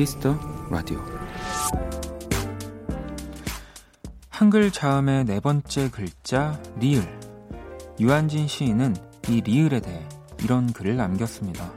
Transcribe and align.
키스 0.00 0.21
더 0.21 0.34
라디오 0.70 0.98
한글 4.30 4.70
자음의 4.70 5.26
네 5.26 5.40
번째 5.40 5.90
글자 5.90 6.58
리을 6.78 7.02
유안진 8.00 8.48
시인은 8.48 8.96
이 9.28 9.42
리을에 9.42 9.80
대해 9.80 10.08
이런 10.42 10.72
글을 10.72 10.96
남겼습니다. 10.96 11.70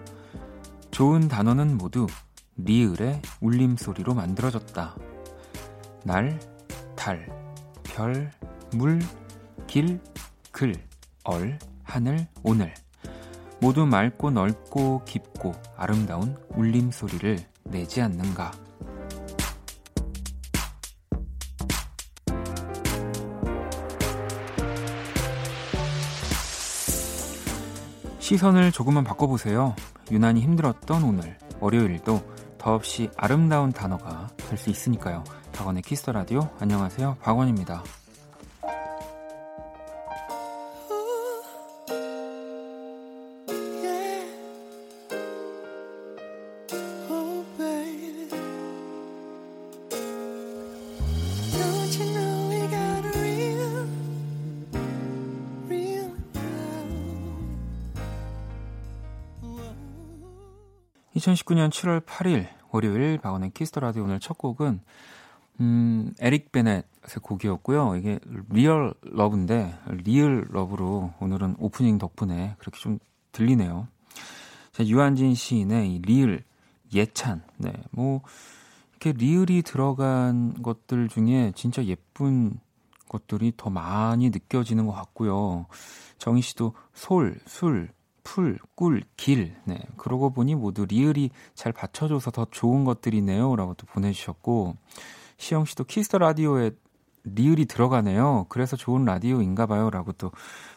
좋은 0.91 1.28
단어는 1.28 1.76
모두 1.76 2.08
리을의 2.55 3.22
울림소리로 3.41 4.14
만들어졌다. 4.14 4.95
날, 6.05 6.40
달, 6.95 7.28
별, 7.84 8.31
물, 8.73 9.02
길, 9.67 10.00
글, 10.53 10.76
얼, 11.26 11.59
하늘, 11.84 12.26
오늘 12.42 12.73
모두 13.59 13.86
맑고 13.86 14.31
넓고 14.31 15.03
깊고 15.03 15.52
아름다운 15.76 16.38
울림소리를 16.55 17.52
내지 17.73 18.02
않는가. 18.02 18.52
시선을 28.20 28.72
조금만 28.72 29.04
바꿔보세요. 29.04 29.76
유난히 30.12 30.41
힘들었던 30.41 31.04
오늘, 31.04 31.38
월요일도 31.59 32.22
더없이 32.58 33.09
아름다운 33.17 33.72
단어가 33.72 34.30
될 34.38 34.58
수 34.58 34.70
있으니까요. 34.70 35.23
박원의 35.52 35.81
키스 35.81 36.00
더 36.00 36.12
라디오 36.11 36.50
안녕하세요. 36.59 37.17
박원입니다. 37.22 37.83
2019년 61.24 61.70
7월 61.70 62.02
8일 62.06 62.48
월요일 62.72 63.18
박원의 63.18 63.52
키스 63.53 63.70
더 63.70 63.80
라디오 63.80 64.04
오늘 64.04 64.20
첫 64.20 64.38
곡은 64.38 64.82
음, 65.62 66.14
에릭 66.20 66.52
베넷의 66.52 66.84
곡이었고요. 67.22 67.96
이게 67.96 68.20
Real 68.50 68.94
Love인데 69.03 69.78
Real 70.03 70.45
Love로 70.50 71.14
오늘은 71.20 71.56
오프닝 71.60 71.98
덕분에 71.98 72.56
그렇게 72.58 72.80
좀 72.80 73.00
들리네요. 73.32 73.88
자, 74.72 74.86
유안진 74.86 75.36
시인의 75.36 75.94
이 75.94 76.00
리을 76.00 76.44
예찬. 76.94 77.44
네. 77.58 77.72
뭐 77.92 78.22
이렇게 78.92 79.14
리을이 79.14 79.62
들어간 79.62 80.62
것들 80.62 81.08
중에 81.08 81.54
진짜 81.56 81.86
예쁜 81.86 82.60
것들이 83.08 83.54
더 83.56 83.70
많이 83.70 84.30
느껴지는 84.30 84.88
것 84.88 84.94
같고요. 84.94 85.68
정희 86.18 86.42
씨도 86.42 86.74
솔, 86.94 87.40
술, 87.46 87.90
풀, 88.24 88.58
꿀, 88.76 89.04
길. 89.18 89.56
네. 89.66 89.80
그러고 89.98 90.32
보니 90.32 90.56
모두 90.56 90.86
리을이 90.86 91.30
잘 91.56 91.72
받쳐줘서 91.72 92.32
더 92.32 92.48
좋은 92.50 92.86
것들이네요. 92.86 93.56
라고 93.56 93.74
또 93.76 93.86
보내주셨고, 93.86 94.78
시영 95.38 95.66
씨도 95.66 95.84
키스 95.83 96.05
더 96.05 96.17
라디오에 96.17 96.72
리을이 97.26 97.66
들어가네요. 97.66 98.48
그래서 98.50 98.76
좋은 98.76 99.06
라디오인가 99.06 99.66
봐요. 99.66 99.89
라고 99.89 100.12
또 100.14 100.32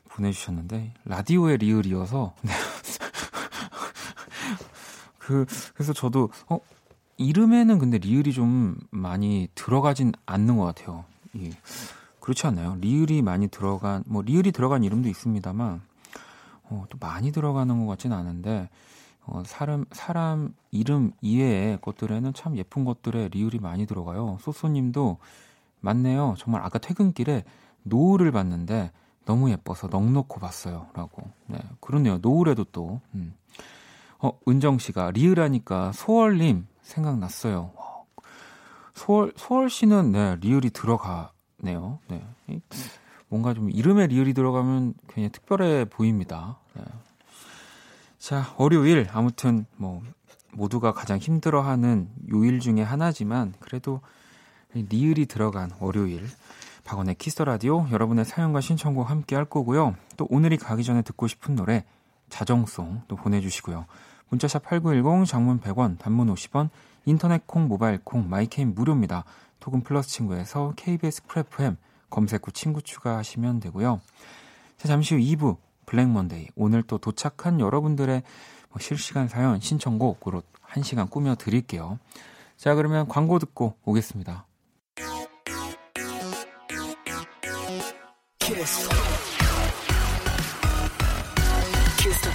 보내주셨는데, 0.09 0.95
라디오에 1.05 1.57
리을이어서, 1.57 2.35
네. 2.43 2.53
그, 5.19 5.47
그래서 5.75 5.93
저도, 5.93 6.31
어, 6.49 6.59
이름에는 7.17 7.79
근데 7.79 7.99
리을이 7.99 8.33
좀 8.33 8.77
많이 8.91 9.49
들어가진 9.55 10.13
않는 10.27 10.57
것 10.57 10.65
같아요. 10.65 11.05
예. 11.39 11.51
그렇지 12.21 12.47
않나요? 12.47 12.77
리을이 12.81 13.23
많이 13.23 13.49
들어간, 13.49 14.05
뭐, 14.07 14.23
리을이 14.23 14.53
들어간 14.53 14.85
이름도 14.85 15.09
있습니다만, 15.09 15.81
어, 16.69 16.85
또 16.91 16.99
많이 17.01 17.33
들어가는 17.33 17.79
것 17.79 17.87
같지는 17.87 18.17
않은데 18.17 18.69
어, 19.25 19.43
사람 19.45 19.85
사람 19.91 20.55
이름 20.71 21.13
이외의 21.21 21.79
것들에는 21.81 22.33
참 22.35 22.57
예쁜 22.57 22.85
것들에 22.85 23.29
리을이 23.29 23.59
많이 23.59 23.87
들어가요. 23.87 24.39
소소님도 24.41 25.19
맞네요. 25.81 26.35
정말 26.39 26.63
아까 26.63 26.79
퇴근길에 26.79 27.45
노을을 27.83 28.33
봤는데 28.33 28.93
너무 29.25 29.51
예뻐서 29.51 29.89
넉넉고 29.89 30.39
봤어요.라고. 30.41 31.23
네, 31.47 31.59
그렇네요. 31.81 32.19
노을에도 32.19 32.65
또. 32.65 33.01
음. 33.15 33.35
어, 34.19 34.33
은정 34.49 34.79
씨가 34.79 35.11
리을하니까 35.11 35.93
소월님 35.93 36.67
생각났어요. 36.83 37.73
소월 38.95 39.33
소월 39.37 39.69
씨는 39.69 40.13
네 40.13 40.37
리을이 40.41 40.71
들어가네요. 40.71 41.99
네. 42.09 42.25
뭔가 43.29 43.55
좀 43.55 43.71
이름에 43.71 44.07
리을이 44.07 44.35
들어가면 44.35 44.95
굉장히 45.09 45.31
특별해 45.31 45.87
보입니다. 45.87 46.59
네. 46.75 46.83
자, 48.19 48.55
월요일 48.57 49.07
아무튼 49.13 49.67
뭐 49.77 50.03
모두가 50.53 50.93
가장 50.93 51.19
힘들어하는 51.19 52.09
요일 52.33 52.61
중에 52.61 52.83
하나지만 52.83 53.55
그래도 53.61 54.01
리을이 54.73 55.27
들어간 55.27 55.71
월요일 55.81 56.27
박원의 56.85 57.17
Kiss 57.17 57.43
the 57.43 57.59
Radio 57.59 57.87
여러분의 57.91 58.25
사연과 58.25 58.61
신청곡 58.61 59.11
함께 59.11 59.35
할 59.37 59.45
거고요. 59.45 59.97
또 60.17 60.27
오늘이 60.31 60.57
가기 60.57 60.85
전에 60.85 61.03
듣고 61.03 61.27
싶은 61.27 61.57
노래 61.57 61.85
자정송 62.29 63.03
또 63.09 63.17
보내주시고요. 63.17 63.87
문자샵 64.29 64.65
8910 64.65 65.29
장문 65.29 65.61
100원 65.61 65.99
단문 65.99 66.33
50원 66.33 66.71
인터넷 67.05 67.47
콩 67.47 67.69
모바일 67.69 67.99
콩 68.03 68.29
my 68.29 68.42
K는 68.42 68.75
무료입니다. 68.75 69.25
톡은 69.61 69.83
플러스 69.83 70.09
친구에서 70.11 70.73
KBS 70.77 71.25
Cool 71.27 71.60
FM 71.60 71.77
검색 72.11 72.47
후 72.47 72.53
친구 72.53 72.83
추가하시면 72.83 73.61
되고요. 73.61 74.01
자, 74.79 74.89
잠시 74.89 75.15
후 75.15 75.21
2부 75.21 75.57
Black 75.87 76.09
Monday. 76.09 76.49
오늘 76.57 76.83
또 76.83 76.99
도착한 76.99 77.61
여러분들의 77.61 78.23
뭐 78.71 78.81
실시간 78.81 79.29
사연 79.29 79.61
신청곡으로 79.61 80.43
1시간 80.69 81.11
꾸며 81.11 81.35
드릴게요. 81.37 81.99
자, 82.57 82.75
그러면 82.75 83.09
광고 83.09 83.39
듣고 83.39 83.77
오겠습니다. 83.85 84.47
키스. 88.39 88.89
키스 91.99 92.31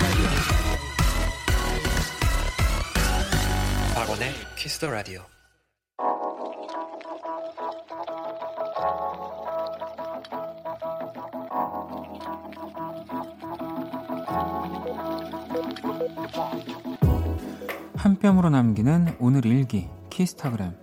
박원의 3.96 4.34
키스 4.58 4.80
더 4.80 4.90
라디오. 4.90 5.41
한 17.96 18.18
뼘으로 18.18 18.50
남기는 18.50 19.16
오늘 19.20 19.46
일기 19.46 19.90
키스타그램 20.10 20.74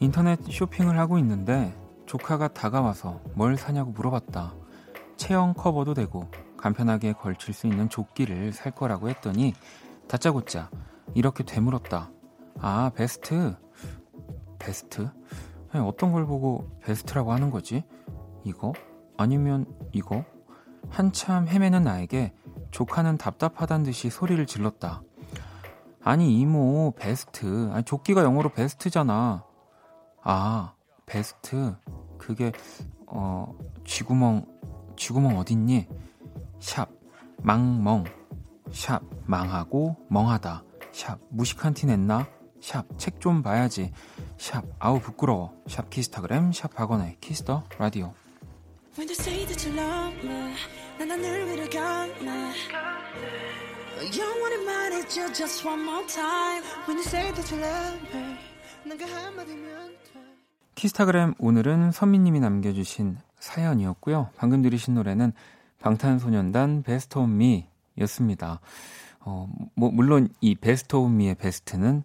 인터넷 0.00 0.38
쇼핑을 0.50 0.98
하고 0.98 1.18
있는데 1.18 1.74
조카가 2.06 2.48
다가와서 2.48 3.20
뭘 3.34 3.56
사냐고 3.56 3.92
물어봤다. 3.92 4.54
체형 5.16 5.54
커버도 5.54 5.94
되고 5.94 6.28
간편하게 6.56 7.12
걸칠 7.12 7.54
수 7.54 7.66
있는 7.66 7.88
조끼를 7.88 8.52
살 8.52 8.72
거라고 8.72 9.08
했더니 9.08 9.54
다짜고짜 10.08 10.70
이렇게 11.14 11.44
되물었다. 11.44 12.10
아, 12.60 12.90
베스트. 12.94 13.56
베스트? 14.58 15.08
어떤 15.80 16.12
걸 16.12 16.26
보고 16.26 16.68
베스트라고 16.82 17.32
하는 17.32 17.50
거지? 17.50 17.84
이거? 18.44 18.72
아니면 19.16 19.66
이거? 19.92 20.24
한참 20.90 21.48
헤매는 21.48 21.84
나에게 21.84 22.32
조카는 22.70 23.18
답답하단 23.18 23.82
듯이 23.82 24.10
소리를 24.10 24.44
질렀다. 24.46 25.02
아니, 26.02 26.38
이모, 26.40 26.92
vest. 26.96 27.70
아니, 27.72 27.84
조끼가 27.84 28.24
영어로 28.24 28.50
vest잖아. 28.50 29.44
아, 30.22 30.74
vest. 31.06 31.76
그게, 32.18 32.52
어, 33.06 33.54
쥐구멍, 33.84 34.44
쥐구멍 34.96 35.38
어딨니? 35.38 35.86
샵, 36.58 36.88
망멍. 37.42 38.04
샵, 38.72 39.02
망하고, 39.26 39.96
멍하다. 40.08 40.64
샵, 40.92 41.18
무식한 41.30 41.74
티 41.74 41.86
냈나? 41.86 42.26
샵, 42.60 42.86
책 42.98 43.20
좀 43.20 43.42
봐야지. 43.42 43.92
샵, 44.38 44.64
아우 44.78 45.00
부끄러워. 45.00 45.52
샵 45.68 45.90
키스타그램, 45.90 46.52
샵 46.52 46.74
박원의 46.74 47.16
Kiss 47.20 47.45
the 47.45 47.64
Radio. 47.78 48.12
When 48.96 49.08
you 49.08 49.16
say 49.18 49.46
that 49.46 49.68
you 49.68 49.78
love 49.78 50.18
me, 50.22 50.54
난 50.98 51.10
하늘 51.10 51.46
위를 51.48 51.70
갈래. 51.70 52.52
영원히 54.18 54.64
말해줘 54.64 55.32
just 55.32 55.66
one 55.66 55.82
more 55.82 56.06
time. 56.06 56.64
When 56.88 56.98
you 56.98 57.04
say 57.04 57.32
that 57.32 57.54
you 57.54 57.64
love 57.64 58.16
me, 58.16 58.36
난그 58.84 59.04
한마디면 59.04 59.88
돼. 60.12 60.20
키스타그램 60.74 61.34
오늘은 61.38 61.92
선미님이 61.92 62.40
남겨주신 62.40 63.18
사연이었고요. 63.38 64.30
방금 64.36 64.62
들으신 64.62 64.94
노래는 64.94 65.32
방탄소년단 65.80 66.82
베스트 66.82 67.18
온 67.18 67.38
미였습니다. 67.38 68.60
어, 69.20 69.48
뭐, 69.74 69.90
물론 69.90 70.28
이 70.40 70.54
베스트 70.54 70.96
온 70.96 71.16
미의 71.16 71.34
베스트는 71.36 72.04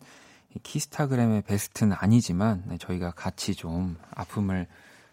키스타그램의 0.63 1.44
베스트는 1.44 1.95
아니지만 2.00 2.63
네, 2.68 2.77
저희가 2.77 3.12
같이 3.12 3.56
좀 3.56 3.98
아픔을 4.13 4.68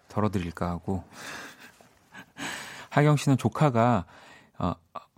덜어드릴까 0.08 0.68
하고 0.68 1.04
하경 2.90 3.16
씨는 3.16 3.36
조카가 3.36 4.04
어, 4.58 4.74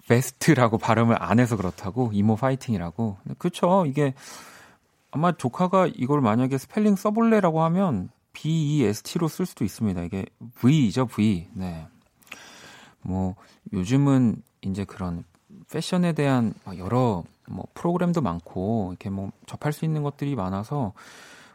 vest라고 0.08 0.78
발음을 0.78 1.16
안 1.20 1.40
해서 1.40 1.56
그렇다고 1.56 2.10
이모 2.12 2.36
파이팅이라고 2.36 3.18
그쵸 3.38 3.84
이게 3.86 4.14
아마 5.10 5.32
조카가 5.32 5.88
이걸 5.94 6.20
만약에 6.20 6.58
스펠링 6.58 6.96
써볼래라고 6.96 7.62
하면 7.62 8.10
B-E-S-T로 8.36 9.28
쓸 9.28 9.46
수도 9.46 9.64
있습니다. 9.64 10.02
이게 10.02 10.26
V죠, 10.56 11.06
V. 11.06 11.48
네. 11.54 11.86
뭐, 13.00 13.34
요즘은 13.72 14.42
이제 14.60 14.84
그런 14.84 15.24
패션에 15.70 16.12
대한 16.12 16.52
여러 16.76 17.24
뭐 17.48 17.66
프로그램도 17.74 18.20
많고, 18.20 18.88
이렇게 18.90 19.10
뭐 19.10 19.30
접할 19.46 19.72
수 19.72 19.84
있는 19.84 20.02
것들이 20.02 20.34
많아서, 20.36 20.92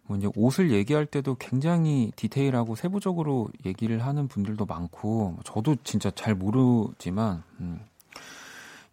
뭐 0.04 0.18
이제 0.18 0.30
옷을 0.36 0.72
얘기할 0.72 1.06
때도 1.06 1.36
굉장히 1.36 2.12
디테일하고 2.16 2.76
세부적으로 2.76 3.50
얘기를 3.66 4.06
하는 4.06 4.28
분들도 4.28 4.66
많고, 4.66 5.38
저도 5.44 5.76
진짜 5.84 6.12
잘 6.12 6.36
모르지만, 6.36 7.44
음, 7.60 7.80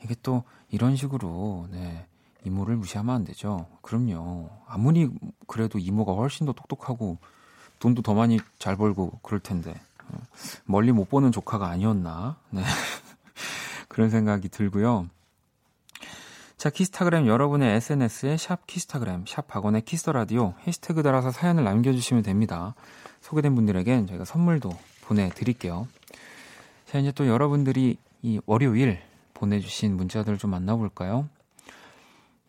이게 0.02 0.14
또 0.22 0.44
이런 0.70 0.96
식으로, 0.96 1.68
네. 1.70 2.06
이모를 2.44 2.76
무시하면 2.76 3.14
안 3.14 3.24
되죠. 3.24 3.66
그럼요. 3.82 4.50
아무리 4.66 5.10
그래도 5.46 5.78
이모가 5.78 6.12
훨씬 6.14 6.46
더 6.46 6.52
똑똑하고 6.52 7.18
돈도 7.78 8.02
더 8.02 8.14
많이 8.14 8.40
잘 8.58 8.76
벌고 8.76 9.20
그럴 9.22 9.40
텐데 9.40 9.74
어, 10.10 10.18
멀리 10.64 10.92
못 10.92 11.08
보는 11.08 11.32
조카가 11.32 11.68
아니었나 11.68 12.36
네. 12.50 12.62
그런 13.88 14.10
생각이 14.10 14.48
들고요. 14.48 15.08
자 16.58 16.70
키스타그램 16.70 17.28
여러분의 17.28 17.76
SNS에 17.76 18.36
샵 18.36 18.66
키스타그램 18.66 19.26
샵 19.28 19.46
박원의 19.46 19.82
Kiss 19.82 19.98
the 19.98 20.10
Radio 20.10 20.54
해시태그 20.66 21.04
달아서 21.04 21.30
사연을 21.30 21.62
남겨주시면 21.62 22.24
됩니다. 22.24 22.74
소개된 23.20 23.54
분들에겐 23.54 24.08
저희가 24.08 24.24
선물도 24.24 24.76
보내드릴게요. 25.02 25.86
자 26.84 26.98
이제 26.98 27.12
또 27.12 27.28
여러분들이 27.28 27.96
이 28.22 28.40
월요일 28.44 28.98
보내주신 29.34 29.96
문자들을 29.96 30.36
좀 30.38 30.50
만나볼까요? 30.50 31.28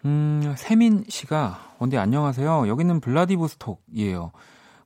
음, 0.05 0.55
세민 0.57 1.05
씨가 1.07 1.75
원디 1.77 1.99
안녕하세요. 1.99 2.67
여기는 2.67 3.01
블라디보스톡이에요. 3.01 4.31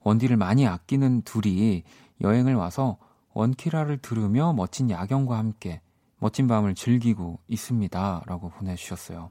원디를 0.02 0.36
많이 0.36 0.68
아끼는 0.68 1.22
둘이 1.22 1.84
여행을 2.20 2.56
와서 2.56 2.98
원키라를 3.36 4.00
들으며 4.00 4.52
멋진 4.52 4.90
야경과 4.90 5.38
함께 5.38 5.80
멋진 6.24 6.48
밤을 6.48 6.74
즐기고 6.74 7.40
있습니다. 7.50 8.24
라고 8.25 8.50
보내주셨어요. 8.50 9.30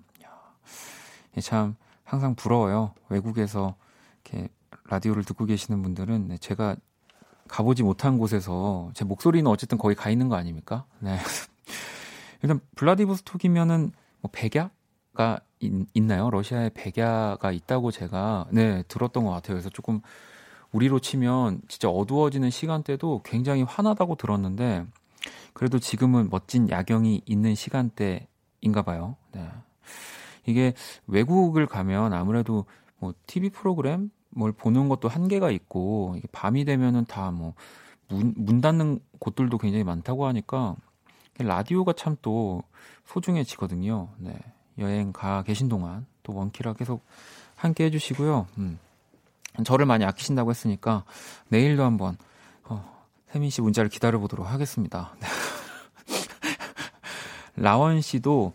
참 1.40 1.74
항상 2.04 2.34
부러워요. 2.34 2.92
외국에서 3.08 3.76
이렇게 4.22 4.50
라디오를 4.90 5.24
듣고 5.24 5.46
계시는 5.46 5.82
분들은 5.82 6.28
네, 6.28 6.36
제가 6.36 6.76
가보지 7.48 7.82
못한 7.82 8.18
곳에서 8.18 8.90
제 8.92 9.06
목소리는 9.06 9.50
어쨌든 9.50 9.78
거기 9.78 9.94
가 9.94 10.10
있는 10.10 10.28
거 10.28 10.36
아닙니까? 10.36 10.84
네. 10.98 11.16
일단 12.42 12.60
블라디보스톡이면은 12.76 13.92
뭐 14.20 14.30
백야가 14.30 15.40
있, 15.60 16.02
나요 16.02 16.28
러시아에 16.28 16.72
백야가 16.74 17.52
있다고 17.52 17.90
제가 17.90 18.48
네 18.52 18.82
들었던 18.88 19.24
것 19.24 19.30
같아요. 19.30 19.54
그래서 19.54 19.70
조금 19.70 20.02
우리로 20.72 20.98
치면 20.98 21.62
진짜 21.68 21.88
어두워지는 21.88 22.50
시간대도 22.50 23.22
굉장히 23.24 23.62
환하다고 23.62 24.16
들었는데 24.16 24.84
그래도 25.52 25.78
지금은 25.78 26.28
멋진 26.30 26.68
야경이 26.68 27.22
있는 27.26 27.54
시간대인가 27.54 28.82
봐요. 28.84 29.16
네. 29.32 29.48
이게 30.46 30.74
외국을 31.06 31.66
가면 31.66 32.12
아무래도 32.12 32.64
뭐 32.98 33.14
TV 33.26 33.50
프로그램 33.50 34.10
뭘 34.30 34.52
보는 34.52 34.88
것도 34.88 35.08
한계가 35.08 35.50
있고 35.50 36.14
이게 36.16 36.26
밤이 36.32 36.64
되면은 36.64 37.04
다뭐 37.06 37.54
문 38.08 38.34
문 38.36 38.60
닫는 38.60 39.00
곳들도 39.18 39.58
굉장히 39.58 39.84
많다고 39.84 40.26
하니까 40.26 40.76
라디오가 41.38 41.92
참 41.94 42.16
또 42.22 42.62
소중해지거든요. 43.06 44.08
네. 44.18 44.38
여행 44.78 45.12
가 45.12 45.42
계신 45.42 45.68
동안 45.68 46.06
또 46.22 46.34
원키라 46.34 46.74
계속 46.74 47.04
함께 47.56 47.84
해주시고요. 47.84 48.46
음. 48.58 48.78
저를 49.64 49.84
많이 49.86 50.04
아끼신다고 50.04 50.50
했으니까 50.50 51.04
내일도 51.48 51.84
한번 51.84 52.16
어, 53.32 53.32
세민 53.32 53.50
씨 53.50 53.62
문자를 53.62 53.88
기다려 53.88 54.18
보도록 54.18 54.50
하겠습니다. 54.50 55.14
라원 57.56 58.00
씨도 58.00 58.52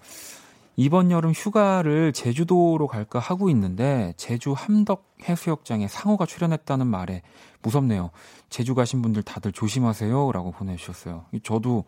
이번 0.75 1.09
여름 1.09 1.31
휴가를 1.31 2.13
제주도로 2.13 2.87
갈까 2.87 3.17
하고 3.17 3.49
있는데 3.49 4.13
제주 4.17 4.53
함덕 4.53 5.15
해수욕장에 5.23 5.87
상어가 5.87 6.27
출연했다는 6.27 6.85
말에 6.85 7.23
무섭네요. 7.63 8.11
제주 8.49 8.75
가신 8.75 9.01
분들 9.01 9.23
다들 9.23 9.51
조심하세요라고 9.51 10.51
보내주셨어요. 10.51 11.25
저도 11.43 11.83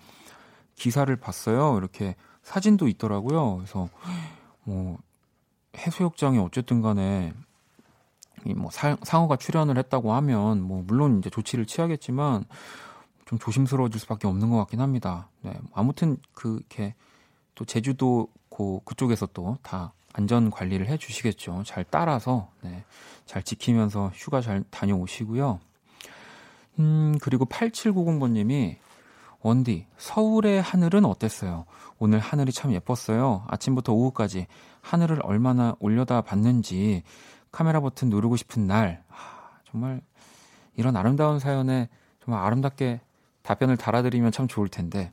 기사를 0.75 1.15
봤어요. 1.15 1.77
이렇게 1.77 2.15
사진도 2.41 2.87
있더라고요. 2.87 3.57
그래서 3.57 3.87
뭐 4.63 4.97
해수욕장에 5.77 6.39
어쨌든 6.39 6.81
간에 6.81 7.33
이뭐 8.45 8.69
상어가 8.71 9.35
출연을 9.35 9.77
했다고 9.77 10.13
하면 10.13 10.61
뭐 10.61 10.83
물론 10.85 11.19
이제 11.19 11.29
조치를 11.29 11.65
취하겠지만 11.65 12.45
좀 13.25 13.39
조심스러워질 13.39 13.99
수밖에 13.99 14.27
없는 14.27 14.49
것 14.49 14.57
같긴 14.57 14.81
합니다. 14.81 15.29
네. 15.41 15.53
아무튼 15.73 16.17
그 16.33 16.57
이렇게 16.57 16.95
또 17.55 17.65
제주도 17.65 18.27
고 18.49 18.81
그쪽에서 18.85 19.27
또 19.27 19.57
다 19.61 19.93
안전 20.13 20.49
관리를 20.49 20.87
해 20.87 20.97
주시겠죠. 20.97 21.63
잘 21.65 21.85
따라서 21.89 22.49
네. 22.61 22.83
잘 23.25 23.43
지키면서 23.43 24.11
휴가 24.13 24.41
잘 24.41 24.63
다녀오시고요. 24.69 25.59
음, 26.79 27.15
그리고 27.21 27.45
8790번 27.45 28.31
님이 28.31 28.77
원디, 29.41 29.85
서울의 29.97 30.61
하늘은 30.61 31.05
어땠어요? 31.05 31.65
오늘 31.97 32.19
하늘이 32.19 32.51
참 32.51 32.73
예뻤어요. 32.73 33.45
아침부터 33.47 33.93
오후까지 33.93 34.47
하늘을 34.81 35.21
얼마나 35.23 35.75
올려다 35.79 36.21
봤는지 36.21 37.03
카메라 37.51 37.79
버튼 37.79 38.09
누르고 38.09 38.35
싶은 38.37 38.67
날. 38.67 39.03
하, 39.07 39.49
정말 39.69 40.01
이런 40.75 40.95
아름다운 40.95 41.39
사연에 41.39 41.89
정말 42.23 42.43
아름답게 42.45 43.01
답변을 43.43 43.77
달아드리면 43.77 44.31
참 44.31 44.47
좋을 44.47 44.67
텐데. 44.69 45.11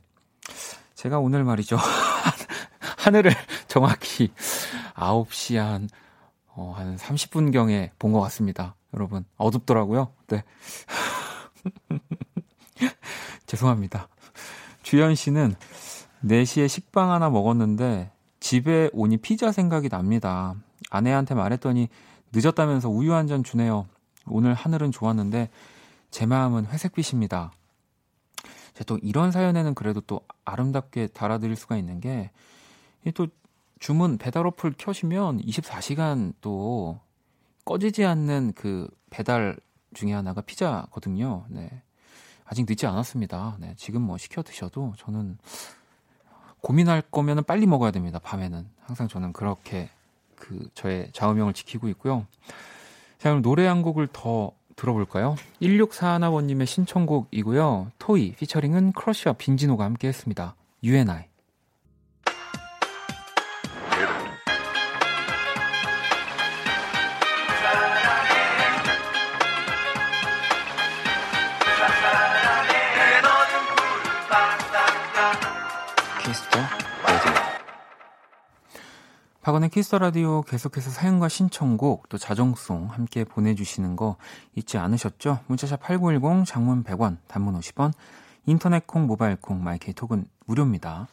제가 0.95 1.19
오늘 1.19 1.43
말이죠. 1.43 1.77
하늘을 2.97 3.31
정확히 3.67 4.31
9시 4.95 5.55
한, 5.57 5.89
어, 6.55 6.73
한 6.75 6.95
30분경에 6.97 7.91
본 7.99 8.11
것 8.13 8.21
같습니다. 8.21 8.75
여러분. 8.93 9.25
어둡더라고요. 9.37 10.11
네. 10.27 10.43
죄송합니다. 13.45 14.07
주현 14.83 15.15
씨는 15.15 15.55
4시에 16.23 16.67
식빵 16.67 17.11
하나 17.11 17.29
먹었는데 17.29 18.11
집에 18.39 18.89
오니 18.93 19.17
피자 19.17 19.51
생각이 19.51 19.89
납니다. 19.89 20.55
아내한테 20.89 21.35
말했더니 21.35 21.89
늦었다면서 22.33 22.89
우유 22.89 23.13
한 23.13 23.27
잔 23.27 23.43
주네요. 23.43 23.87
오늘 24.25 24.53
하늘은 24.53 24.91
좋았는데 24.91 25.49
제 26.11 26.25
마음은 26.25 26.65
회색빛입니다. 26.67 27.51
또 28.85 28.97
이런 29.01 29.31
사연에는 29.31 29.73
그래도 29.73 30.01
또 30.01 30.21
아름답게 30.45 31.07
달아드릴 31.07 31.55
수가 31.55 31.77
있는 31.77 31.99
게 31.99 32.31
또 33.13 33.27
주문 33.79 34.17
배달 34.17 34.45
어플 34.47 34.73
켜시면 34.77 35.39
24시간 35.41 36.33
또 36.41 36.99
꺼지지 37.65 38.03
않는 38.05 38.53
그 38.55 38.89
배달 39.09 39.57
중에 39.93 40.13
하나가 40.13 40.41
피자거든요. 40.41 41.45
네. 41.49 41.69
아직 42.45 42.65
늦지 42.67 42.85
않았습니다. 42.87 43.57
네, 43.59 43.75
지금 43.77 44.01
뭐 44.01 44.17
시켜 44.17 44.41
드셔도 44.41 44.93
저는 44.97 45.37
고민할 46.61 47.01
거면은 47.01 47.43
빨리 47.43 47.65
먹어야 47.65 47.91
됩니다. 47.91 48.19
밤에는 48.19 48.67
항상 48.81 49.07
저는 49.07 49.33
그렇게 49.33 49.89
그 50.37 50.69
저의 50.73 51.09
좌우명을 51.11 51.53
지키고 51.53 51.89
있고요. 51.89 52.25
자, 53.17 53.29
그럼 53.29 53.41
노래 53.41 53.65
한 53.65 53.81
곡을 53.81 54.07
더 54.13 54.51
들어볼까요? 54.75 55.35
1641번님의 55.61 56.65
신청곡이고요. 56.65 57.91
토이 57.99 58.33
피처링은 58.33 58.93
크러쉬와 58.93 59.33
빈지노가 59.33 59.83
함께 59.83 60.07
했습니다. 60.07 60.55
UNI. 60.83 61.25
박원의 79.47 79.69
Kiss 79.69 79.86
the 79.86 79.99
Radio 79.99 80.41
계속해서 80.41 80.89
사연과 80.89 81.29
신청곡 81.29 82.09
또 82.09 82.17
자정송 82.17 82.87
함께 82.87 83.23
보내주시는 83.23 83.95
거 83.95 84.17
잊지 84.55 84.77
않으셨죠? 84.77 85.39
문자샵 85.47 85.79
8910 85.79 86.45
장문 86.45 86.83
100원 86.83 87.15
단문 87.29 87.57
50원 87.57 87.93
인터넷 88.45 88.85
콩 88.85 89.07
모바일 89.07 89.37
콩 89.37 89.63
my 89.63 89.83
K 89.83 89.93
톡은 89.93 90.25
무료입니다. 90.47 91.07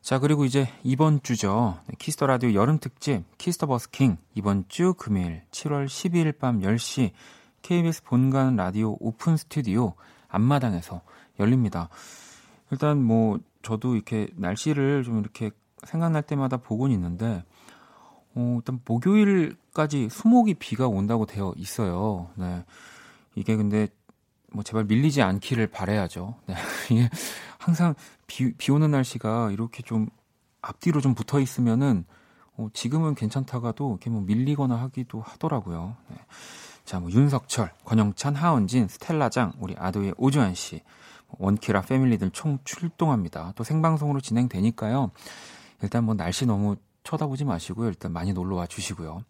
자 0.00 0.18
그리고 0.18 0.46
이제 0.46 0.66
이번 0.82 1.22
주죠. 1.22 1.78
Kiss 1.98 2.14
the 2.14 2.26
Radio 2.26 2.54
여름 2.54 2.78
특집 2.78 3.22
Kiss 3.36 3.53
the 3.53 3.66
Busking 3.66 4.16
이번 4.34 4.64
주 4.68 4.94
금요일 4.94 5.42
7월 5.50 5.84
12일 5.84 6.38
밤 6.38 6.60
10시 6.60 7.10
KBS 7.60 8.02
본관 8.04 8.56
라디오 8.56 8.96
오픈 8.98 9.36
스튜디오 9.36 9.92
앞마당에서 10.28 11.02
열립니다. 11.38 11.90
일단 12.70 13.04
뭐 13.04 13.38
저도 13.60 13.94
이렇게 13.94 14.28
날씨를 14.36 15.04
좀 15.04 15.18
이렇게 15.18 15.50
생각날 15.86 16.22
때마다 16.22 16.56
보곤 16.56 16.90
있는데 16.92 17.44
어, 18.34 18.54
일단 18.58 18.80
목요일까지 18.84 20.08
수목이 20.10 20.54
비가 20.54 20.88
온다고 20.88 21.26
되어 21.26 21.52
있어요. 21.56 22.30
네. 22.36 22.64
이게 23.34 23.56
근데 23.56 23.88
뭐 24.52 24.62
제발 24.62 24.84
밀리지 24.84 25.22
않기를 25.22 25.68
바래야죠. 25.68 26.34
네. 26.46 26.54
이게 26.90 27.08
항상 27.58 27.94
비, 28.26 28.52
비 28.54 28.70
오는 28.72 28.90
날씨가 28.90 29.50
이렇게 29.50 29.82
좀 29.82 30.08
앞뒤로 30.62 31.00
좀 31.00 31.14
붙어 31.14 31.40
있으면은 31.40 32.04
어, 32.56 32.68
지금은 32.72 33.14
괜찮다가도 33.14 33.90
이렇게 33.90 34.10
뭐 34.10 34.20
밀리거나 34.22 34.76
하기도 34.76 35.20
하더라고요. 35.20 35.96
네. 36.08 36.16
자, 36.84 36.98
뭐 36.98 37.10
윤석철, 37.10 37.70
권영찬, 37.84 38.34
하은진, 38.34 38.88
스텔라장, 38.88 39.52
우리 39.60 39.76
아도의 39.78 40.14
오주환 40.16 40.54
씨, 40.54 40.82
원키라 41.38 41.82
패밀리들 41.82 42.30
총 42.30 42.58
출동합니다. 42.64 43.52
또 43.56 43.62
생방송으로 43.62 44.20
진행되니까요. 44.20 45.10
일단 45.82 46.04
뭐 46.04 46.14
날씨 46.14 46.46
너무 46.46 46.76
쳐다보지 47.08 47.44
마시고요. 47.44 47.88
일단 47.88 48.12
많이 48.12 48.34
놀러 48.34 48.56
와 48.56 48.66
주시고요. 48.66 49.22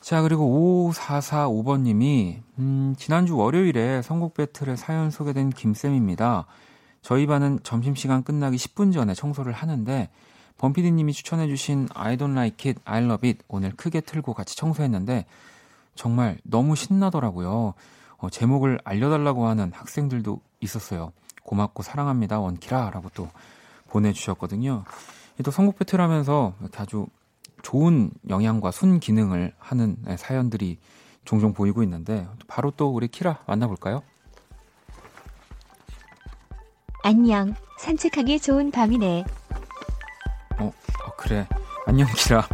자, 0.00 0.22
그리고 0.22 0.90
5445번님이, 0.92 2.40
음, 2.58 2.94
지난주 2.98 3.36
월요일에 3.36 4.02
선곡 4.02 4.34
배틀에 4.34 4.74
사연 4.74 5.10
소개된 5.10 5.50
김쌤입니다. 5.50 6.46
저희 7.02 7.26
반은 7.26 7.60
점심시간 7.62 8.24
끝나기 8.24 8.56
10분 8.56 8.92
전에 8.92 9.14
청소를 9.14 9.52
하는데, 9.52 10.10
범피디님이 10.58 11.12
추천해주신 11.12 11.88
I 11.94 12.16
don't 12.16 12.32
like 12.32 12.70
it, 12.70 12.82
I 12.84 13.04
love 13.04 13.28
it 13.28 13.44
오늘 13.48 13.70
크게 13.72 14.00
틀고 14.00 14.34
같이 14.34 14.56
청소했는데, 14.56 15.26
정말 15.94 16.38
너무 16.42 16.74
신나더라고요. 16.74 17.74
어, 18.16 18.30
제목을 18.30 18.80
알려달라고 18.84 19.46
하는 19.46 19.70
학생들도 19.72 20.40
있었어요. 20.60 21.12
고맙고 21.44 21.82
사랑합니다, 21.82 22.40
원키라. 22.40 22.90
라고 22.90 23.10
또 23.14 23.28
보내주셨거든요. 23.88 24.84
또 25.42 25.50
선곡 25.50 25.78
배틀 25.78 26.00
하면서 26.00 26.54
이렇게 26.60 26.78
아주 26.78 27.06
좋은 27.62 28.10
영향과 28.28 28.70
순 28.70 29.00
기능을 29.00 29.54
하는 29.58 29.96
네, 30.04 30.16
사연들이 30.16 30.78
종종 31.24 31.52
보이고 31.52 31.82
있는데 31.82 32.26
바로 32.48 32.70
또 32.70 32.88
우리 32.88 33.08
키라 33.08 33.40
만나볼까요? 33.46 34.02
안녕. 37.02 37.54
산책하기 37.78 38.40
좋은 38.40 38.70
밤이네. 38.70 39.24
어, 40.58 40.64
어 40.66 41.16
그래. 41.16 41.46
안녕 41.86 42.06
키라. 42.14 42.46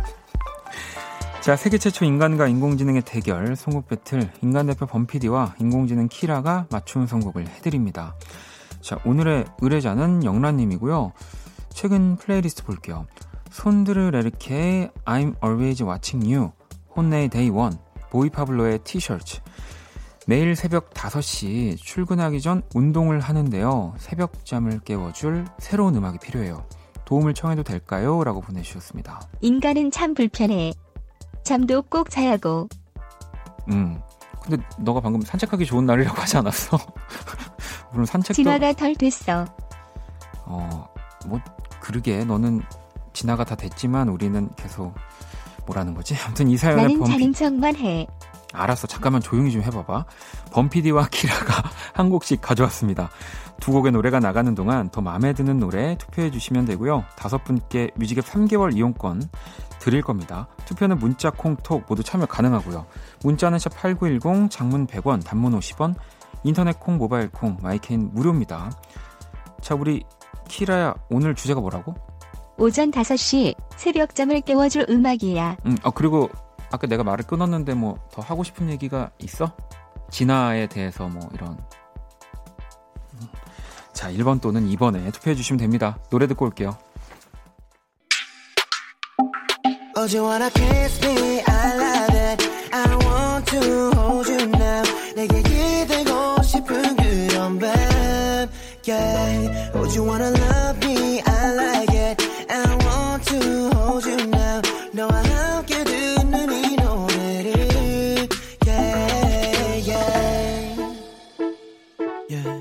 자, 1.40 1.56
세계 1.56 1.78
최초 1.78 2.04
인간과 2.04 2.48
인공지능의 2.48 3.02
대결 3.02 3.54
선곡 3.54 3.88
배틀 3.88 4.30
인간 4.42 4.66
대표 4.66 4.86
범피디와 4.86 5.54
인공지능 5.60 6.08
키라가 6.08 6.66
맞춤 6.70 7.06
선곡을 7.06 7.48
해드립니다. 7.48 8.14
자, 8.80 8.98
오늘의 9.04 9.46
의뢰자는 9.60 10.24
영란님이고요. 10.24 11.12
최근 11.76 12.16
플레이리스트 12.16 12.64
볼게요. 12.64 13.06
Sondre 13.50 14.14
Lerche의 14.14 14.90
I'm 15.04 15.36
always 15.44 15.84
watching 15.84 16.34
you, 16.34 16.50
HONNE의 16.96 17.28
day 17.28 17.54
one, 17.54 17.76
boy 18.08 18.30
pablo의 18.30 18.78
T-Shirt. 18.78 19.42
매일 20.26 20.56
새벽 20.56 20.94
5시 20.94 21.76
출근하기 21.76 22.40
전 22.40 22.62
운동을 22.74 23.20
하는데요. 23.20 23.94
새벽잠을 23.98 24.80
깨워줄 24.86 25.44
새로운 25.58 25.94
음악이 25.94 26.18
필요해요. 26.18 26.66
도움을 27.04 27.34
청해도 27.34 27.62
될까요? 27.62 28.24
라고 28.24 28.40
보내주셨습니다. 28.40 29.20
인간은 29.42 29.90
참 29.90 30.14
불편해. 30.14 30.72
잠도 31.44 31.82
꼭 31.82 32.08
자야고. 32.08 32.70
음. 33.68 34.00
근데 34.42 34.64
너가 34.78 35.00
방금 35.00 35.20
산책하기 35.20 35.66
좋은 35.66 35.84
날이라고 35.84 36.22
하지 36.22 36.38
않았어? 36.38 36.78
물론 37.92 38.06
산책도 38.06 38.32
진화가 38.32 38.72
덜 38.72 38.94
됐어. 38.94 39.44
어, 40.46 40.88
뭐 41.26 41.38
그러게 41.86 42.24
너는 42.24 42.62
진화가 43.12 43.44
다 43.44 43.54
됐지만 43.54 44.08
우리는 44.08 44.50
계속 44.56 44.92
뭐라는 45.66 45.94
거지? 45.94 46.16
아무튼 46.26 46.48
이 46.48 46.56
사연을 46.56 46.82
나는 46.82 46.98
범피... 46.98 47.12
자는 47.12 47.32
척만 47.32 47.76
해. 47.76 48.06
알았어. 48.52 48.86
잠깐만 48.86 49.20
조용히 49.20 49.52
좀 49.52 49.62
해봐봐. 49.62 50.04
범피디와 50.52 51.08
키라가 51.10 51.62
한 51.94 52.10
곡씩 52.10 52.40
가져왔습니다. 52.40 53.10
두 53.60 53.70
곡의 53.70 53.92
노래가 53.92 54.18
나가는 54.18 54.52
동안 54.54 54.88
더 54.90 55.00
마음에 55.00 55.32
드는 55.32 55.60
노래 55.60 55.96
투표해 55.96 56.30
주시면 56.30 56.64
되고요. 56.64 57.04
다섯 57.16 57.44
분께 57.44 57.90
뮤직앱 57.94 58.24
3개월 58.24 58.74
이용권 58.74 59.22
드릴 59.78 60.02
겁니다. 60.02 60.48
투표는 60.64 60.98
문자, 60.98 61.30
콩, 61.30 61.56
톡 61.56 61.84
모두 61.88 62.02
참여 62.02 62.26
가능하고요. 62.26 62.86
문자는 63.22 63.58
샵 63.58 63.74
8910, 63.76 64.50
장문 64.50 64.86
100원, 64.86 65.24
단문 65.24 65.56
50원, 65.58 65.94
인터넷 66.42 66.80
콩, 66.80 66.96
모바일 66.96 67.30
콩, 67.30 67.56
my 67.62 67.76
K는 67.76 68.10
무료입니다. 68.12 68.72
자, 69.60 69.74
우리 69.74 70.04
키라야, 70.48 70.94
오늘 71.10 71.34
주제가 71.34 71.60
뭐라고? 71.60 71.94
오전 72.58 72.90
5시 72.90 73.54
새벽잠을 73.76 74.40
깨워줄 74.40 74.86
음악이야. 74.88 75.58
음, 75.66 75.76
어, 75.82 75.90
그리고 75.90 76.30
아까 76.70 76.86
내가 76.86 77.04
말을 77.04 77.26
끊었는데 77.26 77.74
뭐 77.74 77.98
더 78.12 78.22
하고 78.22 78.42
싶은 78.44 78.70
얘기가 78.70 79.10
있어? 79.18 79.54
진화에 80.10 80.66
대해서 80.68 81.06
뭐 81.08 81.28
이런. 81.34 81.58
자, 83.92 84.10
1번 84.12 84.40
또는 84.40 84.68
2번에 84.68 85.12
투표해 85.12 85.34
주시면 85.34 85.58
됩니다. 85.58 85.98
노래 86.10 86.26
듣고 86.26 86.44
올게요. 86.46 86.76
Oh, 99.86 99.92
you 99.94 100.02
wanna 100.02 100.30
love 100.30 100.78
me? 100.84 101.22
I 101.24 101.54
like 101.54 101.94
it. 101.94 102.20
I 102.50 102.74
want 102.84 103.22
to 103.28 103.70
hold 103.72 104.04
you 104.04 104.16
now. 104.26 104.60
너와 104.92 105.22
함께 105.22 105.84
듣는 105.84 106.50
이 106.52 106.74
노래를. 106.74 108.28
Yeah, 108.66 109.76
yeah. 109.86 110.96
Yeah. 112.28 112.58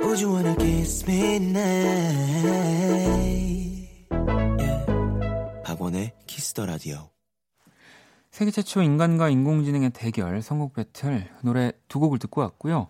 Would 0.00 0.20
you 0.20 0.30
wanna 0.30 0.54
kiss 0.56 1.06
me 1.08 1.36
now? 1.36 1.60
Yeah. 4.60 4.84
박원의 5.64 6.12
키스 6.26 6.52
더 6.52 6.66
라디오. 6.66 7.08
세계 8.30 8.50
최초 8.50 8.82
인간과 8.82 9.30
인공지능의 9.30 9.90
대결 9.90 10.42
선곡 10.42 10.74
배틀 10.74 11.30
노래 11.42 11.72
두 11.88 11.98
곡을 11.98 12.18
듣고 12.18 12.42
왔고요. 12.42 12.88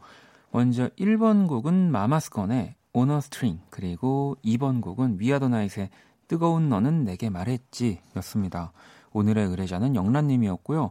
먼저 0.52 0.88
1번 0.98 1.46
곡은 1.48 1.92
Mamas 1.92 2.33
Gun의 2.33 2.74
On 2.92 3.20
a 3.20 3.26
String 3.26 3.60
그리고 3.70 4.36
2번 4.44 4.80
곡은 4.80 5.20
위아더 5.20 5.48
나잇의 5.48 5.90
뜨거운 6.26 6.68
너는 6.68 7.04
내게 7.04 7.30
말했지 7.30 8.00
였습니다. 8.16 8.72
오늘의 9.12 9.46
의뢰자는 9.46 9.94
영란님이었고요. 9.94 10.90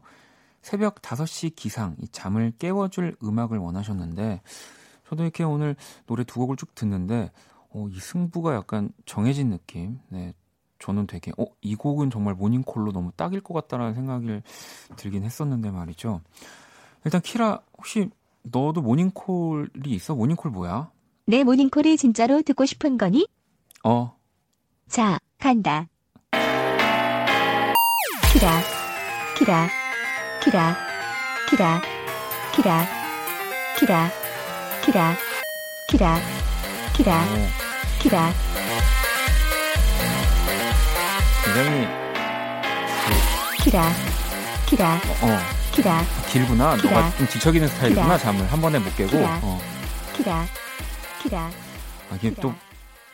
새벽 0.61 1.01
5시 1.01 1.55
기상 1.55 1.95
이 1.99 2.07
잠을 2.09 2.53
깨워줄 2.57 3.17
음악을 3.23 3.57
원하셨는데 3.57 4.41
저도 5.07 5.23
이렇게 5.23 5.43
오늘 5.43 5.75
노래 6.05 6.23
두 6.23 6.39
곡을 6.39 6.55
쭉 6.55 6.73
듣는데 6.75 7.31
어, 7.71 7.87
이 7.89 7.99
승부가 7.99 8.55
약간 8.55 8.91
정해진 9.05 9.49
느낌. 9.49 9.99
네, 10.09 10.33
저는 10.79 11.07
되게 11.07 11.31
어, 11.37 11.45
이 11.61 11.75
곡은 11.75 12.09
정말 12.09 12.33
모닝콜로 12.33 12.91
너무 12.91 13.11
딱일 13.15 13.41
것 13.41 13.53
같다라는 13.53 13.93
생각을 13.93 14.41
들긴 14.95 15.23
했었는데 15.23 15.71
말이죠. 15.71 16.21
일단 17.05 17.21
키라 17.21 17.61
혹시 17.77 18.09
너도 18.51 18.81
모닝콜이 18.81 19.67
있어? 19.87 20.15
모닝콜 20.15 20.51
뭐야? 20.51 20.91
내 21.25 21.43
모닝콜이 21.43 21.97
진짜로 21.97 22.41
듣고 22.41 22.65
싶은 22.65 22.97
거니? 22.97 23.27
어. 23.83 24.15
자, 24.87 25.19
간다. 25.37 25.87
키라, 28.33 28.61
키라, 29.37 29.69
키라, 30.43 30.75
키라, 31.49 31.81
키라, 32.55 32.85
키라, 33.79 34.09
키라, 34.85 35.15
키라, 35.91 36.19
키라, 36.95 37.25
키라. 38.01 38.33
굉장히 41.43 41.87
키라, 43.63 43.89
키라, 44.69 44.97
어, 44.97 45.25
어. 45.25 45.37
키라. 45.73 46.03
길구나. 46.31 46.75
키라. 46.77 46.91
너가 46.91 47.17
좀 47.17 47.25
뒤척이는 47.25 47.67
스타일이구나. 47.69 48.05
키라. 48.05 48.17
잠을 48.19 48.45
한 48.51 48.61
번에 48.61 48.77
못 48.77 48.95
깨고. 48.95 49.09
키라. 49.09 49.39
어. 49.41 49.59
키라, 50.15 50.45
키라. 51.23 51.41
아, 52.11 52.15
이게 52.15 52.29
키라. 52.29 52.41
또 52.43 52.53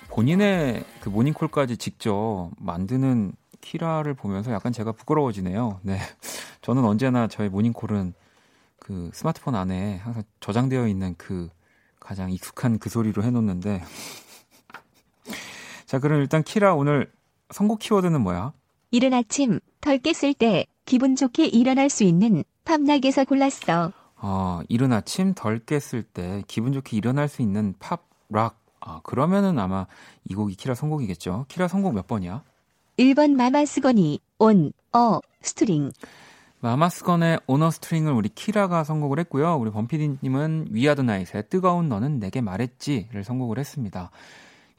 본인의 0.09 0.83
그 0.99 1.07
모닝콜까지 1.07 1.77
직접 1.77 2.51
만드는 2.57 3.31
키라를 3.61 4.15
보면서 4.15 4.51
약간 4.51 4.73
제가 4.73 4.91
부끄러워지네요. 4.91 5.79
네. 5.83 5.97
저는 6.61 6.83
언제나 6.83 7.27
저의 7.27 7.47
모닝콜은 7.47 8.13
그 8.77 9.09
스마트폰 9.13 9.55
안에 9.55 9.99
항상 10.03 10.23
저장되어 10.41 10.89
있는 10.89 11.15
그 11.17 11.47
가장 12.01 12.31
익숙한 12.31 12.79
그 12.79 12.89
소리로 12.89 13.23
해놓는데. 13.23 13.81
자, 15.87 15.99
그럼 15.99 16.19
일단 16.19 16.43
키라 16.43 16.75
오늘 16.75 17.09
선곡 17.51 17.79
키워드는 17.79 18.19
뭐야? 18.19 18.51
이른 18.91 19.13
아침 19.13 19.61
덜 19.79 19.99
깼을 19.99 20.33
때 20.33 20.65
기분 20.85 21.15
좋게 21.15 21.45
일어날 21.47 21.89
수 21.89 22.03
있는 22.03 22.43
팝락에서 22.63 23.25
골랐어. 23.25 23.91
어, 24.17 24.61
이른 24.69 24.93
아침 24.93 25.33
덜 25.33 25.59
깼을 25.59 26.03
때 26.03 26.43
기분 26.47 26.73
좋게 26.73 26.95
일어날 26.97 27.27
수 27.27 27.41
있는 27.41 27.73
팝, 27.79 28.07
락. 28.29 28.59
아, 28.79 28.99
그러면은 29.03 29.57
아마 29.57 29.87
이 30.29 30.35
곡이 30.35 30.55
키라 30.55 30.75
선곡이겠죠. 30.75 31.45
키라 31.47 31.67
선곡 31.67 31.93
몇 31.95 32.05
번이야? 32.07 32.43
1번 32.99 33.31
Mamas 33.33 33.76
Gun의 33.76 34.19
On 34.37 34.71
a 34.93 35.19
String. 35.41 35.91
마마스건의 36.61 37.39
오너 37.47 37.71
스트링을 37.71 38.13
우리 38.13 38.29
키라가 38.29 38.83
선곡을 38.83 39.19
했고요. 39.19 39.55
우리 39.57 39.71
범피디님은 39.71 40.67
We 40.71 40.79
Are 40.79 40.90
The 40.90 41.01
Night의 41.01 41.43
뜨거운 41.49 41.89
너는 41.89 42.19
내게 42.19 42.41
말했지를 42.41 43.23
선곡을 43.23 43.59
했습니다. 43.59 44.11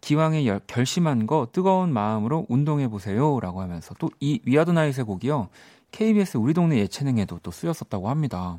기왕에 0.01 0.47
열, 0.47 0.61
결심한 0.67 1.27
거 1.27 1.49
뜨거운 1.53 1.93
마음으로 1.93 2.47
운동해 2.49 2.89
보세요라고 2.89 3.61
하면서 3.61 3.95
또 3.95 4.09
이 4.21 4.41
We 4.45 4.51
Are 4.51 4.61
The 4.61 4.71
Night의 4.71 5.05
곡이요. 5.05 5.49
KBS 5.97 6.37
우리 6.37 6.53
동네 6.53 6.77
예체능에도 6.77 7.41
또 7.43 7.51
쓰였었다고 7.51 8.11
합니다. 8.11 8.59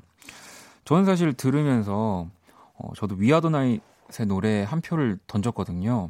저는 0.85 1.05
사실 1.05 1.33
들으면서 1.33 2.27
어, 2.73 2.91
저도 2.95 3.13
위아드 3.15 3.45
나잇의 3.45 4.25
노래 4.27 4.63
한 4.63 4.81
표를 4.81 5.19
던졌거든요. 5.27 6.09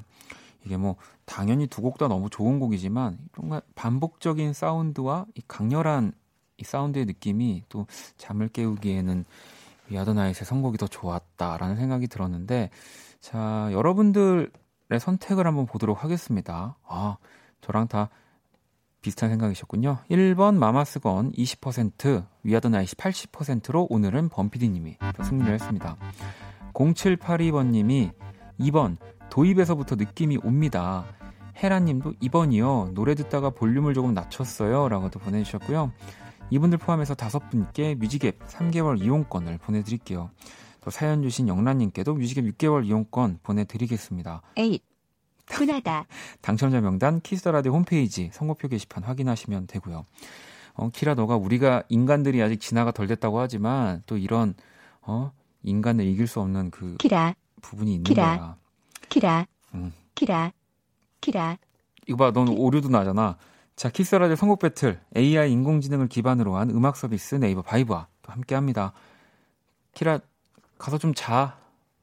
이게 0.63 0.77
뭐 0.77 0.96
당연히 1.25 1.67
두 1.67 1.81
곡 1.81 1.98
다 1.98 2.07
너무 2.07 2.29
좋은 2.29 2.60
곡이지만 2.60 3.17
뭔가 3.36 3.62
반복적인 3.75 4.53
사운드와 4.53 5.25
이 5.36 5.41
강렬한 5.50 6.13
이 6.55 6.63
사운드의 6.63 7.05
느낌이 7.05 7.63
또 7.67 7.88
잠을 8.15 8.48
깨우기에는 8.48 9.25
위아더 9.89 10.13
나잇의 10.13 10.34
선곡이 10.46 10.77
더 10.77 10.88
좋았다라는 10.88 11.75
생각이 11.75 12.07
들었는데 12.07 12.69
자 13.19 13.67
여러분들의 13.74 14.50
선택을 14.98 15.46
한번 15.46 15.65
보도록 15.65 16.05
하겠습니다. 16.05 16.77
아 16.88 17.17
저랑 17.60 17.89
다 17.89 18.10
비슷한 19.08 19.30
생각이셨군요. 19.30 20.00
1번 20.12 20.56
마마스건 20.56 21.32
20%, 21.32 22.26
위아더나잇 22.44 22.98
80%로 22.98 23.88
오늘은 23.90 24.28
범피디님이 24.28 24.98
승리를 25.24 25.54
했습니다. 25.54 25.96
0782번님이 26.74 28.12
2번 28.60 28.98
도입에서부터 29.30 29.96
느낌이 29.96 30.40
옵니다. 30.44 31.06
헤라님도 31.64 32.16
2번이요. 32.22 32.92
노래 32.92 33.16
듣다가 33.16 33.50
볼륨을 33.50 33.94
조금 33.94 34.14
낮췄어요. 34.14 34.90
라고도 34.90 35.20
보내주셨고요. 35.20 35.94
이분들 36.50 36.78
포함해서 36.78 37.16
다섯 37.16 37.50
분께 37.50 37.96
뮤직앱 37.96 38.46
3개월 38.46 39.02
이용권을 39.02 39.58
보내드릴게요. 39.60 40.32
또 40.82 40.90
사연 40.90 41.22
주신 41.22 41.48
영란님께도 41.48 42.14
뮤직앱 42.14 42.44
6개월 42.44 42.86
이용권 42.86 43.40
보내드리겠습니다. 43.42 44.42
8. 44.58 44.80
흔하다. 45.50 46.06
당첨자 46.42 46.82
명단 46.82 47.22
키스터라디오 47.22 47.74
홈페이지 47.74 48.30
선거표 48.34 48.68
게시판 48.68 49.04
확인하시면 49.04 49.68
되고요. 49.68 50.06
어, 50.74 50.89
키라 50.89 51.16
너가 51.16 51.36
우리가 51.36 51.84
인간들이 51.89 52.42
아직 52.42 52.60
진화가 52.60 52.92
덜 52.92 53.08
됐다고 53.08 53.39
하지만 53.39 54.04
또 54.06 54.18
이런 54.18 54.54
어 55.01 55.32
인간을 55.63 56.06
이길 56.06 56.27
수 56.27 56.39
없는 56.39 56.72
그 56.72 56.96
키라. 56.98 57.34
부분이 57.62 57.92
있는 57.96 58.04
키라. 58.04 58.38
거야. 58.38 58.58
키라. 59.10 59.48
음. 59.74 59.92
키라. 60.16 60.51
키라. 61.22 61.57
이거 62.07 62.18
봐, 62.18 62.31
넌 62.31 62.46
키... 62.46 62.55
오류도 62.55 62.90
나잖아. 62.90 63.38
자, 63.75 63.90
키스라디 63.90 64.36
선곡 64.36 64.60
배틀 64.60 65.00
AI 65.16 65.51
인공지능을 65.51 66.07
기반으로 66.07 66.55
한 66.55 66.70
음악 66.70 66.96
서비스 66.98 67.36
네이버 67.36 67.62
바이브와 67.62 68.07
함께합니다. 68.24 68.94
키라 69.94 70.20
가서 70.77 70.98
좀 70.98 71.14
자. 71.16 71.57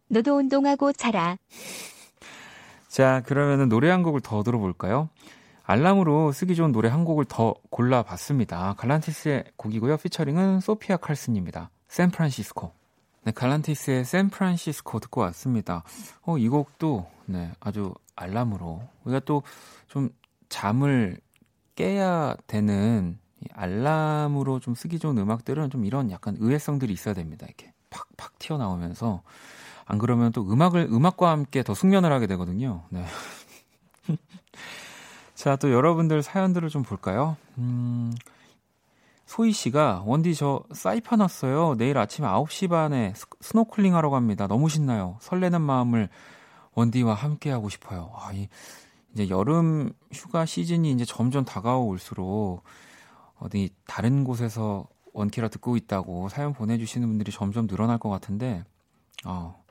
너도 0.09 0.37
운동하고 0.37 0.93
자라. 0.93 1.37
자, 2.95 3.25
그러면은 3.27 3.69
노래 3.69 3.91
한 3.91 4.05
곡을 4.05 4.21
더 4.21 4.45
들어볼까요? 4.45 5.09
알람으로 5.65 6.31
쓰기 6.31 6.55
좋은 6.55 6.71
노래 6.71 6.89
한 6.89 7.05
곡을 7.05 7.25
더 7.25 7.57
골라봤습니다. 7.71 8.75
갈란티스의 8.79 9.47
곡이고요. 9.57 9.97
피처링은 9.97 10.61
소피아 10.61 10.99
칼슨입니다. 10.99 11.71
샌프란시스코. 11.89 12.71
네, 13.25 13.33
갈란티스의 13.33 14.05
샌프란시스코 14.05 15.01
듣고 15.01 15.23
왔습니다. 15.23 15.83
어, 16.23 16.39
이 16.39 16.49
곡도 16.49 17.11
네, 17.27 17.51
아주 17.59 17.93
알람으로 18.15 18.81
우리가 19.03 19.19
또 19.25 19.43
좀 19.89 20.11
잠을 20.49 21.19
깨야 21.75 22.37
되는 22.47 23.19
알람으로 23.55 24.61
좀 24.61 24.77
쓰기 24.77 25.01
좋은 25.01 25.19
음악들은 25.19 25.71
좀 25.71 25.85
이런 25.85 26.13
약간 26.13 26.37
의외성들이 26.39 26.93
있어야 26.93 27.13
됩니다. 27.13 27.45
이렇게 27.47 27.73
팍팍 27.91 28.39
튀어나오면서 28.39 29.25
안 29.87 29.99
그러면 29.99 30.33
또 30.33 30.43
음악을 30.51 30.89
음악과 30.91 31.31
함께 31.31 31.63
더 31.63 31.75
숙면을 31.75 32.13
하게 32.13 32.27
되거든요. 32.27 32.85
네. 32.91 33.05
자, 35.35 35.57
또 35.57 35.73
여러분들 35.73 36.23
사연들을 36.23 36.69
좀 36.69 36.83
볼까요? 36.83 37.37
음, 37.59 38.15
소희 39.27 39.53
씨가 39.53 40.05
원디 40.07 40.35
저 40.35 40.63
사이판 40.73 41.21
왔어요. 41.21 41.75
내일 41.77 41.99
아침 41.99 42.25
9시 42.25 42.71
반에 42.71 43.13
스노클링 43.41 43.95
하러 43.95 44.11
갑니다. 44.11 44.47
너무 44.47 44.69
신나요. 44.69 45.19
설레는 45.21 45.61
마음을 45.61 46.09
원디와 46.75 47.15
함께 47.15 47.51
하고 47.51 47.69
싶어요. 47.69 48.13
아, 48.17 48.33
이 48.33 48.49
이제 49.13 49.29
여름 49.29 49.93
휴가 50.13 50.45
시즌이 50.45 50.91
이제 50.91 51.05
점점 51.05 51.45
다가올수록 51.45 52.65
어디 53.39 53.71
다른 53.87 54.25
곳에서 54.25 54.87
원키라 55.13 55.49
듣고 55.49 55.77
있다고 55.77 56.29
사연 56.29 56.53
보내주시는 56.53 57.07
분들이 57.07 57.31
점점 57.31 57.67
늘어날 57.67 57.99
것 57.99 58.09
같은데, 58.09 58.65
어, 59.25 59.63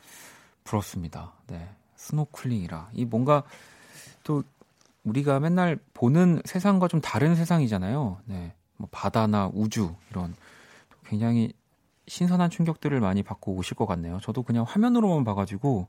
부럽습니다. 0.63 1.33
네. 1.47 1.69
스노클링이라. 1.95 2.89
이 2.93 3.05
뭔가 3.05 3.43
또 4.23 4.43
우리가 5.03 5.39
맨날 5.39 5.77
보는 5.93 6.41
세상과 6.45 6.87
좀 6.87 7.01
다른 7.01 7.35
세상이잖아요. 7.35 8.19
네. 8.25 8.53
뭐 8.77 8.87
바다나 8.91 9.49
우주 9.53 9.95
이런 10.09 10.35
굉장히 11.05 11.53
신선한 12.07 12.49
충격들을 12.49 12.99
많이 12.99 13.23
받고 13.23 13.53
오실 13.53 13.75
것 13.75 13.85
같네요. 13.85 14.19
저도 14.21 14.43
그냥 14.43 14.65
화면으로만 14.67 15.23
봐가지고 15.23 15.87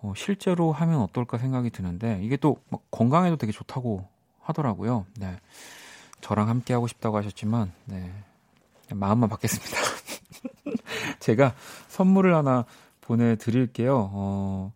어, 0.00 0.12
실제로 0.16 0.72
하면 0.72 1.00
어떨까 1.02 1.38
생각이 1.38 1.70
드는데 1.70 2.20
이게 2.22 2.36
또 2.36 2.60
건강에도 2.90 3.36
되게 3.36 3.52
좋다고 3.52 4.06
하더라고요. 4.40 5.06
네. 5.16 5.38
저랑 6.20 6.48
함께 6.48 6.72
하고 6.74 6.86
싶다고 6.86 7.16
하셨지만 7.16 7.72
네. 7.84 8.12
마음만 8.90 9.28
받겠습니다. 9.28 9.76
제가 11.20 11.54
선물을 11.88 12.34
하나 12.34 12.64
보내드릴게요. 13.00 14.10
어, 14.12 14.72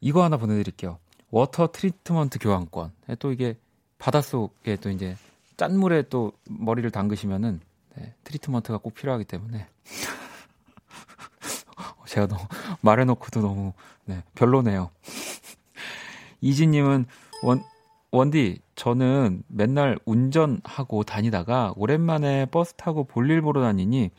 이거 0.00 0.24
하나 0.24 0.36
보내드릴게요. 0.36 0.98
워터 1.30 1.72
트리트먼트 1.72 2.38
교환권. 2.38 2.92
또 3.18 3.32
이게 3.32 3.56
바닷속에 3.98 4.76
또 4.76 4.90
이제 4.90 5.16
짠물에 5.56 6.04
또 6.08 6.32
머리를 6.48 6.90
담그시면은 6.90 7.60
네, 7.96 8.14
트리트먼트가 8.24 8.78
꼭 8.78 8.94
필요하기 8.94 9.24
때문에 9.24 9.66
제가 12.06 12.26
너무 12.26 12.40
말해놓고도 12.80 13.40
너무 13.40 13.72
네, 14.04 14.22
별로네요. 14.34 14.90
이지님은 16.40 17.06
원 17.42 17.62
원디 18.10 18.60
저는 18.74 19.44
맨날 19.46 19.98
운전하고 20.04 21.04
다니다가 21.04 21.74
오랜만에 21.76 22.46
버스 22.46 22.74
타고 22.74 23.04
볼일 23.04 23.42
보러 23.42 23.60
다니니 23.60 24.10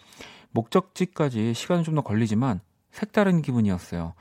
목적지까지 0.51 1.53
시간은 1.53 1.83
좀더 1.83 2.01
걸리지만 2.01 2.59
색다른 2.91 3.41
기분이었어요. 3.41 4.13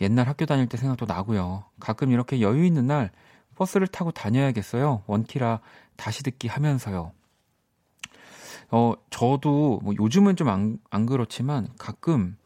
옛날 0.00 0.28
학교 0.28 0.46
다닐 0.46 0.68
때 0.68 0.76
생각도 0.76 1.06
나고요. 1.06 1.64
가끔 1.80 2.10
이렇게 2.10 2.40
여유 2.40 2.64
있는 2.64 2.86
날 2.86 3.10
버스를 3.54 3.86
타고 3.86 4.10
다녀야겠어요. 4.10 5.02
원키라 5.06 5.60
다시 5.96 6.22
듣기 6.22 6.48
하면서요. 6.48 7.12
어, 8.70 8.94
저도 9.10 9.80
뭐 9.82 9.94
요즘은 9.98 10.36
좀안 10.36 10.78
안 10.90 11.06
그렇지만 11.06 11.68
가끔 11.78 12.36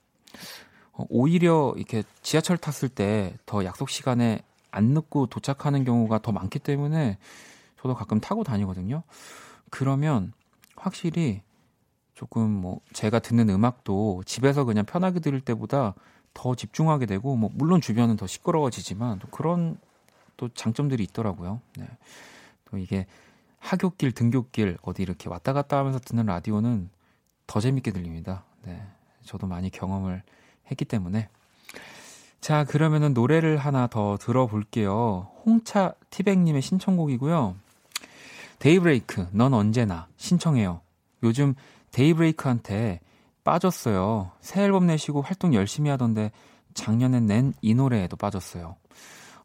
어, 0.92 1.04
오히려 1.08 1.72
이렇게 1.76 2.02
지하철 2.22 2.58
탔을 2.58 2.88
때 2.88 3.34
더 3.46 3.64
약속 3.64 3.88
시간에 3.90 4.42
안 4.70 4.84
늦고 4.86 5.26
도착하는 5.26 5.84
경우가 5.84 6.20
더 6.20 6.30
많기 6.32 6.58
때문에 6.58 7.18
저도 7.80 7.94
가끔 7.94 8.20
타고 8.20 8.44
다니거든요. 8.44 9.02
그러면 9.70 10.32
확실히 10.76 11.42
조금 12.20 12.50
뭐 12.50 12.80
제가 12.92 13.18
듣는 13.18 13.48
음악도 13.48 14.22
집에서 14.26 14.64
그냥 14.64 14.84
편하게 14.84 15.20
들을 15.20 15.40
때보다 15.40 15.94
더 16.34 16.54
집중하게 16.54 17.06
되고 17.06 17.34
뭐 17.34 17.48
물론 17.54 17.80
주변은 17.80 18.18
더 18.18 18.26
시끄러워지지만 18.26 19.20
또 19.20 19.28
그런 19.28 19.78
또 20.36 20.50
장점들이 20.50 21.02
있더라고요. 21.04 21.62
네. 21.78 21.88
또 22.66 22.76
이게 22.76 23.06
하굣길, 23.58 24.12
등굣길 24.12 24.76
어디 24.82 25.02
이렇게 25.02 25.30
왔다 25.30 25.54
갔다 25.54 25.78
하면서 25.78 25.98
듣는 25.98 26.26
라디오는 26.26 26.90
더 27.46 27.58
재밌게 27.58 27.90
들립니다. 27.90 28.44
네. 28.64 28.82
저도 29.24 29.46
많이 29.46 29.70
경험을 29.70 30.22
했기 30.70 30.84
때문에. 30.84 31.30
자, 32.42 32.64
그러면은 32.64 33.14
노래를 33.14 33.56
하나 33.56 33.86
더 33.86 34.18
들어볼게요. 34.18 35.30
홍차 35.46 35.94
티백님의 36.10 36.60
신청곡이고요. 36.60 37.56
데이브레이크, 38.58 39.26
넌 39.32 39.54
언제나 39.54 40.06
신청해요. 40.18 40.82
요즘 41.22 41.54
데이브레이크한테 41.92 43.00
빠졌어요. 43.44 44.30
새 44.40 44.62
앨범 44.62 44.86
내시고 44.86 45.22
활동 45.22 45.54
열심히 45.54 45.90
하던데 45.90 46.30
작년에 46.74 47.20
낸 47.20 47.52
이 47.62 47.74
노래에도 47.74 48.16
빠졌어요. 48.16 48.76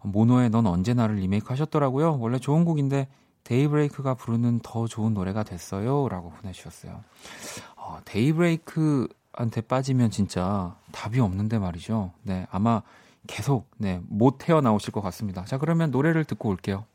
모노의 0.04 0.52
넌 0.52 0.68
언제나를 0.68 1.16
리메이크 1.16 1.48
하셨더라고요. 1.50 2.20
원래 2.20 2.38
좋은 2.38 2.66
곡인데 2.66 3.08
데이브레이크가 3.44 4.16
부르는 4.16 4.60
더 4.64 4.88
좋은 4.88 5.14
노래가 5.14 5.44
됐어요. 5.44 6.08
라고 6.10 6.30
보내주셨어요. 6.32 7.04
어, 7.76 8.00
데이브레이크한테 8.06 9.62
빠지면 9.68 10.12
진짜 10.12 10.76
답이 10.92 11.20
없는데 11.20 11.60
말이죠. 11.60 12.12
네, 12.24 12.46
아마 12.52 12.82
계속, 13.28 13.68
네, 13.78 14.02
못 14.08 14.48
헤어나오실 14.48 14.92
것 14.92 15.02
같습니다. 15.02 15.46
자, 15.46 15.58
그러면 15.58 15.90
노래를 15.92 16.26
듣고 16.26 16.50
올게요. 16.50 16.86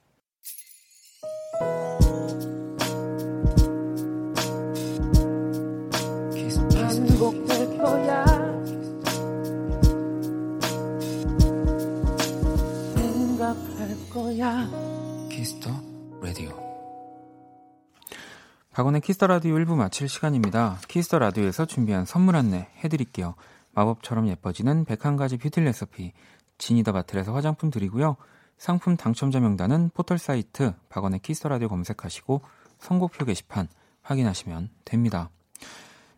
박원의 18.80 19.02
키스 19.02 19.17
더 19.17 19.26
라디오 19.26 19.56
1부 19.56 19.74
마칠 19.74 20.08
시간입니다. 20.08 20.78
키스 20.88 21.07
더 21.07 21.18
라디오에서 21.18 21.66
준비한 21.66 22.06
선물 22.06 22.34
안내 22.34 22.68
해드릴게요. 22.82 23.34
마법처럼 23.72 24.26
예뻐지는 24.28 24.86
101가지 24.86 25.38
뷰티 25.38 25.60
레시피 25.60 26.14
지니더 26.56 26.92
바틀에서 26.92 27.34
화장품 27.34 27.70
드리고요. 27.70 28.16
상품 28.56 28.96
당첨자 28.96 29.38
명단은 29.38 29.90
포털 29.92 30.16
사이트 30.16 30.72
박원의 30.88 31.20
키스 31.20 31.39
더 31.39 31.50
라디오 31.50 31.68
검색하시고 31.68 32.40
선곡표 32.78 33.26
게시판 33.26 33.68
확인하시면 34.00 34.70
됩니다. 34.86 35.28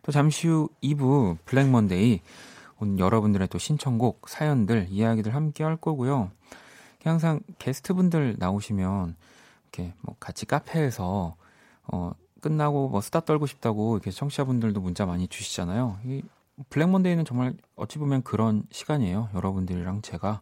또 0.01 0.13
잠시 0.13 0.47
후 0.47 0.69
2부 0.81 1.39
블랙 1.43 1.69
먼데이 1.69 2.21
오늘 2.79 2.97
여러분들의 2.97 3.49
또 3.49 3.57
신청곡, 3.57 4.29
사연들, 4.29 4.87
이야기들 4.89 5.35
함께 5.35 5.65
할 5.65 5.75
거고요. 5.75 6.31
항상 7.03 7.41
게스트분들 7.59 8.37
나오시면 8.39 9.17
이렇게 9.63 9.93
뭐 9.99 10.15
같이 10.17 10.45
카페에서 10.45 11.35
어 11.91 12.11
끝나고 12.43 12.89
뭐 12.89 12.99
수다 12.99 13.21
떨고 13.21 13.47
싶다고 13.47 13.95
이렇게 13.95 14.11
청취자분들도 14.11 14.81
문자 14.81 15.05
많이 15.05 15.27
주시잖아요. 15.27 15.97
이 16.05 16.21
블랙 16.69 16.89
먼데이는 16.89 17.23
정말 17.23 17.55
어찌 17.75 17.97
보면 17.97 18.21
그런 18.21 18.63
시간이에요. 18.69 19.29
여러분들이랑 19.33 20.01
제가 20.01 20.41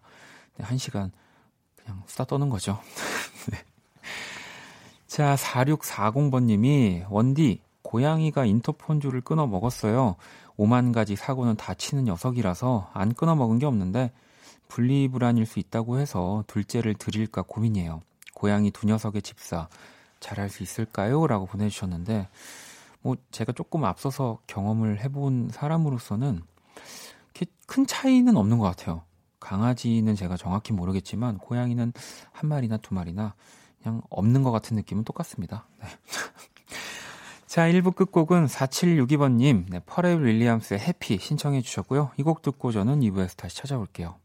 한 0.59 0.77
시간 0.77 1.11
그냥 1.77 2.01
수다 2.07 2.25
떠는 2.25 2.49
거죠. 2.49 2.79
네. 3.51 3.59
자, 5.05 5.35
4640번님이 5.35 7.05
원디 7.09 7.61
고양이가 7.83 8.45
인터폰 8.45 8.99
줄을 8.99 9.21
끊어 9.21 9.45
먹었어요. 9.45 10.15
5만 10.57 10.93
가지 10.93 11.15
사고는 11.15 11.55
다 11.55 11.73
치는 11.73 12.05
녀석이라서 12.05 12.89
안 12.93 13.13
끊어 13.13 13.35
먹은 13.35 13.59
게 13.59 13.65
없는데 13.65 14.11
분리불안일 14.69 15.45
수 15.45 15.59
있다고 15.59 15.99
해서 15.99 16.43
둘째를 16.47 16.95
드릴까 16.95 17.43
고민이에요. 17.43 18.01
고양이 18.33 18.71
두 18.71 18.87
녀석의 18.87 19.21
집사 19.21 19.67
잘할 20.21 20.49
수 20.49 20.63
있을까요? 20.63 21.27
라고 21.27 21.45
보내주셨는데 21.45 22.29
뭐 23.01 23.17
제가 23.31 23.51
조금 23.51 23.83
앞서서 23.83 24.39
경험을 24.47 25.01
해본 25.01 25.49
사람으로서는 25.51 26.43
큰 27.67 27.87
차이는 27.87 28.35
없는 28.35 28.57
것 28.57 28.65
같아요. 28.65 29.03
강아지는 29.39 30.15
제가 30.15 30.35
정확히 30.37 30.73
모르겠지만 30.73 31.37
고양이는 31.37 31.93
한 32.31 32.49
마리나 32.49 32.77
두 32.77 32.93
마리나 32.93 33.33
그냥 33.81 34.01
없는 34.09 34.43
것 34.43 34.51
같은 34.51 34.75
느낌은 34.75 35.03
똑같습니다. 35.05 35.65
네. 35.79 35.87
자, 37.47 37.67
1부 37.69 37.95
끝곡은 37.95 38.45
4762번님, 38.45 39.65
네, 39.69 39.79
퍼렐 39.85 40.21
윌리엄스의 40.23 40.79
해피 40.81 41.17
신청해 41.17 41.61
주셨고요. 41.61 42.11
이 42.17 42.23
곡 42.23 42.41
듣고 42.41 42.71
저는 42.71 42.99
2부에서 43.01 43.35
다시 43.37 43.57
찾아올게요. 43.57 44.15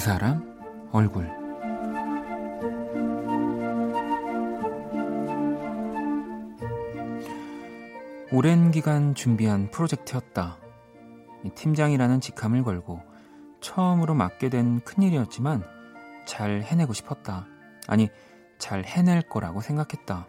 사람 0.00 0.88
얼굴 0.92 1.30
오랜 8.32 8.70
기간 8.70 9.14
준비한 9.14 9.70
프로젝트였다. 9.70 10.56
팀장이라는 11.54 12.20
직함을 12.20 12.62
걸고 12.62 13.02
처음으로 13.60 14.14
맡게 14.14 14.48
된 14.48 14.80
큰일이었지만 14.80 15.64
잘 16.24 16.62
해내고 16.62 16.94
싶었다. 16.94 17.46
아니, 17.86 18.08
잘 18.56 18.84
해낼 18.84 19.20
거라고 19.20 19.60
생각했다. 19.60 20.26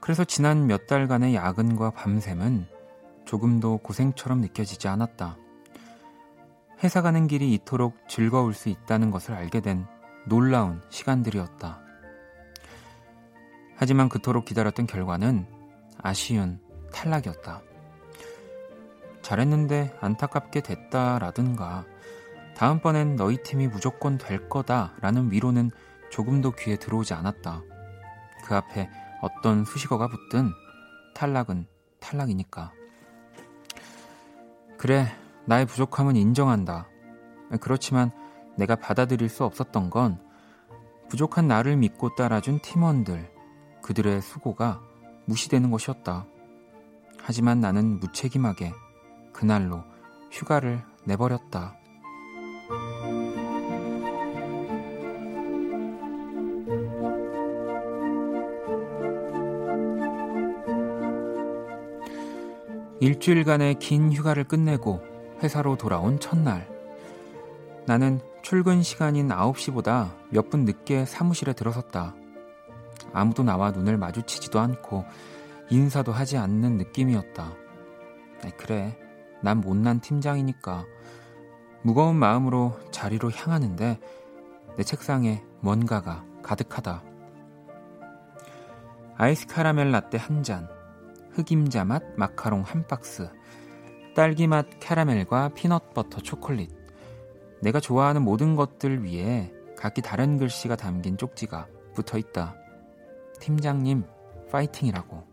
그래서 0.00 0.24
지난 0.24 0.66
몇 0.66 0.86
달간의 0.86 1.34
야근과 1.34 1.90
밤샘은 1.90 2.68
조금도 3.26 3.78
고생처럼 3.78 4.40
느껴지지 4.40 4.88
않았다. 4.88 5.36
회사 6.82 7.02
가는 7.02 7.26
길이 7.26 7.52
이토록 7.54 8.08
즐거울 8.08 8.54
수 8.54 8.68
있다는 8.68 9.10
것을 9.10 9.34
알게 9.34 9.60
된 9.60 9.86
놀라운 10.26 10.80
시간들이었다. 10.90 11.80
하지만 13.76 14.08
그토록 14.08 14.44
기다렸던 14.44 14.86
결과는 14.86 15.46
아쉬운 16.00 16.60
탈락이었다. 16.92 17.62
잘했는데 19.22 19.96
안타깝게 20.00 20.60
됐다라든가 20.60 21.84
다음번엔 22.56 23.16
너희 23.16 23.42
팀이 23.42 23.68
무조건 23.68 24.18
될 24.18 24.48
거다라는 24.48 25.32
위로는 25.32 25.70
조금도 26.10 26.52
귀에 26.52 26.76
들어오지 26.76 27.14
않았다. 27.14 27.62
그 28.44 28.54
앞에 28.54 28.88
어떤 29.20 29.64
수식어가 29.64 30.08
붙든 30.08 30.50
탈락은 31.14 31.66
탈락이니까. 32.00 32.72
그래, 34.76 35.08
나의 35.48 35.64
부족함은 35.64 36.14
인정한다. 36.14 36.90
그렇지만 37.62 38.10
내가 38.58 38.76
받아들일 38.76 39.30
수 39.30 39.44
없었던 39.44 39.88
건 39.88 40.20
부족한 41.08 41.48
나를 41.48 41.78
믿고 41.78 42.14
따라준 42.14 42.60
팀원들, 42.60 43.32
그들의 43.82 44.20
수고가 44.20 44.82
무시되는 45.24 45.70
것이었다. 45.70 46.26
하지만 47.22 47.60
나는 47.60 47.98
무책임하게 47.98 48.74
그날로 49.32 49.84
휴가를 50.30 50.82
내버렸다. 51.06 51.78
일주일간의 63.00 63.76
긴 63.76 64.12
휴가를 64.12 64.44
끝내고 64.44 65.07
회사로 65.42 65.76
돌아온 65.76 66.18
첫날. 66.20 66.68
나는 67.86 68.20
출근 68.42 68.82
시간인 68.82 69.28
9시보다 69.28 70.14
몇 70.30 70.50
분 70.50 70.64
늦게 70.64 71.04
사무실에 71.04 71.52
들어섰다. 71.52 72.14
아무도 73.12 73.42
나와 73.42 73.70
눈을 73.70 73.96
마주치지도 73.96 74.58
않고 74.60 75.04
인사도 75.70 76.12
하지 76.12 76.36
않는 76.36 76.76
느낌이었다. 76.78 77.52
그래, 78.56 78.98
난 79.42 79.60
못난 79.60 80.00
팀장이니까. 80.00 80.84
무거운 81.82 82.16
마음으로 82.16 82.78
자리로 82.90 83.30
향하는데 83.30 83.98
내 84.76 84.82
책상에 84.82 85.42
뭔가가 85.60 86.24
가득하다. 86.42 87.02
아이스 89.16 89.46
카라멜 89.46 89.90
라떼 89.90 90.18
한 90.18 90.42
잔, 90.42 90.68
흑임자 91.32 91.84
맛 91.84 92.02
마카롱 92.16 92.62
한 92.62 92.86
박스, 92.86 93.28
딸기맛 94.18 94.80
캐러멜과 94.80 95.50
피넛버터 95.50 96.22
초콜릿. 96.22 96.72
내가 97.62 97.78
좋아하는 97.78 98.22
모든 98.22 98.56
것들 98.56 99.04
위에 99.04 99.54
각기 99.76 100.02
다른 100.02 100.38
글씨가 100.38 100.74
담긴 100.74 101.16
쪽지가 101.16 101.68
붙어 101.94 102.18
있다. 102.18 102.56
팀장님, 103.38 104.02
파이팅이라고. 104.50 105.24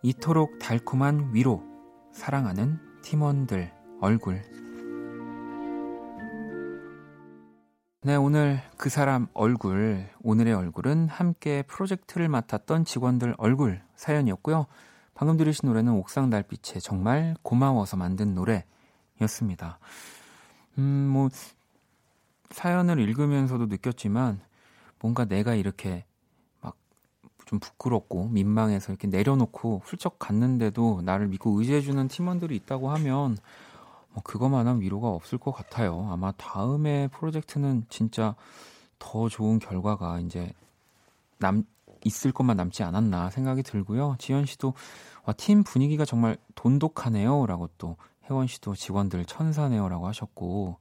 이토록 0.00 0.58
달콤한 0.60 1.34
위로, 1.34 1.62
사랑하는 2.14 2.78
팀원들, 3.02 3.70
얼굴. 4.00 4.40
네, 8.08 8.16
오늘 8.16 8.62
그 8.78 8.88
사람 8.88 9.26
얼굴, 9.34 10.08
오늘의 10.22 10.54
얼굴은 10.54 11.08
함께 11.08 11.60
프로젝트를 11.60 12.30
맡았던 12.30 12.86
직원들 12.86 13.34
얼굴 13.36 13.82
사연이었고요. 13.96 14.64
방금 15.12 15.36
들으신 15.36 15.68
노래는 15.68 15.92
옥상 15.92 16.30
달빛의 16.30 16.80
정말 16.80 17.36
고마워서 17.42 17.98
만든 17.98 18.34
노래였습니다. 18.34 19.78
음, 20.78 20.82
뭐, 21.12 21.28
사연을 22.48 22.98
읽으면서도 22.98 23.66
느꼈지만 23.66 24.40
뭔가 25.00 25.26
내가 25.26 25.54
이렇게 25.54 26.06
막 26.62 26.76
좀 27.48 27.58
부끄럽고 27.60 28.28
민망해서 28.28 28.92
이렇게 28.92 29.08
내려놓고 29.08 29.80
훌쩍 29.82 30.18
갔는데도 30.18 31.00
나를 31.02 31.28
믿고 31.28 31.58
의지해주는 31.58 32.06
팀원들이 32.08 32.54
있다고 32.56 32.90
하면 32.90 33.10
뭐 33.10 33.36
그거만한 34.24 34.80
위로가 34.80 35.08
없을 35.08 35.38
것 35.38 35.52
같아요. 35.52 36.08
아마 36.10 36.32
다음에 36.32 37.08
프로젝트는 37.08 37.84
진짜 37.88 38.34
더 38.98 39.28
좋은 39.28 39.58
결과가 39.58 40.20
이제 40.20 40.52
남 41.38 41.64
있을 42.04 42.32
것만 42.32 42.56
남지 42.56 42.82
않았나 42.82 43.30
생각이 43.30 43.62
들고요. 43.62 44.16
지현 44.18 44.46
씨도 44.46 44.74
와, 45.24 45.34
팀 45.34 45.64
분위기가 45.64 46.04
정말 46.04 46.36
돈독하네요라고 46.54 47.68
또 47.78 47.96
혜원 48.30 48.46
씨도 48.46 48.74
직원들 48.74 49.24
천사네요라고 49.24 50.06
하셨고 50.06 50.76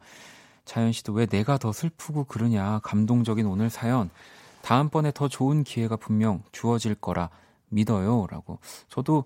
자연 0.65 0.91
씨도 0.91 1.13
왜 1.13 1.25
내가 1.25 1.57
더 1.57 1.71
슬프고 1.71 2.25
그러냐. 2.25 2.79
감동적인 2.83 3.45
오늘 3.45 3.69
사연. 3.69 4.09
다음번에 4.61 5.11
더 5.13 5.27
좋은 5.27 5.63
기회가 5.63 5.95
분명 5.95 6.43
주어질 6.51 6.93
거라 6.95 7.29
믿어요라고. 7.69 8.59
저도 8.89 9.23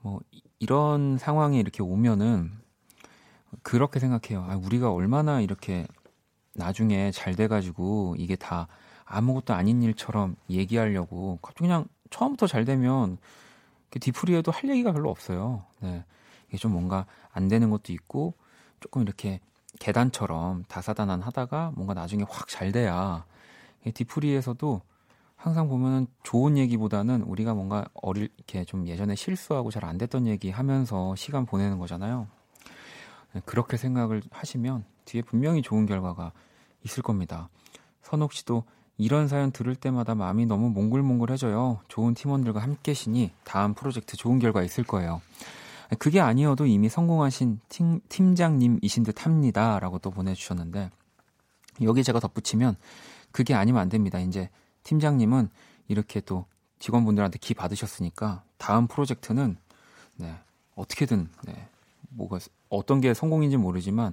뭐 0.00 0.20
이런 0.58 1.18
상황이 1.18 1.58
이렇게 1.58 1.82
오면은 1.82 2.52
그렇게 3.62 4.00
생각해요. 4.00 4.44
아, 4.48 4.56
우리가 4.56 4.92
얼마나 4.92 5.40
이렇게 5.40 5.86
나중에 6.54 7.10
잘 7.12 7.34
돼가지고 7.36 8.16
이게 8.18 8.36
다 8.36 8.68
아무것도 9.04 9.54
아닌 9.54 9.82
일처럼 9.82 10.36
얘기하려고 10.50 11.38
그냥 11.56 11.86
처음부터 12.10 12.46
잘 12.46 12.64
되면 12.64 13.18
디프리에도 13.90 14.52
할 14.52 14.68
얘기가 14.70 14.92
별로 14.92 15.10
없어요. 15.10 15.64
네. 15.80 16.04
이게 16.48 16.58
좀 16.58 16.72
뭔가 16.72 17.06
안 17.32 17.48
되는 17.48 17.70
것도 17.70 17.92
있고 17.92 18.34
조금 18.80 19.02
이렇게 19.02 19.40
계단처럼 19.80 20.64
다사다난 20.68 21.22
하다가 21.22 21.72
뭔가 21.74 21.94
나중에 21.94 22.24
확 22.28 22.48
잘 22.48 22.72
돼야 22.72 23.24
디프리에서도 23.94 24.80
항상 25.36 25.68
보면은 25.68 26.06
좋은 26.22 26.56
얘기보다는 26.58 27.22
우리가 27.22 27.54
뭔가 27.54 27.84
어릴 27.94 28.30
이렇게 28.36 28.64
좀 28.64 28.86
예전에 28.88 29.14
실수하고 29.14 29.70
잘 29.70 29.84
안 29.84 29.98
됐던 29.98 30.26
얘기 30.26 30.50
하면서 30.50 31.14
시간 31.16 31.46
보내는 31.46 31.78
거잖아요. 31.78 32.26
네, 33.36 33.42
그렇게 33.44 33.76
생각을 33.76 34.22
하시면 34.30 34.86
뒤에 35.04 35.20
분명히 35.20 35.60
좋은 35.60 35.84
결과가 35.84 36.32
있을 36.84 37.02
겁니다. 37.02 37.50
선옥 38.00 38.32
씨도 38.32 38.64
이런 38.96 39.28
사연 39.28 39.52
들을 39.52 39.76
때마다 39.76 40.14
마음이 40.14 40.46
너무 40.46 40.70
몽글몽글해져요. 40.70 41.80
좋은 41.88 42.14
팀원들과 42.14 42.62
함께시니 42.62 43.32
다음 43.44 43.74
프로젝트 43.74 44.16
좋은 44.16 44.38
결과 44.38 44.62
있을 44.62 44.84
거예요. 44.84 45.20
그게 45.98 46.18
아니어도 46.18 46.64
이미 46.64 46.88
성공하신 46.88 47.60
팀, 47.68 48.00
팀장님이신 48.08 49.02
듯 49.02 49.26
합니다. 49.26 49.78
라고 49.80 49.98
또 49.98 50.10
보내주셨는데, 50.10 50.90
여기 51.82 52.02
제가 52.02 52.20
덧붙이면, 52.20 52.76
그게 53.32 53.52
아니면 53.52 53.82
안 53.82 53.90
됩니다. 53.90 54.18
이제 54.18 54.48
팀장님은 54.82 55.50
이렇게 55.88 56.22
또 56.22 56.46
직원분들한테 56.78 57.38
기 57.38 57.52
받으셨으니까, 57.52 58.44
다음 58.56 58.86
프로젝트는, 58.88 59.58
네, 60.16 60.34
어떻게든, 60.74 61.28
네, 61.44 61.68
뭐가, 62.08 62.38
어떤 62.68 63.00
게 63.00 63.14
성공인지 63.14 63.56
모르지만, 63.56 64.12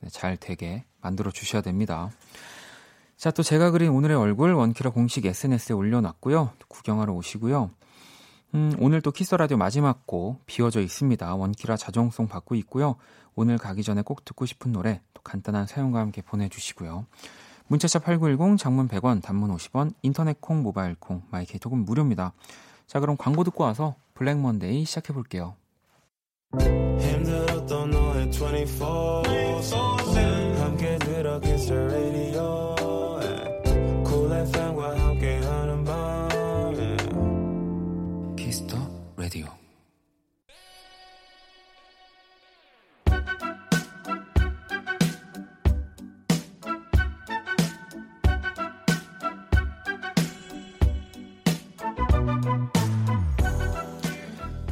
네, 0.00 0.08
잘 0.10 0.36
되게 0.36 0.84
만들어 1.00 1.30
주셔야 1.30 1.62
됩니다. 1.62 2.10
자, 3.16 3.30
또 3.30 3.42
제가 3.42 3.70
그린 3.70 3.90
오늘의 3.90 4.16
얼굴 4.16 4.52
원키라 4.52 4.90
공식 4.90 5.24
SNS에 5.24 5.74
올려놨고요. 5.74 6.50
구경하러 6.68 7.12
오시고요. 7.14 7.70
음, 8.54 8.72
오늘 8.78 9.00
또 9.02 9.10
키스 9.10 9.34
라디오 9.34 9.56
마지막 9.56 10.06
곡 10.06 10.44
비워져 10.46 10.80
있습니다. 10.80 11.34
원키라 11.34 11.76
자정송 11.76 12.28
받고 12.28 12.54
있고요. 12.56 12.96
오늘 13.34 13.58
가기 13.58 13.82
전에 13.82 14.02
꼭 14.02 14.24
듣고 14.24 14.46
싶은 14.46 14.72
노래 14.72 15.00
또 15.12 15.22
간단한 15.22 15.66
사연과 15.66 15.98
함께 15.98 16.22
보내주시고요. 16.22 17.06
문자샵 17.66 18.04
8910 18.04 18.58
장문 18.58 18.88
100원 18.88 19.22
단문 19.22 19.54
50원 19.56 19.94
인터넷 20.02 20.40
콩 20.40 20.62
모바일 20.62 20.94
콩 20.94 21.22
마이케이톡은 21.30 21.84
무료입니다. 21.84 22.32
자 22.86 23.00
그럼 23.00 23.16
광고 23.16 23.42
듣고 23.42 23.64
와서 23.64 23.96
블랙 24.14 24.38
먼데이 24.38 24.84
시작해 24.84 25.12
볼게요. 25.12 25.56
힘들었던 27.00 27.90
너의 27.90 28.30
24 28.30 29.93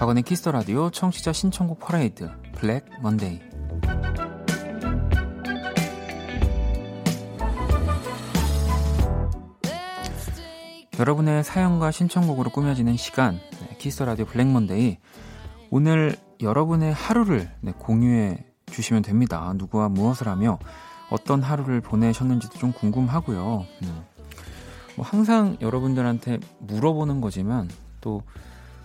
박원의 0.03 0.25
키스 0.25 0.41
더 0.41 0.51
라디오 0.51 0.91
청취자 0.91 1.33
신청곡 1.33 1.79
퍼레이드 1.79 2.29
블랙 2.57 2.87
먼데이 3.03 3.39
여러분의 10.99 11.45
사연과 11.45 11.93
신청곡으로 11.93 12.51
꾸며지는 12.51 12.97
시간 12.97 13.39
네, 13.61 13.77
키스 13.79 13.95
더 13.95 14.05
라디오 14.05 14.25
블랙 14.25 14.49
먼데이 14.49 14.99
오늘 15.71 16.17
여러분의 16.41 16.93
하루를 16.93 17.49
네, 17.61 17.71
공유해 17.71 18.45
주시면 18.73 19.03
됩니다. 19.03 19.55
누구와 19.55 19.89
무엇을 19.89 20.27
하며 20.27 20.59
어떤 21.11 21.45
하루를 21.45 21.81
보내셨는지도 21.81 22.59
좀 22.59 22.73
궁금하고요. 22.73 23.67
음. 23.83 24.05
뭐 24.97 25.07
항상 25.07 25.57
여러분들한테 25.61 26.41
물어보는 26.59 27.21
거지만 27.21 27.71
또 28.01 28.25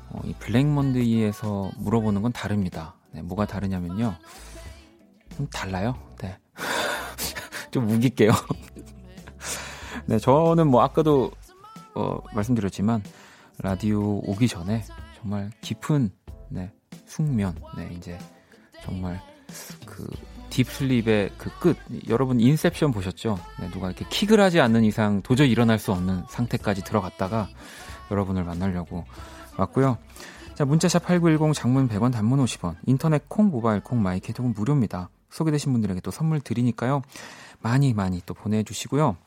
어, 0.09 0.21
이 0.23 0.33
블랙먼데이에서 0.33 1.71
물어보는 1.77 2.21
건 2.21 2.31
다릅니다. 2.31 2.95
네, 3.11 3.21
뭐가 3.21 3.45
다르냐면요. 3.45 4.15
좀 5.35 5.47
달라요. 5.47 5.95
네. 6.21 6.37
좀 7.71 7.89
우길게요. 7.89 8.31
네, 10.07 10.19
저는 10.19 10.67
뭐 10.67 10.81
아까도 10.81 11.31
어, 11.95 12.19
말씀드렸지만 12.33 13.03
라디오 13.59 14.19
오기 14.19 14.47
전에 14.47 14.83
정말 15.19 15.51
깊은 15.61 16.11
네, 16.49 16.71
숙면, 17.05 17.55
네, 17.75 17.89
이제 17.91 18.17
정말 18.83 19.19
그 19.85 20.07
딥슬립의 20.49 21.31
그 21.37 21.49
끝, 21.59 21.77
여러분 22.07 22.39
인셉션 22.39 22.91
보셨죠? 22.91 23.37
네, 23.59 23.69
누가 23.71 23.87
이렇게 23.87 24.05
킥을 24.09 24.39
하지 24.39 24.59
않는 24.59 24.83
이상 24.83 25.21
도저히 25.21 25.51
일어날 25.51 25.77
수 25.79 25.91
없는 25.91 26.23
상태까지 26.29 26.83
들어갔다가 26.83 27.49
여러분을 28.11 28.43
만나려고 28.43 29.05
왔고요. 29.57 29.97
자, 30.55 30.65
문자샵 30.65 31.03
8910 31.05 31.53
장문 31.53 31.87
100원 31.87 32.11
단문 32.11 32.43
50원, 32.43 32.75
인터넷 32.85 33.27
콩, 33.29 33.49
모바일 33.49 33.81
콩, 33.81 34.01
마이 34.01 34.19
케이 34.19 34.31
톡은 34.31 34.53
무료입니다. 34.53 35.09
소개되신 35.29 35.71
분들에게 35.71 36.01
또 36.01 36.11
선물 36.11 36.39
드리니까요. 36.39 37.01
많이 37.61 37.93
많이 37.93 38.21
또 38.25 38.33
보내 38.33 38.63
주시고요. 38.63 39.17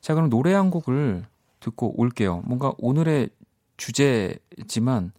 자, 0.00 0.14
그럼 0.14 0.30
노래 0.30 0.52
한 0.54 0.70
곡을 0.70 1.24
듣고 1.60 2.00
올게요. 2.00 2.42
뭔가 2.44 2.72
오늘의 2.78 3.30
주제지만 3.76 5.12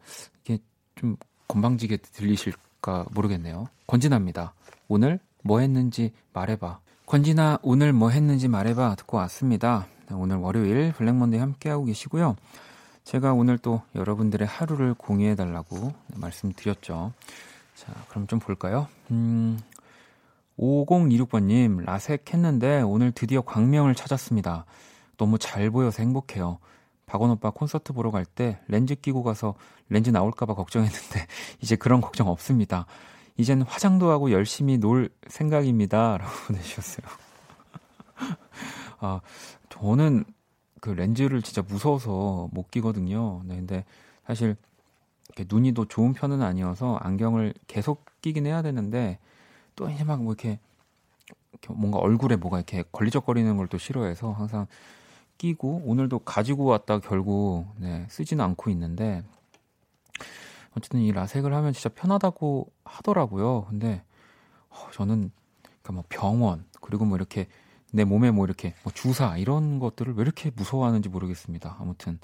이게 0.43 0.59
좀 0.95 1.17
건방지게 1.47 1.97
들리실까 1.97 3.05
모르겠네요. 3.11 3.67
권진아입니다. 3.87 4.53
오늘 4.87 5.19
뭐 5.43 5.59
했는지 5.59 6.13
말해봐. 6.33 6.79
권진아 7.05 7.59
오늘 7.63 7.91
뭐 7.91 8.11
했는지 8.11 8.47
말해봐 8.47 8.95
듣고 8.95 9.17
왔습니다. 9.17 9.87
네, 10.07 10.15
오늘 10.15 10.37
월요일 10.37 10.93
블랙먼데이 10.93 11.39
함께하고 11.39 11.85
계시고요. 11.85 12.35
제가 13.09 13.33
오늘 13.33 13.57
또 13.57 13.81
여러분들의 13.95 14.47
하루를 14.47 14.93
공유해 14.93 15.33
달라고 15.33 15.93
말씀드렸죠. 16.15 17.11
자, 17.73 17.91
그럼 18.07 18.27
좀 18.27 18.37
볼까요? 18.37 18.87
음, 19.09 19.59
5026번님, 20.59 21.83
라섹 21.85 22.31
했는데 22.31 22.81
오늘 22.81 23.11
드디어 23.11 23.41
광명을 23.41 23.95
찾았습니다. 23.95 24.65
너무 25.17 25.39
잘 25.39 25.71
보여서 25.71 26.03
행복해요. 26.03 26.59
박원 27.07 27.31
오빠 27.31 27.49
콘서트 27.49 27.93
보러 27.93 28.11
갈 28.11 28.25
때 28.25 28.59
렌즈 28.67 28.93
끼고 28.93 29.23
가서 29.23 29.55
렌즈 29.89 30.11
나올까봐 30.11 30.53
걱정했는데 30.53 31.25
이제 31.61 31.75
그런 31.75 32.01
걱정 32.01 32.27
없습니다. 32.27 32.85
이젠 33.37 33.63
화장도 33.63 34.11
하고 34.11 34.29
열심히 34.29 34.77
놀 34.77 35.09
생각입니다. 35.27 36.19
라고 36.19 36.31
보내주셨어요. 36.45 37.07
아, 39.01 39.19
저는 39.69 40.25
그 40.81 40.89
렌즈를 40.91 41.41
진짜 41.41 41.61
무서워서 41.61 42.49
못 42.51 42.71
끼거든요. 42.71 43.41
네, 43.45 43.55
근데 43.55 43.85
사실 44.25 44.55
눈이 45.49 45.73
더 45.73 45.85
좋은 45.85 46.13
편은 46.13 46.41
아니어서 46.41 46.95
안경을 46.97 47.53
계속 47.67 48.05
끼긴 48.21 48.45
해야 48.45 48.61
되는데 48.61 49.19
또 49.75 49.89
이제 49.89 50.03
막 50.03 50.19
뭐 50.21 50.33
이렇게, 50.33 50.59
뭔가 51.69 51.99
얼굴에 51.99 52.35
뭐가 52.35 52.57
이렇게 52.57 52.83
걸리적거리는 52.91 53.57
걸 53.57 53.67
또 53.67 53.77
싫어해서 53.77 54.31
항상 54.31 54.67
끼고 55.37 55.83
오늘도 55.85 56.19
가지고 56.19 56.65
왔다 56.65 56.99
결국 56.99 57.65
네, 57.77 58.05
쓰지는 58.09 58.43
않고 58.43 58.69
있는데 58.71 59.23
어쨌든 60.77 60.99
이 60.99 61.11
라섹을 61.11 61.53
하면 61.53 61.73
진짜 61.73 61.89
편하다고 61.89 62.71
하더라고요. 62.83 63.65
근데 63.69 64.03
어, 64.69 64.75
저는 64.93 65.31
그러니까 65.63 65.93
뭐 65.93 66.03
병원 66.09 66.65
그리고 66.81 67.05
뭐 67.05 67.17
이렇게 67.17 67.47
내 67.91 68.03
몸에 68.03 68.31
뭐 68.31 68.45
이렇게 68.45 68.73
뭐 68.83 68.91
주사 68.93 69.37
이런 69.37 69.79
것들을 69.79 70.13
왜 70.15 70.21
이렇게 70.21 70.51
무서워하는지 70.55 71.09
모르겠습니다. 71.09 71.77
아무튼 71.79 72.19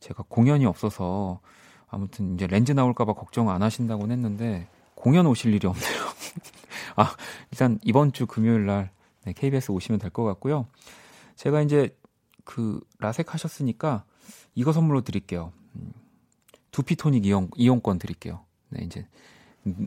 제가 0.00 0.24
공연이 0.28 0.66
없어서 0.66 1.40
아무튼 1.88 2.34
이제 2.34 2.46
렌즈 2.46 2.72
나올까봐 2.72 3.12
걱정 3.14 3.50
안 3.50 3.62
하신다고 3.62 4.10
했는데 4.10 4.68
공연 4.94 5.26
오실 5.26 5.52
일이 5.54 5.66
없네요. 5.66 5.86
아 6.96 7.14
일단 7.50 7.78
이번 7.82 8.12
주 8.12 8.26
금요일 8.26 8.66
날 8.66 8.90
네, 9.24 9.32
KBS 9.32 9.72
오시면 9.72 9.98
될 9.98 10.10
것 10.10 10.24
같고요. 10.24 10.66
제가 11.36 11.60
이제 11.62 11.96
그 12.44 12.80
라섹 12.98 13.34
하셨으니까 13.34 14.04
이거 14.54 14.72
선물로 14.72 15.02
드릴게요. 15.02 15.52
음, 15.74 15.92
두피토닉 16.70 17.26
이용, 17.26 17.50
이용권 17.56 17.98
드릴게요. 17.98 18.40
네, 18.70 18.84
이제 18.84 19.06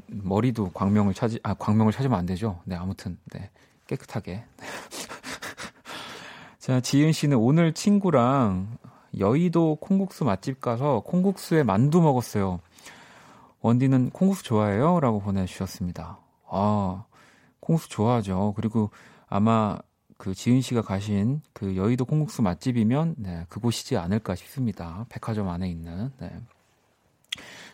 머리도 0.07 0.71
광명을 0.73 1.13
찾지 1.13 1.39
아 1.43 1.53
광명을 1.53 1.91
찾으면 1.93 2.17
안 2.19 2.25
되죠. 2.25 2.61
네, 2.65 2.75
아무튼 2.75 3.17
네. 3.31 3.49
깨끗하게. 3.89 4.45
자, 6.59 6.79
지윤 6.79 7.11
씨는 7.11 7.37
오늘 7.37 7.73
친구랑 7.73 8.77
여의도 9.17 9.77
콩국수 9.77 10.23
맛집 10.23 10.61
가서 10.61 11.01
콩국수에 11.01 11.63
만두 11.63 12.01
먹었어요. 12.01 12.59
원디는 13.61 14.11
콩국수 14.11 14.43
좋아해요? 14.43 14.99
라고 14.99 15.19
보내주셨습니다. 15.19 16.19
아, 16.49 17.05
콩국수 17.59 17.89
좋아하죠. 17.89 18.53
그리고 18.55 18.91
아마 19.27 19.77
그 20.17 20.33
지은 20.33 20.61
씨가 20.61 20.81
가신 20.81 21.41
그 21.53 21.75
여의도 21.75 22.05
콩국수 22.05 22.41
맛집이면 22.41 23.15
네, 23.17 23.45
그곳이지 23.49 23.97
않을까 23.97 24.35
싶습니다. 24.35 25.05
백화점 25.09 25.49
안에 25.49 25.69
있는. 25.69 26.11
네. 26.19 26.31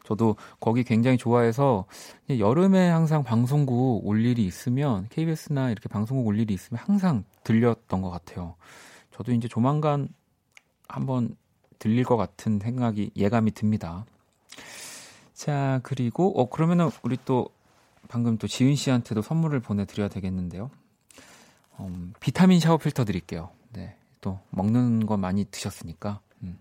저도 0.05 0.35
거기 0.59 0.83
굉장히 0.83 1.17
좋아해서 1.17 1.85
여름에 2.29 2.89
항상 2.89 3.23
방송국 3.23 4.05
올 4.05 4.23
일이 4.23 4.45
있으면 4.45 5.07
KBS나 5.09 5.71
이렇게 5.71 5.89
방송국 5.89 6.27
올 6.27 6.39
일이 6.39 6.53
있으면 6.53 6.81
항상 6.83 7.23
들렸던 7.43 8.01
것 8.01 8.09
같아요. 8.09 8.55
저도 9.11 9.31
이제 9.31 9.47
조만간 9.47 10.07
한번 10.87 11.35
들릴 11.79 12.03
것 12.03 12.17
같은 12.17 12.59
생각이 12.59 13.11
예감이 13.15 13.51
듭니다. 13.51 14.05
자 15.33 15.79
그리고 15.83 16.39
어 16.39 16.49
그러면은 16.49 16.89
우리 17.01 17.17
또 17.25 17.49
방금 18.07 18.37
또 18.37 18.47
지은 18.47 18.75
씨한테도 18.75 19.21
선물을 19.21 19.59
보내드려야 19.59 20.07
되겠는데요. 20.07 20.69
음, 21.79 22.13
비타민 22.19 22.59
샤워 22.59 22.77
필터 22.77 23.05
드릴게요. 23.05 23.49
네. 23.73 23.95
또 24.21 24.39
먹는 24.51 25.05
거 25.05 25.17
많이 25.17 25.45
드셨으니까. 25.45 26.19
음. 26.43 26.57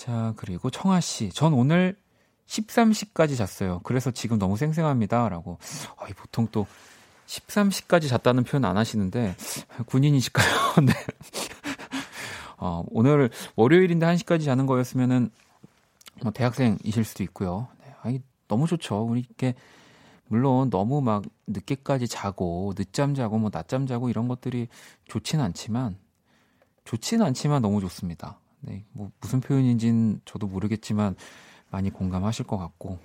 자, 0.00 0.32
그리고 0.36 0.70
청아 0.70 1.00
씨. 1.00 1.28
전 1.28 1.52
오늘 1.52 1.94
13시까지 2.46 3.36
잤어요. 3.36 3.80
그래서 3.84 4.10
지금 4.10 4.38
너무 4.38 4.56
쌩쌩합니다. 4.56 5.28
라고. 5.28 5.58
어이, 5.98 6.14
보통 6.14 6.48
또 6.50 6.66
13시까지 7.26 8.08
잤다는 8.08 8.44
표현 8.44 8.64
안 8.64 8.78
하시는데, 8.78 9.36
군인이실까요? 9.84 10.46
네. 10.86 10.92
어, 12.56 12.82
오늘 12.88 13.28
월요일인데 13.56 14.06
1시까지 14.06 14.46
자는 14.46 14.64
거였으면은, 14.64 15.30
뭐 16.22 16.32
대학생이실 16.32 17.04
수도 17.04 17.22
있고요. 17.24 17.68
네. 17.84 17.94
아이, 18.00 18.22
너무 18.48 18.66
좋죠. 18.66 19.02
우리 19.02 19.20
이렇게 19.20 19.54
물론 20.28 20.70
너무 20.70 21.02
막 21.02 21.24
늦게까지 21.46 22.08
자고 22.08 22.72
늦잠 22.74 23.14
자고 23.14 23.36
뭐 23.36 23.50
낮잠 23.52 23.86
자고 23.86 24.08
이런 24.08 24.28
것들이 24.28 24.68
좋지는 25.08 25.44
않지만 25.44 25.98
좋지는 26.84 27.26
않지만 27.26 27.60
너무 27.60 27.82
좋습니다. 27.82 28.38
네, 28.60 28.84
뭐 28.92 29.10
무슨 29.20 29.40
표현인지는 29.40 30.20
저도 30.24 30.46
모르겠지만 30.46 31.16
많이 31.70 31.90
공감하실 31.90 32.46
것 32.46 32.58
같고 32.58 32.98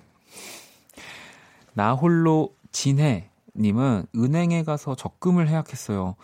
나 1.74 1.94
홀로 1.94 2.54
진해 2.72 3.30
님은 3.54 4.06
은행에 4.14 4.64
가서 4.64 4.94
적금을 4.94 5.48
해약했어요. 5.48 6.16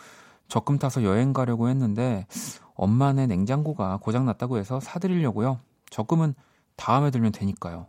적금 0.48 0.78
타서 0.78 1.02
여행 1.02 1.32
가려고 1.32 1.68
했는데 1.68 2.26
엄마네 2.74 3.26
냉장고가 3.26 3.98
고장 3.98 4.26
났다고 4.26 4.58
해서 4.58 4.80
사드리려고요. 4.80 5.60
적금은 5.90 6.34
다음에 6.76 7.10
들면 7.10 7.32
되니까요. 7.32 7.86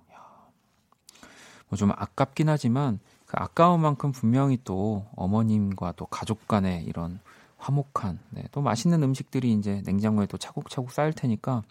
뭐 1.73 1.77
좀 1.77 1.91
아깝긴 1.91 2.49
하지만 2.49 2.99
그 3.25 3.36
아까운 3.38 3.82
만큼 3.82 4.12
분명히 4.12 4.60
또 4.63 5.08
어머님과 5.15 5.93
또 5.93 6.06
가족 6.06 6.47
간의 6.47 6.84
이런 6.84 7.19
화목한 7.63 8.19
네, 8.32 8.43
또 8.52 8.62
맛있는 8.62 9.02
음식들이 9.04 9.54
이제 9.54 9.82
냉장고에 9.86 10.26
또 10.26 10.38
차곡차곡 10.38 10.91
쌓일 10.91 11.13
테니까 11.13 11.63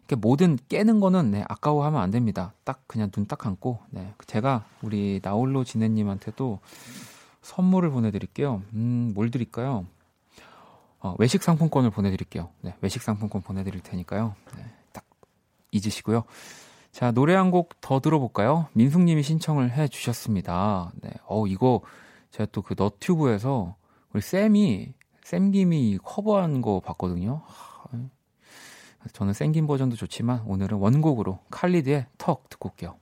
이렇게 0.00 0.16
뭐든 0.16 0.58
깨는 0.68 0.98
거는 1.00 1.30
네, 1.30 1.44
아까워하면 1.48 2.00
안 2.02 2.10
됩니다. 2.10 2.52
딱 2.64 2.82
그냥 2.88 3.10
눈 3.12 3.26
딱 3.26 3.38
감고 3.38 3.78
네, 3.90 4.12
제가 4.26 4.64
우리 4.82 5.20
나홀로 5.22 5.62
지네님한테도 5.64 6.58
선물을 7.42 7.90
보내드릴게요. 7.90 8.62
음, 8.74 9.12
뭘 9.14 9.30
드릴까요? 9.30 9.86
어, 10.98 11.14
외식 11.18 11.42
상품권을 11.42 11.90
보내드릴게요. 11.90 12.50
네, 12.60 12.74
외식 12.82 13.02
상품권 13.02 13.40
보내드릴 13.40 13.80
테니까요. 13.82 14.34
네, 14.56 14.64
딱 14.92 15.04
잊으시고요. 15.70 16.24
자, 16.92 17.12
노래 17.12 17.34
한 17.36 17.52
곡 17.52 17.80
더 17.80 18.00
들어볼까요? 18.00 18.66
민숙님이 18.72 19.22
신청을 19.22 19.70
해 19.70 19.86
주셨습니다. 19.88 20.90
네. 21.00 21.10
어, 21.26 21.46
이거 21.46 21.80
제가 22.32 22.46
또 22.52 22.62
그 22.62 22.74
너튜브에서 22.76 23.76
우리 24.12 24.20
쌤이, 24.20 24.92
쌤김이 25.22 25.98
커버한 26.02 26.62
거 26.62 26.80
봤거든요. 26.80 27.42
저는 29.12 29.32
쌤김 29.32 29.66
버전도 29.66 29.96
좋지만 29.96 30.42
오늘은 30.46 30.78
원곡으로 30.78 31.38
칼리드의 31.50 32.06
Talk 32.18 32.48
듣고 32.50 32.70
올게요. 32.70 32.96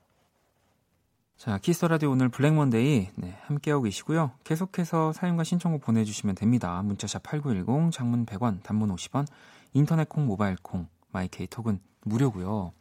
자, 1.36 1.56
키스 1.58 1.84
라디오 1.84 2.10
오늘 2.10 2.28
블랙 2.28 2.52
먼데이 2.52 3.08
네, 3.14 3.38
함께하고 3.42 3.84
계시고요. 3.84 4.32
계속해서 4.44 5.12
사연과 5.12 5.44
신청곡 5.44 5.80
보내주시면 5.82 6.34
됩니다. 6.34 6.82
문자샵 6.82 7.22
8910, 7.22 7.92
장문 7.92 8.26
100원, 8.26 8.62
단문 8.62 8.94
50원, 8.94 9.26
인터넷 9.72 10.08
콩, 10.08 10.26
모바일 10.26 10.56
콩, 10.62 10.88
마이 11.10 11.28
케이 11.28 11.46
톡은 11.46 11.80
무료고요. 12.02 12.72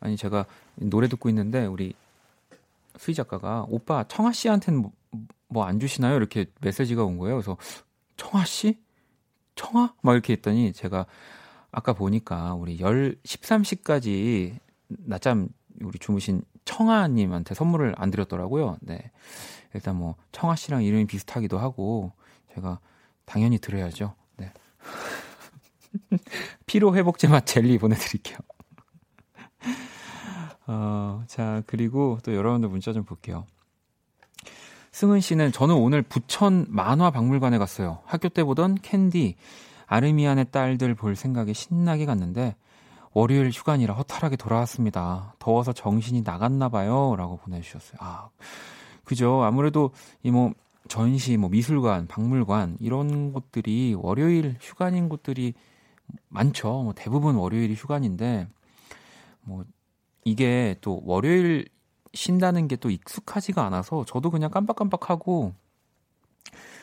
아니 0.00 0.16
제가 0.16 0.46
노래 0.76 1.08
듣고 1.08 1.28
있는데 1.28 1.66
우리 1.66 1.94
수희 2.98 3.14
작가가 3.14 3.66
오빠 3.68 4.04
청아 4.04 4.32
씨한테는 4.32 4.90
뭐안 5.48 5.74
뭐 5.74 5.80
주시나요? 5.80 6.16
이렇게 6.16 6.46
메시지가 6.60 7.04
온 7.04 7.18
거예요. 7.18 7.36
그래서 7.36 7.56
청아 8.16 8.44
씨? 8.44 8.80
청아? 9.54 9.94
막 10.02 10.12
이렇게 10.12 10.34
했더니 10.34 10.72
제가 10.72 11.06
아까 11.70 11.92
보니까 11.92 12.54
우리 12.54 12.76
10, 12.76 13.22
13시까지 13.22 14.58
낮잠 14.88 15.48
우리 15.82 15.98
주무신 15.98 16.42
청아님한테 16.64 17.54
선물을 17.54 17.94
안 17.96 18.10
드렸더라고요. 18.10 18.78
네. 18.80 19.10
일단 19.74 19.96
뭐 19.96 20.16
청아 20.32 20.56
씨랑 20.56 20.84
이름이 20.84 21.06
비슷하기도 21.06 21.58
하고 21.58 22.12
제가 22.54 22.80
당연히 23.24 23.58
드려야죠. 23.58 24.14
네. 24.36 24.52
피로 26.66 26.94
회복제 26.94 27.28
맛 27.28 27.46
젤리 27.46 27.78
보내드릴게요. 27.78 28.38
어, 30.66 31.24
자, 31.26 31.62
그리고 31.66 32.18
또 32.24 32.34
여러분들 32.34 32.68
문자 32.68 32.92
좀 32.92 33.04
볼게요. 33.04 33.46
승은 34.96 35.20
씨는 35.20 35.52
저는 35.52 35.74
오늘 35.74 36.00
부천 36.00 36.64
만화 36.70 37.10
박물관에 37.10 37.58
갔어요. 37.58 37.98
학교 38.06 38.30
때 38.30 38.42
보던 38.42 38.76
캔디, 38.76 39.36
아르미안의 39.84 40.46
딸들 40.50 40.94
볼 40.94 41.16
생각에 41.16 41.52
신나게 41.52 42.06
갔는데 42.06 42.56
월요일 43.12 43.50
휴관이라 43.50 43.92
허탈하게 43.92 44.36
돌아왔습니다. 44.36 45.34
더워서 45.38 45.74
정신이 45.74 46.22
나갔나 46.22 46.70
봐요. 46.70 47.14
라고 47.14 47.36
보내주셨어요. 47.36 47.98
아, 48.00 48.30
그죠. 49.04 49.42
아무래도 49.42 49.90
이 50.22 50.30
뭐 50.30 50.54
전시, 50.88 51.36
뭐 51.36 51.50
미술관, 51.50 52.06
박물관 52.06 52.78
이런 52.80 53.34
곳들이 53.34 53.94
월요일 53.98 54.56
휴관인 54.62 55.10
곳들이 55.10 55.52
많죠. 56.30 56.68
뭐 56.84 56.94
대부분 56.96 57.34
월요일이 57.34 57.74
휴관인데 57.74 58.48
뭐 59.42 59.62
이게 60.24 60.76
또 60.80 61.02
월요일 61.04 61.66
쉰다는 62.14 62.68
게 62.68 62.76
또 62.76 62.90
익숙하지가 62.90 63.64
않아서 63.66 64.04
저도 64.04 64.30
그냥 64.30 64.50
깜빡깜빡하고 64.50 65.54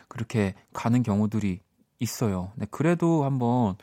그렇게 0.07 0.53
가는 0.73 1.01
경우들이 1.03 1.59
있어요. 1.99 2.51
네, 2.55 2.65
그래도 2.69 3.23
한번 3.23 3.75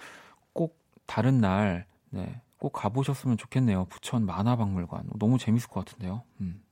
꼭 0.52 0.78
다른 1.06 1.40
날, 1.40 1.86
네, 2.10 2.40
꼭 2.58 2.72
가보셨으면 2.72 3.36
좋겠네요. 3.38 3.86
부천 3.86 4.26
만화박물관. 4.26 5.08
너무 5.18 5.38
재밌을 5.38 5.68
것 5.70 5.84
같은데요. 5.84 6.22
음. 6.40 6.62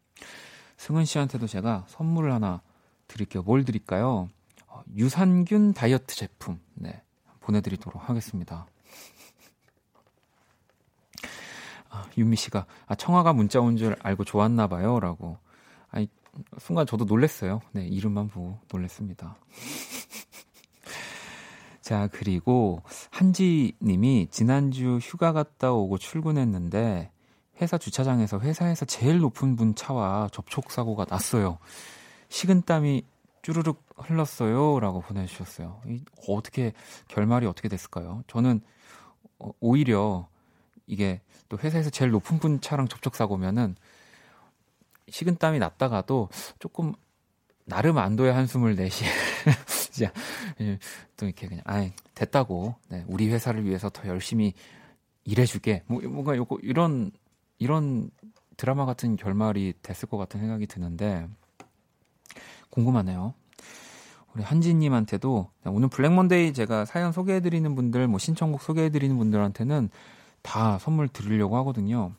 승은 0.76 1.04
씨한테도 1.06 1.46
제가 1.46 1.84
선물을 1.88 2.32
하나 2.32 2.60
드릴게요. 3.08 3.42
뭘 3.42 3.64
드릴까요? 3.64 4.28
어, 4.66 4.82
유산균 4.94 5.72
다이어트 5.72 6.14
제품, 6.14 6.60
네, 6.74 7.02
보내드리도록 7.40 8.08
하겠습니다. 8.08 8.66
아, 11.90 12.06
윤미 12.16 12.36
씨가 12.36 12.66
아, 12.86 12.94
청아가 12.94 13.32
문자 13.32 13.60
온 13.60 13.76
줄 13.76 13.96
알고 14.00 14.24
좋았나 14.24 14.66
봐요라고. 14.66 15.38
아니 15.90 16.08
순간 16.58 16.86
저도 16.86 17.04
놀랬어요. 17.04 17.60
네, 17.72 17.86
이름만 17.86 18.28
보고 18.28 18.58
놀랬습니다. 18.72 19.36
자, 21.80 22.08
그리고 22.12 22.82
한지 23.10 23.72
님이 23.82 24.28
지난주 24.30 24.98
휴가 25.00 25.32
갔다 25.32 25.72
오고 25.72 25.98
출근했는데 25.98 27.10
회사 27.60 27.78
주차장에서 27.78 28.40
회사에서 28.40 28.84
제일 28.84 29.18
높은 29.20 29.56
분 29.56 29.74
차와 29.74 30.28
접촉 30.32 30.70
사고가 30.70 31.06
났어요. 31.08 31.58
식은땀이 32.28 33.04
쭈르륵 33.42 33.82
흘렀어요. 33.96 34.80
라고 34.80 35.00
보내 35.00 35.26
주셨어요. 35.26 35.80
이, 35.86 36.04
어떻게, 36.28 36.72
결말이 37.08 37.46
어떻게 37.46 37.68
됐을까요? 37.68 38.22
저는 38.26 38.60
어, 39.38 39.50
오히려 39.60 40.28
이게 40.88 41.20
또 41.48 41.56
회사에서 41.58 41.90
제일 41.90 42.10
높은 42.10 42.38
분 42.38 42.60
차랑 42.60 42.88
접촉 42.88 43.14
사고면은 43.14 43.76
식은땀이 45.08 45.60
났다가도 45.60 46.28
조금 46.58 46.92
나름 47.64 47.98
안도의 47.98 48.32
한숨을 48.32 48.74
내시 48.74 49.04
자, 49.92 50.12
예, 50.60 50.78
또 51.16 51.26
이렇게 51.26 51.46
그냥 51.46 51.62
아 51.66 51.88
됐다고 52.14 52.74
네, 52.88 53.04
우리 53.06 53.28
회사를 53.28 53.64
위해서 53.64 53.88
더 53.90 54.08
열심히 54.08 54.54
일해주게 55.24 55.84
뭐 55.86 56.00
뭔가 56.02 56.36
요거 56.36 56.58
이런 56.62 57.12
이런 57.58 58.10
드라마 58.56 58.86
같은 58.86 59.16
결말이 59.16 59.74
됐을 59.82 60.08
것 60.08 60.16
같은 60.16 60.40
생각이 60.40 60.66
드는데 60.66 61.28
궁금하네요. 62.70 63.34
우리 64.34 64.42
한지님한테도 64.42 65.50
오늘 65.66 65.88
블랙몬데이 65.88 66.52
제가 66.52 66.84
사연 66.84 67.12
소개해드리는 67.12 67.74
분들, 67.74 68.06
뭐 68.08 68.18
신청곡 68.18 68.62
소개해드리는 68.62 69.16
분들한테는 69.16 69.90
다 70.42 70.78
선물 70.78 71.08
드리려고 71.08 71.56
하거든요. 71.58 72.12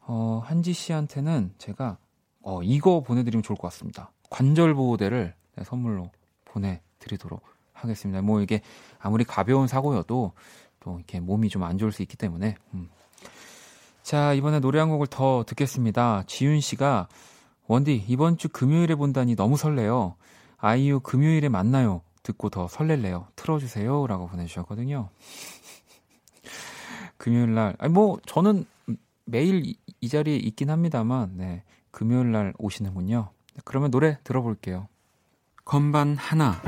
어, 0.00 0.42
한지 0.44 0.72
씨한테는 0.72 1.54
제가 1.58 1.98
어, 2.42 2.62
이거 2.62 3.02
보내드리면 3.02 3.42
좋을 3.42 3.56
것 3.56 3.68
같습니다. 3.68 4.10
관절 4.30 4.74
보호대를 4.74 5.34
선물로 5.64 6.10
보내드리도록 6.44 7.42
하겠습니다. 7.72 8.22
뭐 8.22 8.40
이게 8.40 8.60
아무리 8.98 9.24
가벼운 9.24 9.66
사고여도 9.68 10.32
또 10.80 10.96
이렇게 10.96 11.20
몸이 11.20 11.48
좀 11.48 11.62
안 11.62 11.78
좋을 11.78 11.92
수 11.92 12.02
있기 12.02 12.16
때문에. 12.16 12.56
음. 12.74 12.88
자, 14.02 14.32
이번에 14.32 14.60
노래 14.60 14.78
한 14.78 14.88
곡을 14.88 15.06
더 15.08 15.44
듣겠습니다. 15.46 16.24
지윤 16.26 16.60
씨가 16.60 17.08
원디 17.66 18.02
이번 18.08 18.38
주 18.38 18.48
금요일에 18.48 18.94
본다니 18.94 19.36
너무 19.36 19.56
설레요. 19.56 20.14
아이유 20.56 21.00
금요일에 21.00 21.48
만나요. 21.50 22.00
듣고 22.22 22.48
더 22.50 22.68
설렐래요. 22.68 23.28
틀어주세요라고 23.36 24.28
보내주셨거든요. 24.28 25.10
금요일 27.18 27.54
날, 27.54 27.74
아니 27.78 27.92
뭐 27.92 28.18
저는 28.26 28.64
매일 29.26 29.66
이, 29.66 29.76
이 30.00 30.08
자리에 30.08 30.36
있긴 30.36 30.70
합니다만, 30.70 31.32
네 31.36 31.64
금요일 31.90 32.32
날 32.32 32.54
오시는군요. 32.58 33.30
그러면 33.64 33.90
노래 33.90 34.18
들어볼게요. 34.24 34.88
건반 35.64 36.16
하나. 36.16 36.62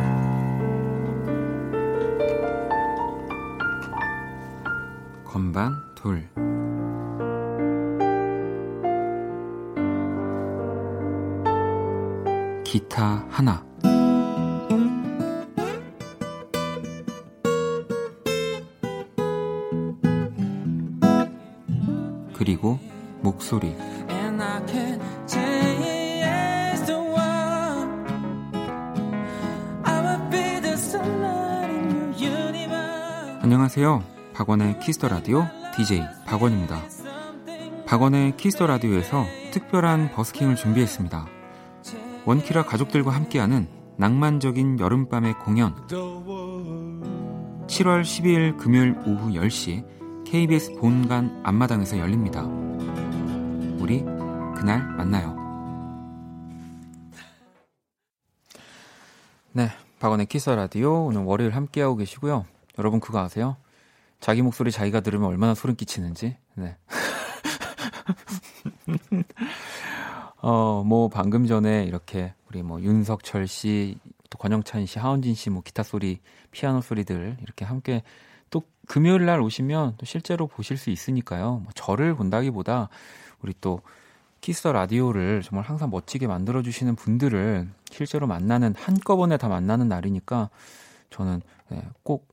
건반 5.25 5.73
둘. 5.95 6.29
기타 12.65 13.27
하나. 13.31 13.70
그리고 22.41 22.79
목소리. 23.21 23.77
안녕하세요. 33.43 34.03
박원의 34.33 34.79
키스 34.79 34.97
더 34.97 35.09
라디오 35.09 35.47
DJ 35.77 36.01
박원입니다. 36.27 36.81
박원의 37.85 38.39
키스 38.39 38.56
더 38.56 38.67
라디오에서 38.69 39.27
특별한 39.51 40.13
버스킹을 40.13 40.57
준비했습니다. 40.57 41.27
원키라 42.25 42.65
가족들과 42.65 43.11
함께하는 43.11 43.69
낭만적인 43.99 44.81
여름밤의 44.81 45.35
공연 45.41 45.75
7월 45.89 48.01
12일 48.01 48.57
금요일 48.57 48.97
오후 49.05 49.35
10시 49.35 50.00
KBS 50.31 50.77
본관 50.77 51.41
앞마당에서 51.43 51.99
열립니다. 51.99 52.45
우리 53.81 54.05
그날 54.55 54.81
만나요. 54.97 55.35
네, 59.51 59.71
박원의 59.99 60.27
키스 60.27 60.49
라디오 60.51 61.07
오늘 61.07 61.23
월요일 61.23 61.57
함께하고 61.57 61.97
계시고요. 61.97 62.47
여러분 62.79 63.01
그거 63.01 63.19
아세요? 63.19 63.57
자기 64.21 64.43
목소리 64.43 64.71
자기가 64.71 65.01
들으면 65.01 65.27
얼마나 65.27 65.57
소름 65.57 65.75
끼치는지. 65.75 66.37
네. 66.55 66.77
어, 70.43 70.85
뭐 70.87 71.09
방금 71.09 71.49
전에 71.49 71.83
이렇게 71.87 72.35
우리 72.49 72.63
뭐 72.63 72.81
윤석철 72.81 73.49
씨, 73.49 73.99
또 74.31 74.39
권영찬 74.39 74.87
씨, 74.87 75.01
하원진 75.01 75.35
씨 75.35 75.51
뭐 75.51 75.63
기타 75.63 75.83
소리, 75.83 76.21
피아노 76.53 76.83
소리들 76.83 77.39
이렇게 77.43 77.65
함께 77.65 78.05
또 78.51 78.63
금요일 78.87 79.25
날 79.25 79.41
오시면 79.41 79.95
또 79.97 80.07
실제로 80.07 80.47
보실 80.47 80.77
수 80.77 80.91
있으니까요. 80.91 81.61
뭐 81.63 81.73
저를 81.75 82.15
본다기보다 82.15 82.89
우리 83.43 83.55
또 83.61 83.81
키스 84.41 84.61
더 84.61 84.73
라디오를 84.73 85.43
정말 85.43 85.65
항상 85.65 85.91
멋지게 85.91 86.27
만들어 86.27 86.63
주시는 86.63 86.97
분들을 86.97 87.69
실제로 87.91 88.27
만나는 88.27 88.75
한꺼번에 88.77 89.37
다 89.37 89.49
만나는 89.49 89.89
날이니까 89.89 90.51
저는 91.11 91.43
네, 91.69 91.83
꼭 92.03 92.29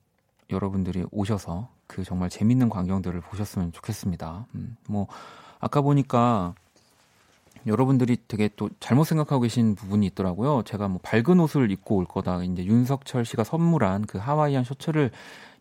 여러분들이 0.50 1.06
오셔서 1.12 1.70
그 1.88 2.04
정말 2.04 2.30
재밌는 2.30 2.70
광경들을 2.70 3.20
보셨으면 3.22 3.72
좋겠습니다. 3.72 4.46
음, 4.56 4.78
뭐 4.88 5.08
아까 5.60 5.82
보니까 5.82 6.54
여러분들이 7.66 8.18
되게 8.28 8.50
또 8.56 8.70
잘못 8.80 9.04
생각하고 9.04 9.42
계신 9.42 9.76
부분이 9.76 10.06
있더라고요. 10.08 10.64
제가 10.64 10.88
뭐 10.88 11.00
밝은 11.04 11.40
옷을 11.40 11.70
입고 11.72 11.98
올 11.98 12.06
거다. 12.06 12.44
이제 12.44 12.64
윤석철 12.66 13.26
씨가 13.26 13.44
선물한 13.44 14.06
그 14.06 14.18
하와이안 14.18 14.64
셔츠를 14.64 15.12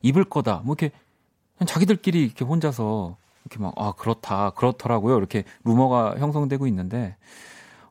입을 0.03 0.25
거다. 0.25 0.63
뭐 0.65 0.77
이렇게 0.79 0.95
자기들끼리 1.65 2.25
이렇게 2.25 2.45
혼자서 2.45 3.17
이렇게 3.47 3.63
막, 3.63 3.73
아, 3.77 3.93
그렇다. 3.93 4.51
그렇더라고요. 4.51 5.17
이렇게 5.17 5.45
루머가 5.65 6.17
형성되고 6.19 6.67
있는데, 6.67 7.17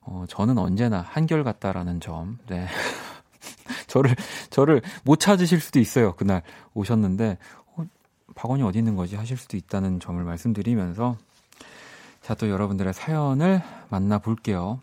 어, 0.01 0.25
저는 0.27 0.57
언제나 0.57 0.99
한결 1.01 1.43
같다라는 1.43 2.01
점, 2.01 2.37
네. 2.47 2.67
저를, 3.87 4.15
저를 4.49 4.81
못 5.03 5.19
찾으실 5.19 5.61
수도 5.61 5.79
있어요. 5.79 6.13
그날 6.15 6.41
오셨는데, 6.73 7.37
어, 7.75 7.85
박원이 8.35 8.63
어디 8.63 8.79
있는 8.79 8.97
거지? 8.97 9.15
하실 9.15 9.37
수도 9.37 9.55
있다는 9.55 10.01
점을 10.01 10.21
말씀드리면서, 10.21 11.17
자, 12.21 12.35
또 12.35 12.49
여러분들의 12.49 12.93
사연을 12.93 13.61
만나볼게요. 13.89 14.81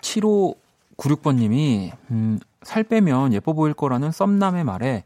7596번님이, 0.00 1.92
음, 2.10 2.40
살 2.62 2.82
빼면 2.82 3.32
예뻐 3.32 3.52
보일 3.52 3.74
거라는 3.74 4.10
썸남의 4.10 4.64
말에 4.64 5.04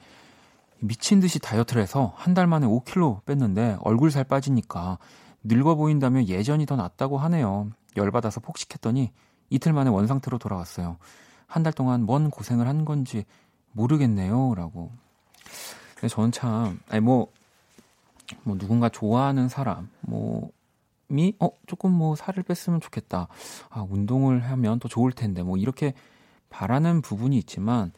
미친 0.81 1.21
듯이 1.21 1.39
다이어트를 1.39 1.83
해서 1.83 2.13
한 2.17 2.35
달 2.35 2.47
만에 2.47 2.67
5kg 2.67 3.25
뺐는데 3.25 3.79
얼굴 3.81 4.11
살 4.11 4.25
빠지니까 4.25 4.99
늙어 5.43 5.75
보인다며 5.75 6.25
예전이 6.25 6.67
더 6.67 6.77
낫다고 6.77 7.19
하네요. 7.19 7.71
열받아서 7.97 8.41
폭식했더니 8.41 9.13
이틀 9.51 9.73
만에 9.73 9.91
원상태로 9.91 10.39
돌아왔어요. 10.39 10.99
한 11.47 11.63
달 11.63 11.73
동안 11.73 12.03
뭔 12.05 12.31
고생을 12.31 12.69
한 12.69 12.85
건지 12.85 13.25
모르겠네요. 13.73 14.55
라고. 14.55 14.93
저는 16.09 16.31
참, 16.31 16.79
아니, 16.89 17.01
뭐, 17.01 17.29
뭐, 18.45 18.57
누군가 18.59 18.89
좋아하는 18.89 19.49
사람, 19.49 19.89
뭐, 20.01 20.51
이 21.11 21.33
어, 21.41 21.49
조금 21.67 21.91
뭐 21.91 22.15
살을 22.17 22.43
뺐으면 22.43 22.81
좋겠다. 22.81 23.29
아, 23.71 23.87
운동을 23.89 24.45
하면 24.51 24.79
더 24.79 24.89
좋을 24.89 25.11
텐데. 25.13 25.43
뭐 25.43 25.57
이렇게 25.57 25.95
바라는 26.51 27.01
부분이 27.01 27.37
있지만 27.39 27.93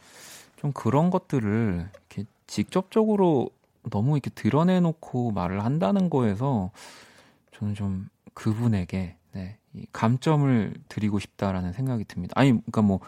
좀 0.57 0.73
그런 0.73 1.11
것들을 1.11 1.91
이렇게 1.93 2.25
직접적으로 2.51 3.49
너무 3.91 4.17
이렇게 4.17 4.29
드러내놓고 4.31 5.31
말을 5.31 5.65
한다는 5.65 6.11
거에서 6.11 6.73
저는 7.53 7.75
좀 7.75 8.09
그분에게 8.35 9.17
네, 9.33 9.59
이 9.73 9.87
감점을 9.93 10.75
드리고 10.89 11.21
싶다라는 11.21 11.73
생각이 11.73 12.05
듭니다. 12.05 12.33
아니, 12.37 12.51
그러니까 12.51 12.83
뭐, 12.83 12.99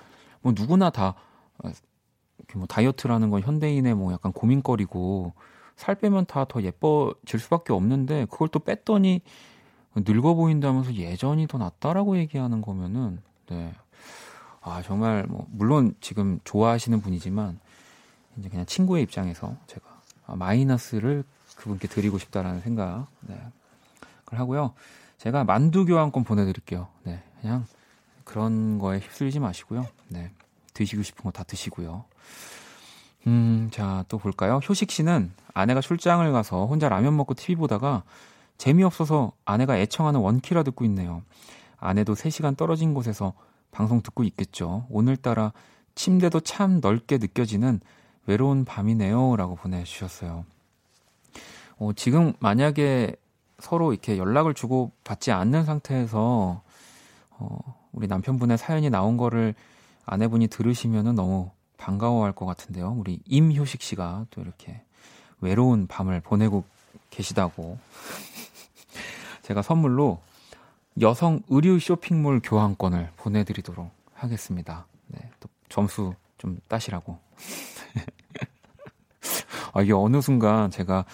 뭐 0.43 0.53
누구나 0.57 0.91
다 0.91 1.17
이렇게 2.39 2.57
뭐 2.57 2.67
다이어트라는 2.69 3.31
건 3.31 3.43
현대인의 3.43 3.95
뭐 3.97 4.13
약간 4.13 4.33
고민거리고 4.33 5.33
살 5.75 5.97
빼면 5.97 6.27
다 6.27 6.45
더 6.45 6.63
예뻐질 6.63 7.41
수밖에 7.41 7.73
없는데 7.73 8.27
그걸 8.27 8.47
또 8.49 8.61
뺐더니 8.61 9.23
늙어 9.97 10.35
보인다면서 10.35 10.95
예전이 10.95 11.49
더 11.49 11.59
낫다라고 11.59 12.17
얘기하는 12.17 12.63
거면은 12.63 13.21
네. 13.49 13.73
아, 14.61 14.83
정말 14.83 15.27
뭐 15.29 15.47
물론 15.51 15.95
지금 16.01 16.39
좋아하시는 16.45 17.01
분이지만 17.01 17.59
이제 18.39 18.49
그냥 18.49 18.67
친구의 18.67 19.03
입장에서 19.03 19.57
제가 19.67 20.01
아, 20.27 20.37
마이너스를 20.37 21.25
그분께 21.57 21.89
드리고 21.89 22.19
싶다라는 22.19 22.61
생각 22.61 23.07
네. 23.21 23.39
하고요. 24.27 24.73
제가 25.19 25.45
만두 25.45 25.85
교환권 25.85 26.25
보내 26.25 26.45
드릴게요. 26.45 26.89
네. 27.05 27.23
그냥 27.41 27.67
그런 28.25 28.79
거에 28.79 28.99
휩쓸리지 28.99 29.41
마시고요. 29.41 29.87
네. 30.09 30.31
드시고 30.75 31.03
싶은 31.03 31.25
거 31.25 31.31
다 31.31 31.45
드시고요. 31.45 32.05
음, 33.27 33.69
자, 33.73 34.05
또 34.09 34.19
볼까요? 34.19 34.61
효식 34.69 34.91
씨는 34.91 35.33
아내가 35.55 35.81
출장을 35.81 36.31
가서 36.33 36.67
혼자 36.67 36.89
라면 36.89 37.17
먹고 37.17 37.35
TV 37.35 37.57
보다가 37.57 38.03
재미없어서 38.59 39.33
아내가 39.45 39.77
애청하는 39.79 40.21
원키라 40.21 40.63
듣고 40.65 40.85
있네요. 40.87 41.23
아내도 41.79 42.15
3시간 42.15 42.57
떨어진 42.57 42.95
곳에서 42.95 43.33
방송 43.71 44.03
듣고 44.03 44.25
있겠죠. 44.25 44.87
오늘따라 44.91 45.53
침대도 45.95 46.41
참 46.41 46.81
넓게 46.81 47.19
느껴지는 47.19 47.81
외로운 48.27 48.65
밤이네요. 48.65 49.37
라고 49.37 49.57
보내주셨어요. 49.57 50.45
어, 51.79 51.93
지금 51.95 52.33
만약에 52.39 53.17
서로 53.59 53.93
이렇게 53.93 54.19
연락을 54.19 54.55
주고 54.55 54.91
받지 55.05 55.33
않는 55.33 55.65
상태에서 55.65 56.63
어, 57.31 57.59
우리 57.93 58.07
남편분의 58.07 58.59
사연이 58.59 58.91
나온 58.91 59.17
거를 59.17 59.55
아내분이 60.05 60.49
들으시면은 60.49 61.15
너무 61.15 61.51
반가워할 61.77 62.33
것 62.33 62.47
같은데요. 62.47 62.95
우리 62.97 63.21
임효식 63.27 63.83
씨가 63.83 64.27
또 64.31 64.41
이렇게 64.41 64.83
외로운 65.41 65.87
밤을 65.87 66.21
보내고 66.21 66.65
계시다고 67.11 67.79
제가 69.43 69.63
선물로 69.63 70.21
여성 71.01 71.41
의류 71.49 71.81
쇼핑몰 71.81 72.41
교환권을 72.43 73.11
보내드리도록 73.17 73.91
하겠습니다. 74.15 74.87
네, 75.09 75.19
또 75.41 75.49
점수 75.69 76.15
좀 76.39 76.59
따시라고. 76.69 77.19
아, 79.75 79.83
이게 79.83 79.93
어느 79.93 80.21
순간 80.21 80.71
제가 80.71 81.05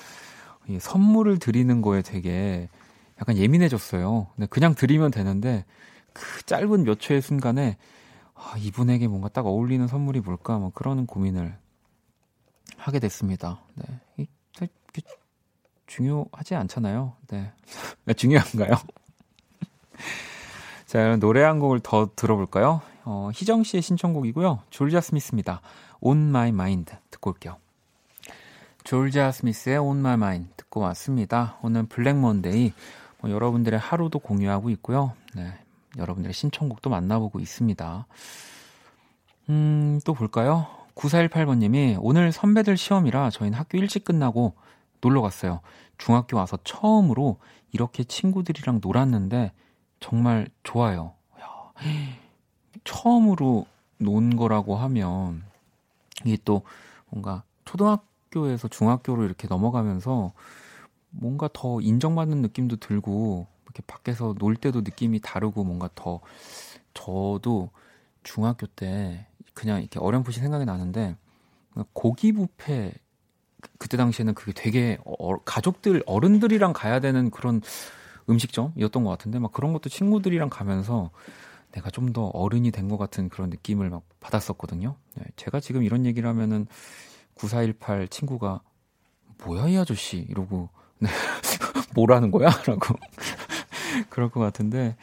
이 0.68 0.78
선물을 0.78 1.38
드리는 1.38 1.82
거에 1.82 2.02
되게 2.02 2.68
약간 3.20 3.36
예민해졌어요. 3.36 4.28
근데 4.34 4.46
그냥 4.46 4.74
드리면 4.74 5.10
되는데 5.10 5.64
그 6.12 6.42
짧은 6.44 6.84
몇 6.84 7.00
초의 7.00 7.22
순간에 7.22 7.76
아, 8.34 8.54
이분에게 8.58 9.08
뭔가 9.08 9.28
딱 9.28 9.46
어울리는 9.46 9.86
선물이 9.86 10.20
뭘까 10.20 10.58
뭐 10.58 10.70
그런 10.74 11.06
고민을 11.06 11.56
하게 12.76 12.98
됐습니다. 13.00 13.60
네. 13.74 13.84
이게 14.16 15.08
중요하지 15.86 16.54
않잖아요. 16.54 17.14
네. 17.28 17.52
중요한가요? 18.16 18.74
자, 20.86 21.16
노래 21.16 21.42
한 21.42 21.58
곡을 21.58 21.80
더 21.80 22.10
들어볼까요? 22.14 22.80
어, 23.04 23.30
희정 23.34 23.64
씨의 23.64 23.82
신청곡이고요. 23.82 24.62
졸자 24.70 25.00
스미스입니다. 25.00 25.60
On 26.00 26.28
My 26.28 26.48
Mind 26.48 26.92
듣고 27.10 27.30
올게요. 27.30 27.56
졸자 28.84 29.32
스미스의 29.32 29.78
On 29.78 29.98
My 29.98 30.14
Mind 30.14 30.50
듣고 30.56 30.80
왔습니다. 30.80 31.58
오늘 31.62 31.84
블랙 31.84 32.16
먼데이 32.16 32.72
뭐 33.20 33.30
여러분들의 33.30 33.78
하루도 33.78 34.18
공유하고 34.20 34.70
있고요. 34.70 35.14
네, 35.34 35.52
여러분들의 35.98 36.32
신청곡도 36.32 36.88
만나보고 36.90 37.40
있습니다. 37.40 38.06
음, 39.50 40.00
또 40.04 40.14
볼까요? 40.14 40.66
9418번님이 40.94 41.98
오늘 42.00 42.32
선배들 42.32 42.76
시험이라 42.76 43.30
저희는 43.30 43.58
학교 43.58 43.78
일찍 43.78 44.04
끝나고 44.04 44.54
놀러 45.00 45.20
갔어요. 45.22 45.60
중학교 45.96 46.36
와서 46.36 46.58
처음으로 46.64 47.38
이렇게 47.72 48.04
친구들이랑 48.04 48.80
놀았는데 48.82 49.52
정말 50.00 50.48
좋아요. 50.62 51.14
처음으로 52.84 53.66
논 53.98 54.36
거라고 54.36 54.76
하면 54.76 55.47
이게 56.24 56.36
또 56.44 56.62
뭔가 57.08 57.42
초등학교에서 57.64 58.68
중학교로 58.68 59.24
이렇게 59.24 59.48
넘어가면서 59.48 60.32
뭔가 61.10 61.48
더 61.52 61.80
인정받는 61.80 62.42
느낌도 62.42 62.76
들고 62.76 63.46
이렇게 63.64 63.82
밖에서 63.86 64.34
놀 64.38 64.56
때도 64.56 64.80
느낌이 64.80 65.20
다르고 65.20 65.64
뭔가 65.64 65.88
더 65.94 66.20
저도 66.94 67.70
중학교 68.22 68.66
때 68.66 69.26
그냥 69.54 69.80
이렇게 69.80 69.98
어렴풋이 69.98 70.40
생각이 70.40 70.64
나는데 70.64 71.16
고기 71.92 72.32
뷔페 72.32 72.92
그때 73.78 73.96
당시에는 73.96 74.34
그게 74.34 74.52
되게 74.52 74.98
어, 75.04 75.38
가족들 75.38 76.02
어른들이랑 76.06 76.72
가야 76.72 77.00
되는 77.00 77.30
그런 77.30 77.60
음식점이었던 78.28 79.04
것 79.04 79.10
같은데 79.10 79.38
막 79.38 79.52
그런 79.52 79.72
것도 79.72 79.88
친구들이랑 79.88 80.48
가면서 80.50 81.10
내가 81.72 81.90
좀 81.90 82.12
더 82.12 82.26
어른이 82.28 82.70
된 82.70 82.88
것 82.88 82.96
같은 82.98 83.28
그런 83.28 83.50
느낌을 83.50 83.90
막 83.90 84.02
받았었거든요. 84.20 84.96
네, 85.16 85.24
제가 85.36 85.60
지금 85.60 85.82
이런 85.82 86.06
얘기를 86.06 86.28
하면은 86.28 86.66
9418 87.34 88.08
친구가 88.08 88.60
뭐야 89.44 89.68
이 89.68 89.76
아저씨 89.76 90.18
이러고 90.28 90.68
네, 90.98 91.08
뭐라는 91.94 92.30
거야? 92.30 92.48
라고 92.66 92.94
그럴 94.10 94.30
것 94.30 94.40
같은데 94.40 94.96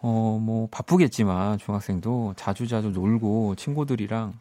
어 0.00 0.38
뭐 0.40 0.68
바쁘겠지만 0.70 1.58
중학생도 1.58 2.34
자주자주 2.36 2.90
놀고 2.90 3.56
친구들이랑 3.56 4.34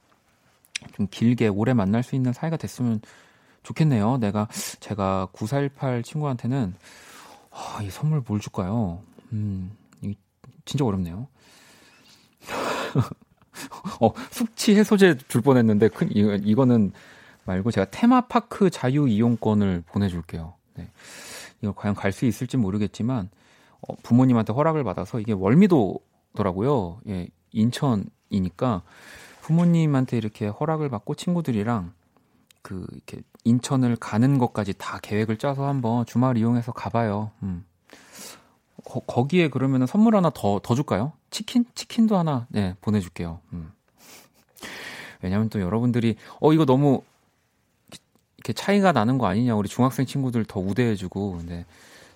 좀 0.94 1.08
길게 1.10 1.48
오래 1.48 1.74
만날 1.74 2.04
수 2.04 2.16
있는 2.16 2.34
사이가 2.34 2.58
됐으면 2.58 3.02
좋겠네요. 3.64 4.18
내가 4.18 4.48
제가 4.80 5.30
9418 5.32 6.04
친구한테는 6.04 6.76
아, 7.52 7.82
이 7.82 7.90
선물 7.90 8.22
뭘 8.28 8.40
줄까요? 8.40 9.02
음, 9.32 9.72
이 10.02 10.16
진짜 10.66 10.86
어렵네요. 10.86 11.28
어, 14.02 14.12
숙취 14.32 14.76
해소제 14.76 15.18
줄 15.28 15.42
뻔했는데 15.42 15.90
큰 15.90 16.10
이거, 16.12 16.36
이거는 16.36 16.92
말고 17.46 17.72
제가 17.72 17.90
테마파크 17.92 18.70
자유 18.70 19.08
이용권을 19.08 19.84
보내줄게요. 19.86 20.56
네. 20.76 20.90
이거 21.62 21.74
과연 21.74 21.96
갈 21.96 22.12
수 22.12 22.26
있을지 22.26 22.58
모르겠지만 22.58 23.30
어, 23.82 23.96
부모님한테 24.04 24.54
허락을 24.54 24.84
받아서 24.84 25.20
이게 25.20 25.32
월미도더라고요. 25.32 27.00
예, 27.10 27.28
인천이니까 27.52 28.82
부모님한테 29.42 30.18
이렇게 30.18 30.48
허락을 30.48 30.90
받고 30.90 31.16
친구들이랑 31.16 31.94
그 32.62 32.86
이렇게 32.92 33.22
인천을 33.44 33.96
가는 33.96 34.40
것까지 34.40 34.74
다 34.74 35.00
계획을 35.02 35.38
짜서 35.38 35.68
한번 35.68 36.06
주말 36.08 36.36
이용해서 36.38 36.72
가봐요. 36.72 37.32
음. 37.44 37.64
거, 38.84 39.28
기에 39.28 39.50
그러면 39.50 39.88
선물 39.88 40.16
하나 40.16 40.30
더, 40.30 40.60
더 40.64 40.76
줄까요? 40.76 41.14
치킨? 41.30 41.66
치킨도 41.76 42.18
하나, 42.18 42.48
네, 42.50 42.76
보내줄게요. 42.82 43.40
음. 43.54 43.72
왜냐면 45.22 45.50
또 45.50 45.62
여러분들이, 45.62 46.16
어, 46.40 46.54
이거 46.54 46.66
너무, 46.66 47.02
이렇게 48.38 48.54
차이가 48.54 48.92
나는 48.92 49.18
거 49.18 49.28
아니냐. 49.28 49.56
우리 49.56 49.68
중학생 49.68 50.06
친구들 50.06 50.46
더 50.46 50.60
우대해주고, 50.60 51.38
근데 51.38 51.66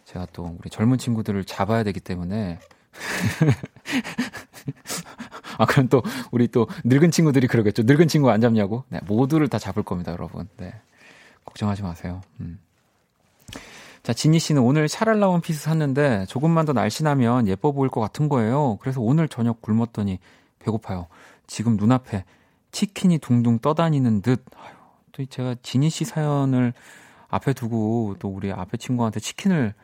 제가 0.06 0.28
또 0.34 0.56
우리 0.60 0.70
젊은 0.70 0.98
친구들을 0.98 1.44
잡아야 1.46 1.84
되기 1.84 2.00
때문에. 2.00 2.60
아, 5.58 5.66
그럼 5.66 5.88
또, 5.88 6.04
우리 6.32 6.48
또 6.48 6.68
늙은 6.84 7.12
친구들이 7.12 7.48
그러겠죠. 7.48 7.84
늙은 7.84 8.08
친구 8.08 8.30
안 8.30 8.42
잡냐고? 8.42 8.84
네, 8.90 9.00
모두를 9.08 9.48
다 9.48 9.58
잡을 9.58 9.84
겁니다, 9.84 10.12
여러분. 10.12 10.48
네. 10.58 10.74
걱정하지 11.46 11.82
마세요. 11.82 12.22
음. 12.40 12.60
자, 14.10 14.14
지니 14.14 14.40
씨는 14.40 14.64
오늘 14.64 14.88
샤랄라 14.88 15.28
원피스 15.28 15.66
샀는데 15.66 16.26
조금만 16.26 16.66
더 16.66 16.74
날씬하면 16.74 17.48
예뻐 17.48 17.72
보일 17.72 17.92
것 17.92 18.02
같은 18.02 18.28
거예요. 18.28 18.80
그래서 18.82 19.02
오늘 19.02 19.28
저녁 19.28 19.62
굶었더니 19.62 20.18
배고파요. 20.58 21.06
지금 21.46 21.78
눈앞에 21.78 22.26
치킨이 22.72 23.20
둥둥 23.20 23.60
떠다니는 23.60 24.24
듯. 24.24 24.44
아유, 24.56 24.74
또 25.12 25.24
제가 25.24 25.58
지니 25.62 25.92
씨 25.92 26.06
사연을 26.06 26.74
앞에 27.28 27.54
두고 27.54 28.16
또 28.18 28.30
우리 28.30 28.52
앞에 28.52 28.78
친구한테 28.78 29.20
치킨을 29.20 29.76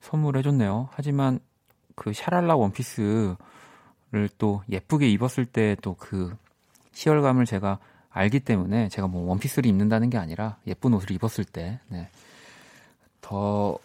선물해줬네요. 0.00 0.88
하지만 0.92 1.38
그 1.94 2.14
샤랄라 2.14 2.56
원피스를 2.56 3.36
또 4.38 4.62
예쁘게 4.70 5.10
입었을 5.10 5.44
때 5.44 5.76
또그 5.82 6.34
희열감을 6.94 7.44
제가 7.44 7.80
알기 8.08 8.40
때문에 8.40 8.88
제가 8.88 9.08
뭐 9.08 9.28
원피스를 9.28 9.68
입는다는 9.68 10.08
게 10.08 10.16
아니라 10.16 10.56
예쁜 10.66 10.94
옷을 10.94 11.10
입었을 11.10 11.44
때, 11.44 11.80
네. 11.88 12.08
더 13.20 13.78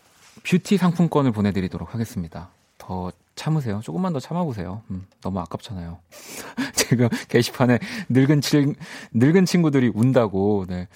뷰티 0.44 0.78
상품권을 0.78 1.32
보내드리도록 1.32 1.94
하겠습니다. 1.94 2.50
더 2.78 3.12
참으세요. 3.36 3.82
조금만 3.84 4.14
더 4.14 4.20
참아보세요. 4.20 4.82
음, 4.92 5.06
너무 5.22 5.40
아깝잖아요. 5.40 6.00
지금 6.76 7.10
게시판에 7.30 7.80
늙은 8.10 8.42
친, 8.42 8.76
늙은 9.14 9.46
친구들이 9.46 9.92
운다고, 9.94 10.66
네. 10.68 10.88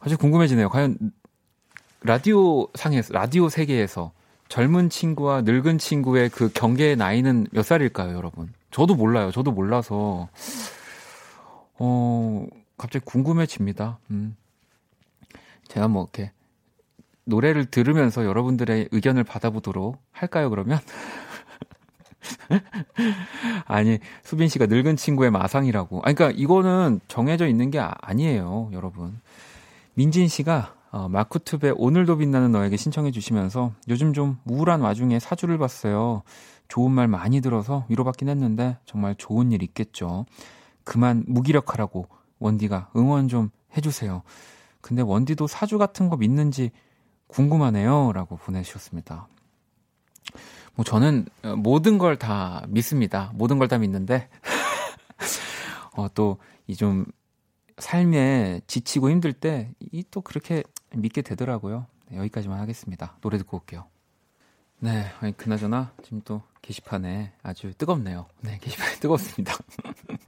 아주 0.00 0.18
궁금해지네요. 0.18 0.68
과연 0.68 0.98
라디오 2.02 2.66
상에서, 2.74 3.12
라디오 3.12 3.48
세계에서 3.48 4.12
젊은 4.48 4.90
친구와 4.90 5.42
늙은 5.42 5.78
친구의 5.78 6.28
그 6.28 6.50
경계의 6.52 6.96
나이는 6.96 7.46
몇 7.52 7.64
살일까요, 7.64 8.14
여러분? 8.16 8.52
저도 8.70 8.94
몰라요. 8.94 9.30
저도 9.30 9.52
몰라서. 9.52 10.28
어, 11.78 12.46
갑자기 12.76 13.04
궁금해집니다. 13.04 13.98
음. 14.10 14.36
제가 15.68 15.88
뭐 15.88 16.02
이렇게 16.02 16.32
노래를 17.24 17.66
들으면서 17.66 18.24
여러분들의 18.24 18.88
의견을 18.90 19.24
받아보도록 19.24 20.02
할까요, 20.10 20.50
그러면? 20.50 20.78
아니, 23.66 23.98
수빈 24.22 24.48
씨가 24.48 24.66
늙은 24.66 24.96
친구의 24.96 25.30
마상이라고. 25.30 26.02
아니, 26.04 26.14
그러니까 26.14 26.38
이거는 26.40 27.00
정해져 27.08 27.46
있는 27.46 27.70
게 27.70 27.78
아, 27.78 27.94
아니에요, 28.00 28.70
여러분. 28.72 29.20
민진 29.94 30.28
씨가 30.28 30.74
어, 30.90 31.08
마쿠투의 31.08 31.74
오늘도 31.76 32.18
빛나는 32.18 32.52
너에게 32.52 32.76
신청해 32.76 33.12
주시면서 33.12 33.72
요즘 33.88 34.12
좀 34.12 34.38
우울한 34.44 34.82
와중에 34.82 35.18
사주를 35.18 35.56
봤어요. 35.56 36.22
좋은 36.68 36.92
말 36.92 37.08
많이 37.08 37.40
들어서 37.40 37.86
위로받긴 37.88 38.28
했는데 38.28 38.76
정말 38.84 39.14
좋은 39.14 39.52
일 39.52 39.62
있겠죠. 39.62 40.26
그만 40.84 41.24
무기력하라고 41.26 42.08
원디가 42.38 42.90
응원 42.94 43.28
좀 43.28 43.50
해주세요. 43.76 44.22
근데 44.82 45.02
원디도 45.02 45.46
사주 45.46 45.78
같은 45.78 46.10
거 46.10 46.16
믿는지 46.16 46.72
궁금하네요. 47.32 48.12
라고 48.12 48.36
보내주셨습니다. 48.36 49.26
뭐 50.74 50.84
저는 50.84 51.26
모든 51.56 51.98
걸 51.98 52.16
다 52.18 52.64
믿습니다. 52.68 53.30
모든 53.34 53.58
걸 53.58 53.68
다 53.68 53.78
믿는데, 53.78 54.28
어, 55.96 56.08
또, 56.14 56.38
이 56.66 56.76
좀, 56.76 57.04
삶에 57.78 58.60
지치고 58.66 59.10
힘들 59.10 59.32
때, 59.32 59.70
이 59.92 60.02
또 60.10 60.20
그렇게 60.20 60.62
믿게 60.94 61.22
되더라고요. 61.22 61.86
네, 62.08 62.18
여기까지만 62.18 62.58
하겠습니다. 62.60 63.16
노래 63.20 63.38
듣고 63.38 63.58
올게요. 63.58 63.86
네, 64.78 65.06
아니, 65.20 65.36
그나저나 65.36 65.92
지금 66.02 66.20
또 66.24 66.42
게시판에 66.62 67.32
아주 67.42 67.72
뜨겁네요. 67.74 68.26
네, 68.40 68.58
게시판이 68.60 68.96
뜨겁습니다. 69.00 69.54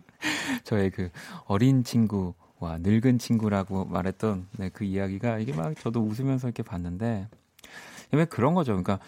저의 0.64 0.90
그 0.90 1.11
어린 1.46 1.84
친구 1.84 2.34
와 2.64 2.78
늙은 2.78 3.18
친구라고 3.18 3.84
말했던 3.84 4.48
네, 4.58 4.68
그 4.70 4.84
이야기가 4.84 5.38
이게 5.38 5.52
막 5.52 5.74
저도 5.80 6.00
웃으면서 6.00 6.48
이렇게 6.48 6.62
봤는데 6.62 7.28
왜 8.12 8.24
그런 8.24 8.54
거죠. 8.54 8.72
그러니까 8.72 8.98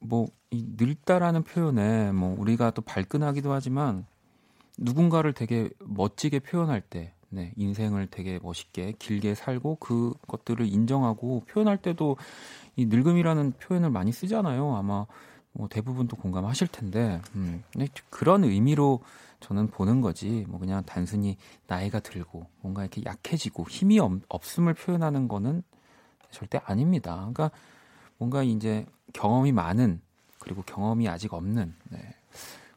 뭐 0.00 0.28
이 0.50 0.64
늙다라는 0.76 1.42
표현에 1.42 2.12
뭐 2.12 2.34
우리가 2.38 2.70
또 2.70 2.80
발끈하기도 2.82 3.52
하지만 3.52 4.06
누군가를 4.78 5.34
되게 5.34 5.68
멋지게 5.80 6.40
표현할 6.40 6.80
때 6.80 7.12
네, 7.30 7.52
인생을 7.56 8.06
되게 8.10 8.38
멋있게 8.42 8.94
길게 8.98 9.34
살고 9.34 9.76
그것들을 9.76 10.66
인정하고 10.66 11.44
표현할 11.46 11.76
때도 11.76 12.16
이 12.76 12.86
늙음이라는 12.86 13.52
표현을 13.60 13.90
많이 13.90 14.12
쓰잖아요. 14.12 14.76
아마 14.76 15.04
뭐 15.58 15.68
대부분 15.68 16.06
또 16.06 16.16
공감하실 16.16 16.68
텐데 16.68 17.20
음, 17.34 17.64
그런 18.10 18.44
의미로 18.44 19.00
저는 19.40 19.68
보는 19.68 20.00
거지 20.00 20.46
뭐 20.48 20.60
그냥 20.60 20.84
단순히 20.86 21.36
나이가 21.66 21.98
들고 21.98 22.46
뭔가 22.60 22.82
이렇게 22.82 23.02
약해지고 23.04 23.66
힘이 23.68 23.98
없, 23.98 24.12
없음을 24.28 24.72
표현하는 24.74 25.26
거는 25.26 25.64
절대 26.30 26.60
아닙니다. 26.64 27.16
그러니까 27.16 27.50
뭔가 28.18 28.44
이제 28.44 28.86
경험이 29.12 29.50
많은 29.50 30.00
그리고 30.38 30.62
경험이 30.62 31.08
아직 31.08 31.34
없는 31.34 31.74
네. 31.90 31.98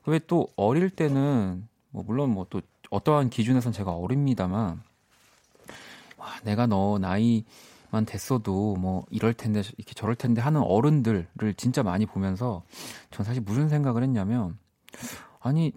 왜 0.05 0.19
또 0.25 0.47
어릴 0.55 0.89
때는 0.89 1.67
뭐 1.91 2.03
물론 2.03 2.31
뭐 2.31 2.47
또 2.49 2.61
어떠한 2.89 3.29
기준에선 3.29 3.71
제가 3.71 3.91
어립니다만 3.91 4.81
와, 6.17 6.27
내가 6.43 6.65
너 6.67 6.97
나이 6.99 7.45
만 7.91 8.05
됐어도 8.05 8.75
뭐 8.77 9.05
이럴 9.09 9.33
텐데 9.33 9.61
이렇게 9.77 9.93
저럴 9.93 10.15
텐데 10.15 10.41
하는 10.41 10.61
어른들을 10.61 11.27
진짜 11.57 11.83
많이 11.83 12.05
보면서 12.05 12.63
전 13.11 13.25
사실 13.25 13.41
무슨 13.43 13.69
생각을 13.69 14.01
했냐면 14.03 14.57
아니 15.39 15.73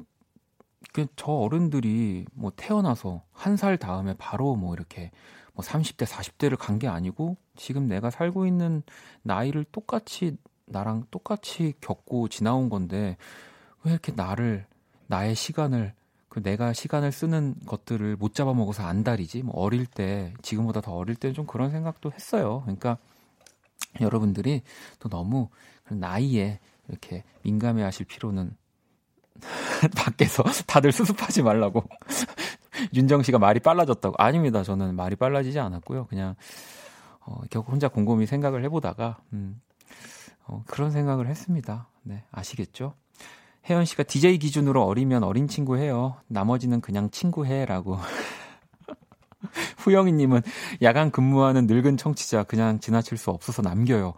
저 1.16 1.32
어른들이 1.32 2.24
뭐 2.34 2.52
태어나서 2.54 3.22
한 3.32 3.56
살 3.56 3.76
다음에 3.78 4.14
바로 4.16 4.54
뭐 4.54 4.74
이렇게 4.74 5.10
뭐 5.54 5.64
30대, 5.64 6.06
40대를 6.06 6.56
간 6.58 6.78
게 6.78 6.86
아니고 6.88 7.36
지금 7.56 7.86
내가 7.88 8.10
살고 8.10 8.46
있는 8.46 8.82
나이를 9.22 9.64
똑같이 9.72 10.36
나랑 10.66 11.06
똑같이 11.10 11.74
겪고 11.80 12.28
지나온 12.28 12.68
건데 12.68 13.16
왜 13.82 13.92
이렇게 13.92 14.12
나를 14.12 14.66
나의 15.08 15.34
시간을 15.34 15.94
그 16.34 16.42
내가 16.42 16.72
시간을 16.72 17.12
쓰는 17.12 17.54
것들을 17.64 18.16
못 18.16 18.34
잡아먹어서 18.34 18.84
안달이지 18.84 19.44
뭐 19.44 19.54
어릴 19.54 19.86
때 19.86 20.34
지금보다 20.42 20.80
더 20.80 20.92
어릴 20.92 21.14
때는 21.14 21.32
좀 21.32 21.46
그런 21.46 21.70
생각도 21.70 22.10
했어요. 22.10 22.62
그러니까 22.62 22.98
여러분들이 24.00 24.62
또 24.98 25.08
너무 25.08 25.48
나이에 25.88 26.58
이렇게 26.88 27.22
민감해하실 27.42 28.06
필요는 28.06 28.56
밖에서 29.96 30.42
다들 30.66 30.90
수습하지 30.90 31.44
말라고 31.44 31.84
윤정 32.94 33.22
씨가 33.22 33.38
말이 33.38 33.60
빨라졌다고 33.60 34.16
아닙니다. 34.18 34.64
저는 34.64 34.96
말이 34.96 35.14
빨라지지 35.14 35.60
않았고요. 35.60 36.06
그냥 36.08 36.34
어, 37.20 37.42
결국 37.48 37.70
혼자 37.70 37.86
곰곰이 37.86 38.26
생각을 38.26 38.64
해보다가 38.64 39.18
음, 39.32 39.62
어, 40.48 40.64
그런 40.66 40.90
생각을 40.90 41.28
했습니다. 41.28 41.86
네, 42.02 42.24
아시겠죠? 42.32 42.94
혜연 43.68 43.86
씨가 43.86 44.02
DJ 44.02 44.38
기준으로 44.38 44.84
어리면 44.84 45.24
어린 45.24 45.48
친구 45.48 45.78
해요. 45.78 46.16
나머지는 46.28 46.80
그냥 46.80 47.10
친구 47.10 47.46
해라고. 47.46 47.98
후영이님은 49.78 50.42
야간 50.82 51.10
근무하는 51.10 51.66
늙은 51.66 51.96
청취자 51.96 52.44
그냥 52.44 52.78
지나칠 52.78 53.16
수 53.16 53.30
없어서 53.30 53.62
남겨요. 53.62 54.14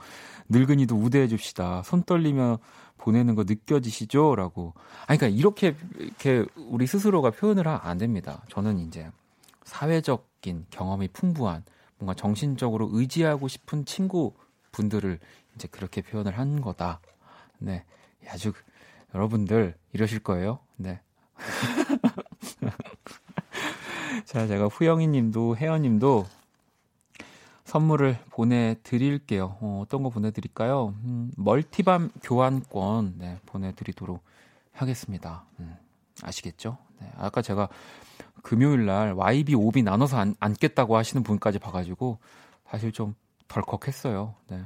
늙은이도 0.48 0.96
우대해 0.96 1.28
줍시다. 1.28 1.82
손 1.84 2.02
떨리며 2.02 2.58
보내는 2.98 3.36
거 3.36 3.44
느껴지시죠? 3.44 4.34
라고. 4.34 4.74
아니, 5.06 5.18
그러니까 5.18 5.38
이렇게, 5.38 5.76
이렇게 5.98 6.44
우리 6.56 6.86
스스로가 6.86 7.30
표현을 7.30 7.68
안 7.68 7.98
됩니다. 7.98 8.42
저는 8.48 8.78
이제 8.78 9.10
사회적인 9.64 10.66
경험이 10.70 11.08
풍부한 11.08 11.64
뭔가 11.98 12.14
정신적으로 12.14 12.88
의지하고 12.92 13.48
싶은 13.48 13.84
친구 13.84 14.34
분들을 14.72 15.18
이제 15.54 15.68
그렇게 15.68 16.02
표현을 16.02 16.36
한 16.36 16.60
거다. 16.60 17.00
네. 17.58 17.84
아주 18.28 18.52
여러분들 19.14 19.74
이러실 19.92 20.20
거예요. 20.20 20.60
네. 20.76 21.00
자, 24.24 24.46
제가 24.46 24.66
후영이 24.66 25.06
님도 25.06 25.56
혜연 25.56 25.82
님도 25.82 26.26
선물을 27.64 28.18
보내드릴게요. 28.30 29.56
어, 29.60 29.82
어떤 29.84 30.02
거 30.02 30.10
보내드릴까요? 30.10 30.94
음, 31.04 31.30
멀티밤 31.36 32.10
교환권 32.22 33.14
네, 33.18 33.38
보내드리도록 33.46 34.22
하겠습니다. 34.72 35.44
음, 35.58 35.76
아시겠죠? 36.22 36.78
네, 37.00 37.10
아까 37.16 37.42
제가 37.42 37.68
금요일 38.42 38.86
날 38.86 39.12
YB, 39.12 39.56
OB 39.56 39.82
나눠서 39.82 40.18
안, 40.18 40.34
앉겠다고 40.38 40.96
하시는 40.96 41.22
분까지 41.22 41.58
봐가지고 41.58 42.18
사실 42.70 42.92
좀 42.92 43.14
덜컥했어요. 43.48 44.34
네. 44.48 44.62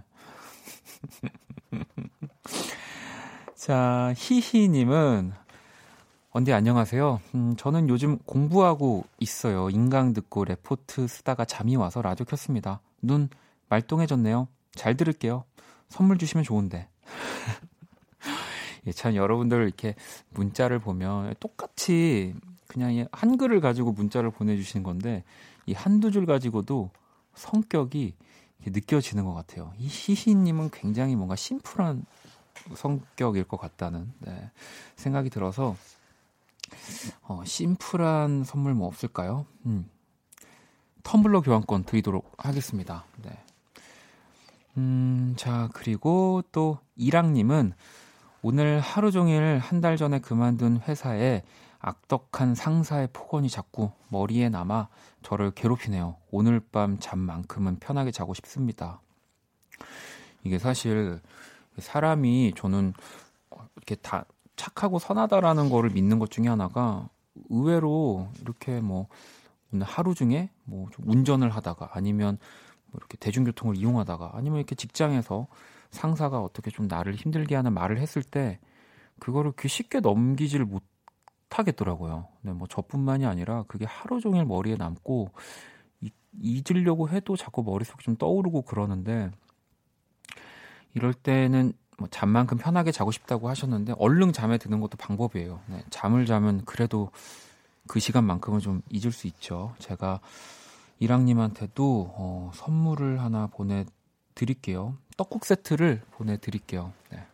자, 3.60 4.14
히히님은 4.16 5.34
언디 6.30 6.50
안녕하세요. 6.54 7.20
음, 7.34 7.56
저는 7.58 7.90
요즘 7.90 8.16
공부하고 8.20 9.04
있어요. 9.18 9.68
인강 9.68 10.14
듣고 10.14 10.46
레포트 10.46 11.06
쓰다가 11.06 11.44
잠이 11.44 11.76
와서 11.76 12.00
라디오 12.00 12.24
켰습니다. 12.24 12.80
눈 13.02 13.28
말똥해졌네요. 13.68 14.48
잘 14.72 14.96
들을게요. 14.96 15.44
선물 15.90 16.16
주시면 16.16 16.42
좋은데. 16.42 16.88
예, 18.86 18.92
참 18.92 19.14
여러분들 19.14 19.62
이렇게 19.62 19.94
문자를 20.30 20.78
보면 20.78 21.34
똑같이 21.38 22.34
그냥 22.66 23.08
한글을 23.12 23.60
가지고 23.60 23.92
문자를 23.92 24.30
보내주시는 24.30 24.82
건데 24.82 25.22
이 25.66 25.74
한두 25.74 26.10
줄 26.10 26.24
가지고도 26.24 26.88
성격이 27.34 28.14
느껴지는 28.64 29.26
것 29.26 29.34
같아요. 29.34 29.74
이 29.76 29.86
희희님은 29.86 30.70
굉장히 30.72 31.14
뭔가 31.14 31.36
심플한 31.36 32.06
성격일 32.74 33.44
것 33.44 33.58
같다는 33.58 34.12
네, 34.20 34.50
생각이 34.96 35.30
들어서 35.30 35.76
어, 37.22 37.42
심플한 37.44 38.44
선물 38.44 38.74
뭐 38.74 38.86
없을까요? 38.86 39.46
음. 39.66 39.88
텀블러 41.02 41.40
교환권 41.40 41.84
드리도록 41.84 42.32
하겠습니다. 42.38 43.04
네. 43.22 43.30
음, 44.76 45.34
자, 45.36 45.68
그리고 45.72 46.42
또 46.52 46.78
이랑님은 46.96 47.72
오늘 48.42 48.80
하루 48.80 49.10
종일 49.10 49.58
한 49.58 49.80
달 49.80 49.96
전에 49.96 50.18
그만둔 50.20 50.80
회사에 50.86 51.42
악덕한 51.80 52.54
상사의 52.54 53.08
폭언이 53.12 53.48
자꾸 53.48 53.90
머리에 54.08 54.50
남아 54.50 54.88
저를 55.22 55.50
괴롭히네요. 55.52 56.16
오늘 56.30 56.60
밤 56.60 56.98
잠만큼은 56.98 57.78
편하게 57.80 58.10
자고 58.10 58.34
싶습니다. 58.34 59.00
이게 60.44 60.58
사실 60.58 61.20
사람이 61.80 62.54
저는 62.56 62.92
이렇게 63.76 63.94
다 63.96 64.24
착하고 64.56 64.98
선하다라는 64.98 65.70
거를 65.70 65.90
믿는 65.90 66.18
것 66.18 66.30
중에 66.30 66.48
하나가 66.48 67.08
의외로 67.48 68.28
이렇게 68.40 68.80
뭐 68.80 69.08
오늘 69.72 69.86
하루 69.86 70.14
중에 70.14 70.50
뭐 70.64 70.88
운전을 71.04 71.50
하다가 71.50 71.90
아니면 71.92 72.38
뭐 72.86 72.98
이렇게 72.98 73.16
대중교통을 73.18 73.76
이용하다가 73.76 74.32
아니면 74.34 74.58
이렇게 74.58 74.74
직장에서 74.74 75.46
상사가 75.90 76.40
어떻게 76.40 76.70
좀 76.70 76.86
나를 76.88 77.14
힘들게 77.14 77.54
하는 77.54 77.72
말을 77.72 77.98
했을 77.98 78.22
때 78.22 78.58
그거를 79.18 79.52
그 79.52 79.68
쉽게 79.68 80.00
넘기지를 80.00 80.66
못하겠더라고요. 81.50 82.28
네, 82.42 82.52
뭐 82.52 82.66
저뿐만이 82.68 83.26
아니라 83.26 83.64
그게 83.68 83.84
하루 83.84 84.20
종일 84.20 84.44
머리에 84.44 84.76
남고 84.76 85.30
잊으려고 86.40 87.08
해도 87.08 87.36
자꾸 87.36 87.62
머릿속에 87.62 88.02
좀 88.02 88.16
떠오르고 88.16 88.62
그러는데 88.62 89.30
이럴 90.94 91.14
때는 91.14 91.72
뭐 91.98 92.08
잠만큼 92.10 92.58
편하게 92.58 92.92
자고 92.92 93.10
싶다고 93.10 93.48
하셨는데 93.48 93.94
얼른 93.98 94.32
잠에 94.32 94.58
드는 94.58 94.80
것도 94.80 94.96
방법이에요. 94.96 95.60
네, 95.66 95.84
잠을 95.90 96.26
자면 96.26 96.64
그래도 96.64 97.10
그 97.86 98.00
시간만큼은 98.00 98.60
좀 98.60 98.82
잊을 98.90 99.12
수 99.12 99.26
있죠. 99.26 99.74
제가 99.78 100.20
이랑님한테도 100.98 102.14
어, 102.16 102.50
선물을 102.54 103.20
하나 103.20 103.48
보내드릴게요. 103.48 104.96
떡국 105.16 105.44
세트를 105.44 106.02
보내드릴게요. 106.12 106.92
네. 107.10 107.26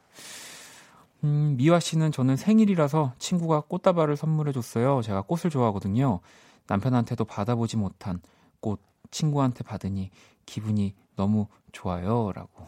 음, 1.24 1.54
미화 1.56 1.80
씨는 1.80 2.12
저는 2.12 2.36
생일이라서 2.36 3.14
친구가 3.18 3.62
꽃다발을 3.62 4.16
선물해줬어요. 4.16 5.02
제가 5.02 5.22
꽃을 5.22 5.50
좋아하거든요. 5.50 6.20
남편한테도 6.66 7.24
받아보지 7.24 7.76
못한 7.76 8.20
꽃 8.60 8.80
친구한테 9.10 9.62
받으니 9.62 10.10
기분이 10.46 10.94
너무 11.16 11.46
좋아요. 11.72 12.32
라고. 12.32 12.66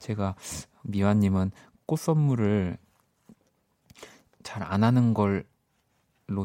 제가 0.00 0.34
미화님은 0.82 1.52
꽃 1.86 2.00
선물을 2.00 2.76
잘 4.42 4.62
안 4.62 4.82
하는 4.82 5.14
걸로 5.14 5.44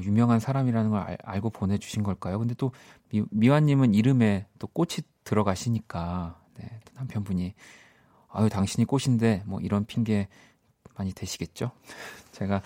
유명한 0.04 0.40
사람이라는 0.40 0.92
걸 0.92 1.00
알, 1.00 1.18
알고 1.24 1.50
보내주신 1.50 2.04
걸까요? 2.04 2.38
근데 2.40 2.54
또 2.56 2.72
미, 3.10 3.24
미화님은 3.32 3.94
이름에 3.94 4.46
또 4.60 4.68
꽃이 4.68 4.98
들어가시니까 5.24 6.40
네, 6.60 6.80
남편분이 6.94 7.54
아유 8.30 8.50
당신이 8.50 8.86
꽃인데 8.86 9.44
뭐 9.46 9.60
이런 9.62 9.86
핑계 9.86 10.28
많이 10.96 11.14
되시겠죠? 11.14 11.72
제가 12.32 12.62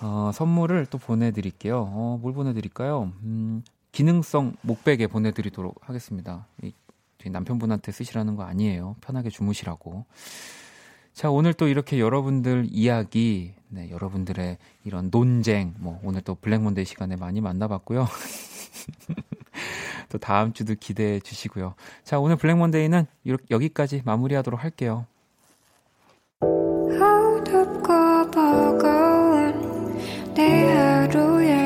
어, 0.00 0.30
선물을 0.32 0.86
또 0.86 0.98
보내드릴게요. 0.98 1.80
어, 1.88 2.18
뭘 2.20 2.34
보내드릴까요? 2.34 3.12
음, 3.22 3.62
기능성 3.92 4.56
목베개 4.62 5.06
보내드리도록 5.06 5.88
하겠습니다. 5.88 6.46
이, 6.62 6.72
남편분한테 7.30 7.92
쓰시라는 7.92 8.36
거 8.36 8.44
아니에요. 8.44 8.96
편하게 9.00 9.30
주무시라고. 9.30 10.04
자, 11.12 11.30
오늘 11.30 11.54
또 11.54 11.68
이렇게 11.68 12.00
여러분들 12.00 12.66
이야기, 12.70 13.54
네, 13.68 13.88
여러분들의 13.90 14.58
이런 14.84 15.10
논쟁, 15.10 15.74
뭐, 15.78 16.00
오늘 16.02 16.22
또 16.22 16.34
블랙몬데이 16.34 16.84
시간에 16.84 17.14
많이 17.14 17.40
만나봤고요. 17.40 18.08
또 20.10 20.18
다음 20.18 20.52
주도 20.52 20.74
기대해 20.74 21.20
주시고요. 21.20 21.74
자, 22.02 22.18
오늘 22.18 22.36
블랙몬데이는 22.36 23.06
여기까지 23.50 24.02
마무리하도록 24.04 24.62
할게요. 24.62 25.06
내 30.34 30.72
하루에 30.72 31.63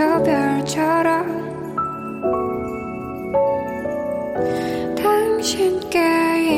저 0.00 0.22
별처럼 0.22 1.26
당신께 4.96 5.98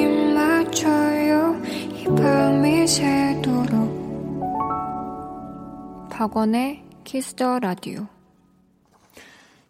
입 0.04 0.32
맞춰요 0.32 1.60
이 1.92 2.04
밤이 2.04 2.86
새도록 2.86 4.38
박원의 6.08 6.84
키스 7.02 7.37
더 7.37 7.58
라디오 7.58 8.06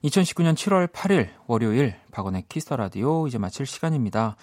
2019년 0.04 0.52
7월 0.52 0.86
8일 0.92 1.30
월요일 1.46 1.94
박원의 2.10 2.44
키스 2.50 2.66
더 2.66 2.76
라디오 2.76 3.26
이제 3.26 3.38
마칠 3.38 3.64
시간입니다. 3.64 4.36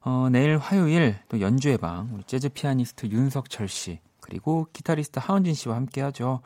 어, 0.00 0.28
내일 0.32 0.58
화요일 0.58 1.14
또 1.28 1.40
연주회 1.40 1.76
방 1.76 2.08
우리 2.12 2.24
재즈 2.24 2.48
피아니스트 2.48 3.06
윤석철 3.06 3.68
씨 3.68 4.00
그리고 4.20 4.66
기타리스트 4.72 5.20
하헌진 5.22 5.54
씨와 5.54 5.76
함께 5.76 6.00
하죠. 6.00 6.40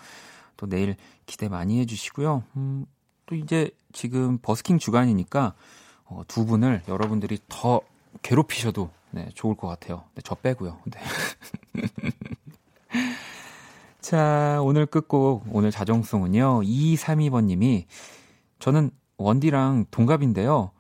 또 0.57 0.67
내일 0.69 0.97
기대 1.27 1.49
많이 1.49 1.81
해주시고요. 1.81 2.45
음, 2.57 2.87
또 3.27 3.35
이제 3.35 3.71
지금 3.93 4.39
버스킹 4.39 4.79
주간이니까 4.79 5.55
어, 6.05 6.23
두 6.29 6.45
분을 6.45 6.83
여러분들이 6.89 7.39
더 7.49 7.81
괴롭히셔도 8.23 8.91
네, 9.11 9.29
좋을 9.35 9.55
것 9.55 9.69
같아요. 9.69 10.05
네, 10.15 10.23
저 10.25 10.35
빼고요. 10.35 10.79
네. 10.85 11.01
자, 14.01 14.59
오늘 14.63 14.85
끝곡, 14.87 15.45
오늘 15.51 15.71
자정송은요, 15.71 16.63
2232번님이, 16.63 17.85
저는 18.59 18.91
원디랑 19.17 19.87
동갑인데요. 19.91 20.71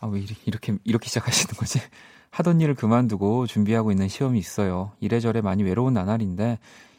아, 0.00 0.06
왜 0.08 0.24
이렇게, 0.46 0.76
이렇게 0.84 1.08
시작하시는 1.08 1.54
거지? 1.54 1.80
하던 2.30 2.60
일을 2.60 2.74
그만두고 2.74 3.46
준비하고 3.46 3.92
있는 3.92 4.08
시험이 4.08 4.38
있어요. 4.38 4.92
이래저래 5.00 5.40
많이 5.40 5.62
외로운 5.62 5.94
나날인데, 5.94 6.58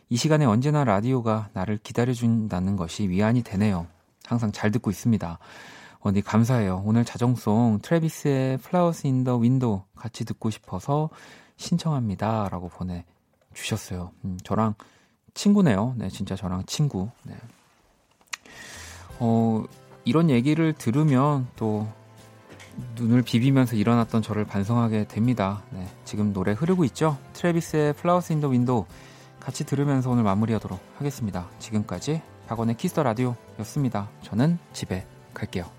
이 0.10 0.16
시간에 0.16 0.46
언제나 0.46 0.84
라디오가 0.84 1.50
나를 1.54 1.80
기다려준다는 1.84 2.76
것이 2.76 3.10
위안이 3.10 3.44
되네요. 3.44 3.88
항상 4.26 4.52
잘 4.52 4.72
듣고 4.72 4.90
있습니다. 4.90 5.40
원디 6.02 6.22
감사해요. 6.22 6.84
오늘 6.86 7.04
자정송 7.04 7.80
트래비스의 7.82 8.54
Flowers 8.56 9.06
in 9.06 9.24
the 9.24 9.38
Window 9.38 9.84
같이 9.96 10.24
듣고 10.24 10.50
싶어서 10.50 11.10
신청합니다. 11.58 12.48
라고 12.50 12.70
보내주셨어요. 12.70 14.12
음, 14.24 14.38
저랑 14.44 14.76
친구네요. 15.34 15.96
네, 15.98 16.10
진짜 16.10 16.36
저랑 16.36 16.64
친구. 16.66 17.10
네. 17.24 17.36
어, 19.20 19.64
이런 20.06 20.30
얘기를 20.30 20.72
들으면 20.72 21.48
또 21.58 21.88
눈을 22.96 23.24
비비면서 23.24 23.76
일어났던 23.76 24.22
저를 24.22 24.46
반성하게 24.46 25.08
됩니다. 25.08 25.64
네, 25.72 25.86
지금 26.06 26.32
노래 26.32 26.54
흐르고 26.54 26.86
있죠? 26.86 27.18
트래비스의 27.34 27.90
Flowers 27.90 28.32
in 28.32 28.40
the 28.40 28.50
Window 28.50 28.86
같이 29.48 29.64
들으면서 29.64 30.10
오늘 30.10 30.24
마무리하도록 30.24 30.78
하겠습니다. 30.98 31.48
지금까지 31.60 32.22
박원의 32.50 32.76
키스터 32.76 33.02
라디오였습니다. 33.04 34.10
저는 34.22 34.60
집에 34.74 35.08
갈게요. 35.34 35.72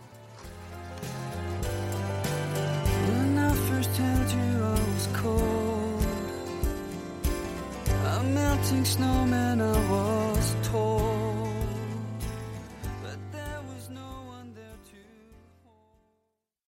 melting 8.34 8.84
snowman 8.84 9.60
I 9.60 9.72
was 9.88 10.56
told 10.70 11.07